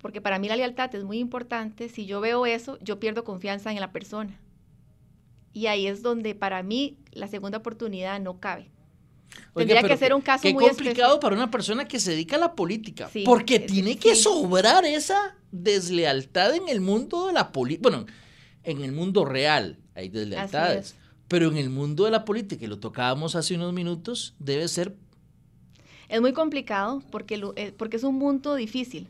porque 0.05 0.21
para 0.21 0.37
mí 0.37 0.47
la 0.47 0.55
lealtad 0.55 0.93
es 0.93 1.03
muy 1.03 1.17
importante, 1.17 1.89
si 1.89 2.05
yo 2.05 2.21
veo 2.21 2.45
eso, 2.45 2.77
yo 2.79 2.99
pierdo 2.99 3.23
confianza 3.23 3.71
en 3.71 3.79
la 3.79 3.91
persona. 3.91 4.39
Y 5.51 5.65
ahí 5.65 5.87
es 5.87 6.03
donde 6.03 6.35
para 6.35 6.61
mí 6.61 6.99
la 7.11 7.27
segunda 7.27 7.57
oportunidad 7.57 8.19
no 8.19 8.39
cabe. 8.39 8.69
Oiga, 9.55 9.73
Tendría 9.73 9.82
que 9.82 9.97
ser 9.97 10.13
un 10.13 10.21
caso 10.21 10.43
qué 10.43 10.53
muy 10.53 10.63
complicado 10.63 11.13
especial. 11.13 11.19
para 11.21 11.36
una 11.36 11.49
persona 11.49 11.88
que 11.88 11.99
se 11.99 12.11
dedica 12.11 12.36
a 12.36 12.39
la 12.39 12.53
política, 12.53 13.09
Sí, 13.11 13.23
porque 13.25 13.55
es- 13.55 13.65
tiene 13.65 13.97
que 13.97 14.13
sí. 14.13 14.21
sobrar 14.21 14.86
esa 14.86 15.36
deslealtad 15.51 16.53
en 16.53 16.69
el 16.69 16.82
mundo 16.82 17.25
de 17.25 17.34
la 17.34 17.51
política. 17.51 17.89
Bueno, 17.89 18.05
en 18.63 18.84
el 18.84 18.91
mundo 18.91 19.25
real 19.25 19.80
hay 19.95 20.09
deslealtades, 20.09 20.89
es. 20.91 20.95
pero 21.27 21.47
en 21.49 21.57
el 21.57 21.71
mundo 21.71 22.05
de 22.05 22.11
la 22.11 22.25
política, 22.25 22.63
y 22.63 22.67
lo 22.67 22.77
tocábamos 22.77 23.36
hace 23.36 23.55
unos 23.55 23.73
minutos, 23.73 24.36
debe 24.38 24.67
ser 24.67 24.95
Es 26.09 26.21
muy 26.21 26.34
complicado 26.34 27.01
porque, 27.09 27.38
lo- 27.38 27.53
eh, 27.55 27.73
porque 27.75 27.97
es 27.97 28.03
un 28.03 28.19
mundo 28.19 28.53
difícil, 28.53 29.07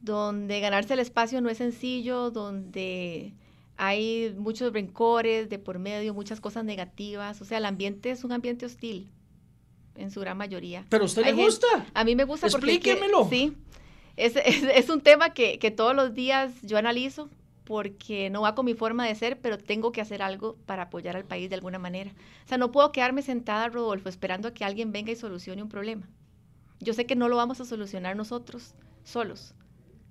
donde 0.00 0.60
ganarse 0.60 0.94
el 0.94 1.00
espacio 1.00 1.40
no 1.40 1.50
es 1.50 1.58
sencillo, 1.58 2.30
donde 2.30 3.34
hay 3.76 4.34
muchos 4.36 4.72
rencores 4.72 5.48
de 5.48 5.58
por 5.58 5.78
medio, 5.78 6.14
muchas 6.14 6.40
cosas 6.40 6.64
negativas. 6.64 7.40
O 7.40 7.44
sea, 7.44 7.58
el 7.58 7.64
ambiente 7.66 8.10
es 8.10 8.24
un 8.24 8.32
ambiente 8.32 8.66
hostil 8.66 9.10
en 9.96 10.10
su 10.10 10.20
gran 10.20 10.36
mayoría. 10.36 10.86
Pero 10.88 11.02
a 11.04 11.06
usted 11.06 11.22
le 11.22 11.28
gente- 11.28 11.42
gusta. 11.44 11.66
A 11.94 12.04
mí 12.04 12.16
me 12.16 12.24
gusta 12.24 12.48
porque... 12.48 12.72
Explíquemelo. 12.74 13.28
sí, 13.28 13.54
es, 14.16 14.36
es- 14.36 14.62
es 14.64 14.88
un 14.90 15.00
tema 15.00 15.34
que, 15.34 15.58
que 15.58 15.70
todos 15.70 15.94
los 15.94 16.14
días 16.14 16.52
yo 16.62 16.78
analizo 16.78 17.28
porque 17.64 18.30
no 18.30 18.40
va 18.42 18.54
con 18.56 18.66
mi 18.66 18.74
forma 18.74 19.06
de 19.06 19.14
ser, 19.14 19.38
pero 19.40 19.56
tengo 19.56 19.92
que 19.92 20.00
hacer 20.00 20.22
algo 20.22 20.56
para 20.66 20.84
apoyar 20.84 21.16
al 21.16 21.24
país 21.24 21.48
de 21.48 21.54
alguna 21.54 21.78
manera. 21.78 22.10
O 22.44 22.48
sea, 22.48 22.58
no 22.58 22.72
puedo 22.72 22.90
quedarme 22.90 23.22
sentada, 23.22 23.68
Rodolfo, 23.68 24.08
esperando 24.08 24.48
a 24.48 24.54
que 24.54 24.64
alguien 24.64 24.90
venga 24.92 25.12
y 25.12 25.16
solucione 25.16 25.62
un 25.62 25.68
problema. 25.68 26.08
Yo 26.80 26.94
sé 26.94 27.06
que 27.06 27.14
no 27.14 27.28
lo 27.28 27.36
vamos 27.36 27.60
a 27.60 27.64
solucionar 27.64 28.16
nosotros 28.16 28.74
solos, 29.04 29.54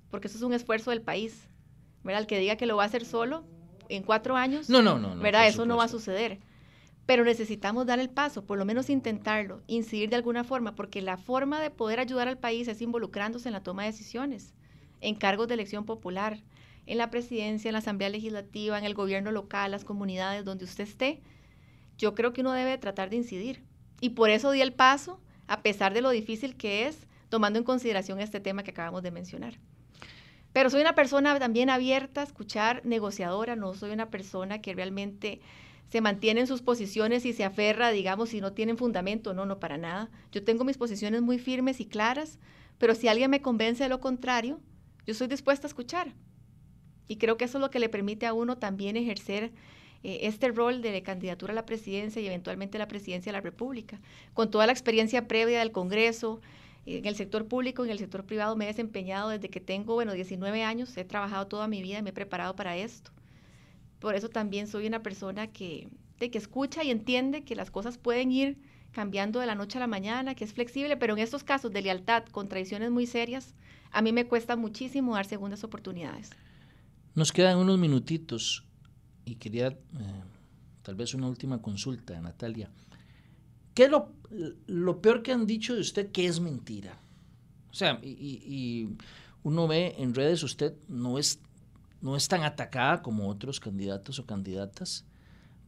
porque 0.09 0.27
eso 0.27 0.37
es 0.37 0.43
un 0.43 0.53
esfuerzo 0.53 0.91
del 0.91 1.01
país. 1.01 1.49
¿verdad? 2.03 2.21
El 2.21 2.27
que 2.27 2.39
diga 2.39 2.55
que 2.55 2.65
lo 2.65 2.77
va 2.77 2.83
a 2.83 2.87
hacer 2.87 3.05
solo 3.05 3.45
en 3.89 4.03
cuatro 4.03 4.35
años, 4.35 4.69
no, 4.69 4.81
no, 4.81 4.99
no, 4.99 5.15
no 5.15 5.21
¿verdad? 5.21 5.47
Eso 5.47 5.65
no 5.65 5.77
va 5.77 5.85
a 5.85 5.89
suceder. 5.89 6.39
Pero 7.05 7.23
necesitamos 7.23 7.87
dar 7.87 7.99
el 7.99 8.09
paso, 8.09 8.45
por 8.45 8.59
lo 8.59 8.65
menos 8.65 8.89
intentarlo, 8.89 9.63
incidir 9.65 10.09
de 10.09 10.15
alguna 10.15 10.43
forma, 10.43 10.75
porque 10.75 11.01
la 11.01 11.17
forma 11.17 11.59
de 11.59 11.71
poder 11.71 11.99
ayudar 11.99 12.27
al 12.27 12.37
país 12.37 12.67
es 12.67 12.81
involucrándose 12.81 13.49
en 13.49 13.53
la 13.53 13.63
toma 13.63 13.83
de 13.83 13.91
decisiones, 13.91 14.53
en 15.01 15.15
cargos 15.15 15.47
de 15.47 15.55
elección 15.55 15.85
popular, 15.85 16.43
en 16.85 16.99
la 16.99 17.09
presidencia, 17.09 17.69
en 17.69 17.73
la 17.73 17.79
asamblea 17.79 18.09
legislativa, 18.09 18.77
en 18.77 18.85
el 18.85 18.93
gobierno 18.93 19.31
local, 19.31 19.71
las 19.71 19.85
comunidades 19.85 20.45
donde 20.45 20.65
usted 20.65 20.83
esté. 20.83 21.21
Yo 21.97 22.13
creo 22.13 22.31
que 22.31 22.41
uno 22.41 22.51
debe 22.51 22.77
tratar 22.77 23.09
de 23.09 23.17
incidir. 23.17 23.63
Y 24.01 24.09
por 24.09 24.29
eso 24.29 24.51
di 24.51 24.61
el 24.61 24.73
paso, 24.73 25.19
a 25.47 25.61
pesar 25.61 25.93
de 25.93 26.01
lo 26.01 26.11
difícil 26.11 26.55
que 26.55 26.87
es, 26.87 27.07
tomando 27.29 27.57
en 27.57 27.65
consideración 27.65 28.19
este 28.19 28.39
tema 28.39 28.63
que 28.63 28.71
acabamos 28.71 29.01
de 29.01 29.11
mencionar. 29.11 29.59
Pero 30.53 30.69
soy 30.69 30.81
una 30.81 30.95
persona 30.95 31.37
también 31.39 31.69
abierta 31.69 32.21
a 32.21 32.23
escuchar, 32.23 32.81
negociadora, 32.85 33.55
no 33.55 33.73
soy 33.73 33.91
una 33.91 34.09
persona 34.09 34.61
que 34.61 34.73
realmente 34.73 35.41
se 35.89 36.01
mantiene 36.01 36.41
en 36.41 36.47
sus 36.47 36.61
posiciones 36.61 37.25
y 37.25 37.33
se 37.33 37.43
aferra, 37.43 37.91
digamos, 37.91 38.29
si 38.29 38.41
no 38.41 38.53
tienen 38.53 38.77
fundamento, 38.77 39.33
no, 39.33 39.45
no, 39.45 39.59
para 39.59 39.77
nada. 39.77 40.09
Yo 40.31 40.43
tengo 40.43 40.63
mis 40.63 40.77
posiciones 40.77 41.21
muy 41.21 41.39
firmes 41.39 41.79
y 41.79 41.85
claras, 41.85 42.37
pero 42.77 42.95
si 42.95 43.07
alguien 43.07 43.31
me 43.31 43.41
convence 43.41 43.83
de 43.83 43.89
lo 43.89 43.99
contrario, 43.99 44.59
yo 45.05 45.13
estoy 45.13 45.27
dispuesta 45.27 45.65
a 45.65 45.69
escuchar. 45.69 46.13
Y 47.07 47.17
creo 47.17 47.37
que 47.37 47.45
eso 47.45 47.57
es 47.57 47.61
lo 47.61 47.71
que 47.71 47.79
le 47.79 47.89
permite 47.89 48.27
a 48.27 48.33
uno 48.33 48.57
también 48.59 48.95
ejercer 48.95 49.51
eh, 50.03 50.19
este 50.21 50.49
rol 50.49 50.81
de 50.81 51.01
candidatura 51.01 51.53
a 51.53 51.55
la 51.55 51.65
presidencia 51.65 52.21
y 52.21 52.27
eventualmente 52.27 52.77
la 52.77 52.87
presidencia 52.87 53.31
de 53.31 53.37
la 53.37 53.41
República, 53.41 53.99
con 54.33 54.51
toda 54.51 54.67
la 54.67 54.71
experiencia 54.71 55.27
previa 55.27 55.59
del 55.59 55.71
Congreso, 55.71 56.39
en 56.97 57.05
el 57.05 57.15
sector 57.15 57.47
público, 57.47 57.83
en 57.83 57.91
el 57.91 57.99
sector 57.99 58.25
privado 58.25 58.55
me 58.55 58.65
he 58.65 58.67
desempeñado 58.67 59.29
desde 59.29 59.49
que 59.49 59.59
tengo, 59.59 59.93
bueno, 59.93 60.13
19 60.13 60.63
años, 60.63 60.95
he 60.97 61.05
trabajado 61.05 61.47
toda 61.47 61.67
mi 61.67 61.81
vida, 61.81 62.01
me 62.01 62.09
he 62.09 62.13
preparado 62.13 62.55
para 62.55 62.75
esto. 62.77 63.11
Por 63.99 64.15
eso 64.15 64.29
también 64.29 64.67
soy 64.67 64.87
una 64.87 65.03
persona 65.03 65.47
que, 65.47 65.89
que 66.17 66.37
escucha 66.37 66.83
y 66.83 66.91
entiende 66.91 67.43
que 67.43 67.55
las 67.55 67.69
cosas 67.69 67.97
pueden 67.97 68.31
ir 68.31 68.57
cambiando 68.91 69.39
de 69.39 69.45
la 69.45 69.55
noche 69.55 69.77
a 69.77 69.81
la 69.81 69.87
mañana, 69.87 70.35
que 70.35 70.43
es 70.43 70.53
flexible, 70.53 70.97
pero 70.97 71.13
en 71.13 71.19
estos 71.19 71.43
casos 71.43 71.71
de 71.71 71.81
lealtad 71.81 72.25
con 72.25 72.47
traiciones 72.47 72.89
muy 72.91 73.05
serias, 73.05 73.53
a 73.91 74.01
mí 74.01 74.11
me 74.11 74.25
cuesta 74.25 74.55
muchísimo 74.55 75.15
dar 75.15 75.25
segundas 75.25 75.63
oportunidades. 75.63 76.31
Nos 77.13 77.31
quedan 77.31 77.57
unos 77.57 77.77
minutitos 77.77 78.65
y 79.25 79.35
quería 79.35 79.67
eh, 79.67 79.77
tal 80.81 80.95
vez 80.95 81.13
una 81.13 81.27
última 81.27 81.61
consulta, 81.61 82.19
Natalia. 82.19 82.71
¿Qué 83.73 83.85
es 83.85 83.91
lo, 84.67 85.01
peor 85.01 85.23
que 85.23 85.31
han 85.31 85.47
dicho 85.47 85.75
de 85.75 85.81
usted 85.81 86.11
que 86.11 86.25
es 86.25 86.39
mentira? 86.39 86.99
O 87.71 87.73
sea, 87.73 87.99
y, 88.03 88.89
uno 89.43 89.67
ve 89.67 89.95
en 89.97 90.13
redes, 90.13 90.43
usted 90.43 90.73
no 90.87 91.17
es, 91.17 91.39
no 92.01 92.15
es 92.15 92.27
tan 92.27 92.43
atacada 92.43 93.01
como 93.01 93.29
otros 93.29 93.59
candidatos 93.59 94.19
o 94.19 94.25
candidatas, 94.25 95.05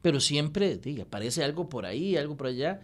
pero 0.01 0.19
siempre 0.19 0.77
diga, 0.77 1.03
aparece 1.03 1.43
algo 1.43 1.69
por 1.69 1.85
ahí, 1.85 2.17
algo 2.17 2.35
por 2.35 2.47
allá. 2.47 2.81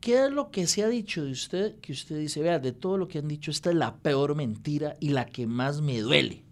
¿Qué 0.00 0.24
es 0.24 0.30
lo 0.30 0.50
que 0.50 0.66
se 0.66 0.82
ha 0.82 0.88
dicho 0.88 1.24
de 1.24 1.30
usted 1.30 1.78
que 1.80 1.92
usted 1.92 2.18
dice, 2.18 2.42
vea, 2.42 2.58
de 2.58 2.72
todo 2.72 2.98
lo 2.98 3.08
que 3.08 3.18
han 3.18 3.28
dicho, 3.28 3.50
esta 3.50 3.70
es 3.70 3.76
la 3.76 3.96
peor 3.96 4.34
mentira 4.34 4.96
y 5.00 5.10
la 5.10 5.26
que 5.26 5.46
más 5.46 5.80
me 5.80 6.00
duele? 6.00 6.42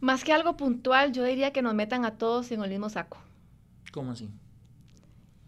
Más 0.00 0.24
que 0.24 0.32
algo 0.32 0.56
puntual, 0.56 1.12
yo 1.12 1.24
diría 1.24 1.52
que 1.52 1.62
nos 1.62 1.74
metan 1.74 2.04
a 2.04 2.18
todos 2.18 2.50
en 2.50 2.62
el 2.62 2.70
mismo 2.70 2.90
saco. 2.90 3.18
¿Cómo 3.92 4.12
así? 4.12 4.28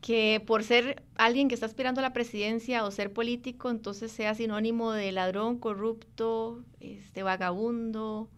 Que 0.04 0.42
por 0.46 0.64
ser 0.64 1.02
alguien 1.16 1.48
que 1.48 1.54
está 1.54 1.64
aspirando 1.64 2.00
a 2.00 2.02
la 2.02 2.12
presidencia 2.12 2.84
o 2.84 2.90
ser 2.90 3.14
político, 3.14 3.70
entonces 3.70 4.12
sea 4.12 4.34
sinónimo 4.34 4.92
de 4.92 5.10
ladrón, 5.12 5.58
corrupto, 5.58 6.62
este, 6.78 7.22
vagabundo. 7.22 8.28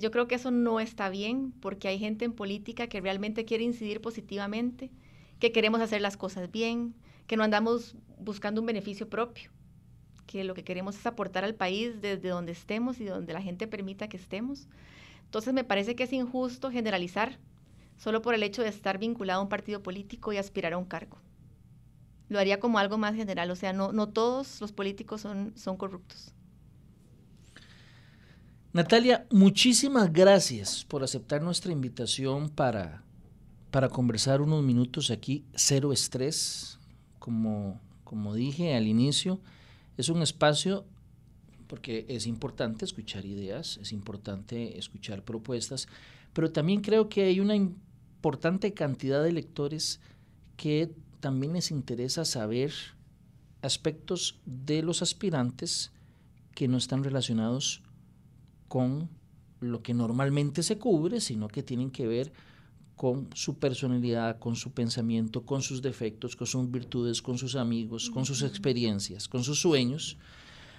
yo 0.00 0.10
creo 0.10 0.26
que 0.28 0.36
eso 0.36 0.50
no 0.50 0.80
está 0.80 1.10
bien 1.10 1.52
porque 1.60 1.88
hay 1.88 1.98
gente 1.98 2.24
en 2.24 2.32
política 2.32 2.86
que 2.86 3.02
realmente 3.02 3.44
quiere 3.44 3.64
incidir 3.64 4.00
positivamente, 4.00 4.90
que 5.38 5.52
queremos 5.52 5.82
hacer 5.82 6.00
las 6.00 6.16
cosas 6.16 6.50
bien, 6.50 6.94
que 7.26 7.36
no 7.36 7.44
andamos 7.44 7.94
buscando 8.18 8.62
un 8.62 8.66
beneficio 8.66 9.10
propio, 9.10 9.50
que 10.26 10.42
lo 10.42 10.54
que 10.54 10.64
queremos 10.64 10.96
es 10.96 11.04
aportar 11.04 11.44
al 11.44 11.54
país 11.54 12.00
desde 12.00 12.30
donde 12.30 12.52
estemos 12.52 12.98
y 12.98 13.04
donde 13.04 13.34
la 13.34 13.42
gente 13.42 13.66
permita 13.66 14.08
que 14.08 14.16
estemos. 14.16 14.68
Entonces 15.26 15.52
me 15.52 15.64
parece 15.64 15.94
que 15.94 16.04
es 16.04 16.14
injusto 16.14 16.70
generalizar 16.70 17.38
solo 17.98 18.22
por 18.22 18.34
el 18.34 18.42
hecho 18.42 18.62
de 18.62 18.68
estar 18.68 18.98
vinculado 18.98 19.40
a 19.40 19.42
un 19.42 19.48
partido 19.48 19.82
político 19.82 20.32
y 20.32 20.38
aspirar 20.38 20.72
a 20.72 20.78
un 20.78 20.86
cargo. 20.86 21.18
Lo 22.28 22.38
haría 22.38 22.60
como 22.60 22.78
algo 22.78 22.96
más 22.98 23.14
general, 23.14 23.50
o 23.50 23.56
sea, 23.56 23.72
no, 23.72 23.92
no 23.92 24.08
todos 24.08 24.60
los 24.60 24.72
políticos 24.72 25.20
son, 25.20 25.52
son 25.56 25.76
corruptos. 25.76 26.32
Natalia, 28.72 29.26
muchísimas 29.30 30.12
gracias 30.12 30.84
por 30.84 31.02
aceptar 31.02 31.42
nuestra 31.42 31.72
invitación 31.72 32.50
para, 32.50 33.02
para 33.70 33.88
conversar 33.88 34.40
unos 34.40 34.62
minutos 34.62 35.10
aquí, 35.10 35.44
cero 35.54 35.92
estrés, 35.92 36.78
como, 37.18 37.80
como 38.04 38.34
dije 38.34 38.74
al 38.74 38.86
inicio, 38.86 39.40
es 39.96 40.08
un 40.10 40.22
espacio 40.22 40.84
porque 41.66 42.06
es 42.08 42.26
importante 42.26 42.84
escuchar 42.84 43.24
ideas, 43.26 43.78
es 43.82 43.92
importante 43.92 44.78
escuchar 44.78 45.22
propuestas, 45.22 45.88
pero 46.32 46.50
también 46.50 46.80
creo 46.80 47.08
que 47.08 47.24
hay 47.24 47.40
una 47.40 47.56
importante 48.18 48.74
cantidad 48.74 49.22
de 49.22 49.30
lectores 49.30 50.00
que 50.56 50.90
también 51.20 51.52
les 51.52 51.70
interesa 51.70 52.24
saber 52.24 52.72
aspectos 53.62 54.40
de 54.44 54.82
los 54.82 55.02
aspirantes 55.02 55.92
que 56.56 56.66
no 56.66 56.78
están 56.78 57.04
relacionados 57.04 57.80
con 58.66 59.08
lo 59.60 59.82
que 59.82 59.94
normalmente 59.94 60.64
se 60.64 60.78
cubre, 60.78 61.20
sino 61.20 61.46
que 61.46 61.62
tienen 61.62 61.92
que 61.92 62.08
ver 62.08 62.32
con 62.96 63.28
su 63.34 63.54
personalidad, 63.58 64.40
con 64.40 64.56
su 64.56 64.72
pensamiento, 64.72 65.46
con 65.46 65.62
sus 65.62 65.80
defectos, 65.80 66.34
con 66.34 66.48
sus 66.48 66.68
virtudes, 66.68 67.22
con 67.22 67.38
sus 67.38 67.54
amigos, 67.54 68.10
con 68.10 68.26
sus 68.26 68.42
experiencias, 68.42 69.28
con 69.28 69.44
sus 69.44 69.60
sueños. 69.60 70.16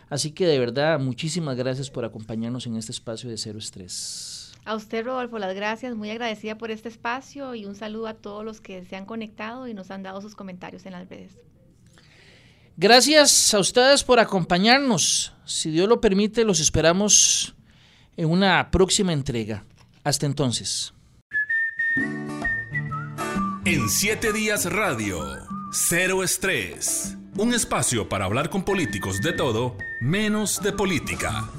Así 0.09 0.31
que 0.31 0.45
de 0.45 0.59
verdad, 0.59 0.99
muchísimas 0.99 1.55
gracias 1.55 1.89
por 1.89 2.03
acompañarnos 2.03 2.67
en 2.67 2.75
este 2.75 2.91
espacio 2.91 3.29
de 3.29 3.37
Cero 3.37 3.59
Estrés. 3.59 4.48
A 4.65 4.75
usted, 4.75 5.05
Rodolfo, 5.05 5.39
las 5.39 5.55
gracias. 5.55 5.95
Muy 5.95 6.09
agradecida 6.09 6.57
por 6.57 6.71
este 6.71 6.89
espacio 6.89 7.55
y 7.55 7.65
un 7.65 7.75
saludo 7.75 8.07
a 8.07 8.13
todos 8.13 8.45
los 8.45 8.61
que 8.61 8.83
se 8.85 8.95
han 8.95 9.05
conectado 9.05 9.67
y 9.67 9.73
nos 9.73 9.91
han 9.91 10.03
dado 10.03 10.21
sus 10.21 10.35
comentarios 10.35 10.85
en 10.85 10.93
las 10.93 11.07
redes. 11.09 11.37
Gracias 12.77 13.53
a 13.53 13.59
ustedes 13.59 14.03
por 14.03 14.19
acompañarnos. 14.19 15.33
Si 15.43 15.69
Dios 15.69 15.89
lo 15.89 15.99
permite, 15.99 16.45
los 16.45 16.59
esperamos 16.59 17.55
en 18.15 18.29
una 18.29 18.71
próxima 18.71 19.11
entrega. 19.11 19.65
Hasta 20.03 20.25
entonces. 20.25 20.93
En 23.65 23.89
siete 23.89 24.31
días 24.31 24.65
radio, 24.71 25.19
cero 25.71 26.23
estrés. 26.23 27.17
Un 27.37 27.53
espacio 27.53 28.07
para 28.07 28.25
hablar 28.25 28.49
con 28.49 28.63
políticos 28.63 29.21
de 29.21 29.33
todo, 29.33 29.75
menos 30.01 30.61
de 30.61 30.71
política. 30.71 31.49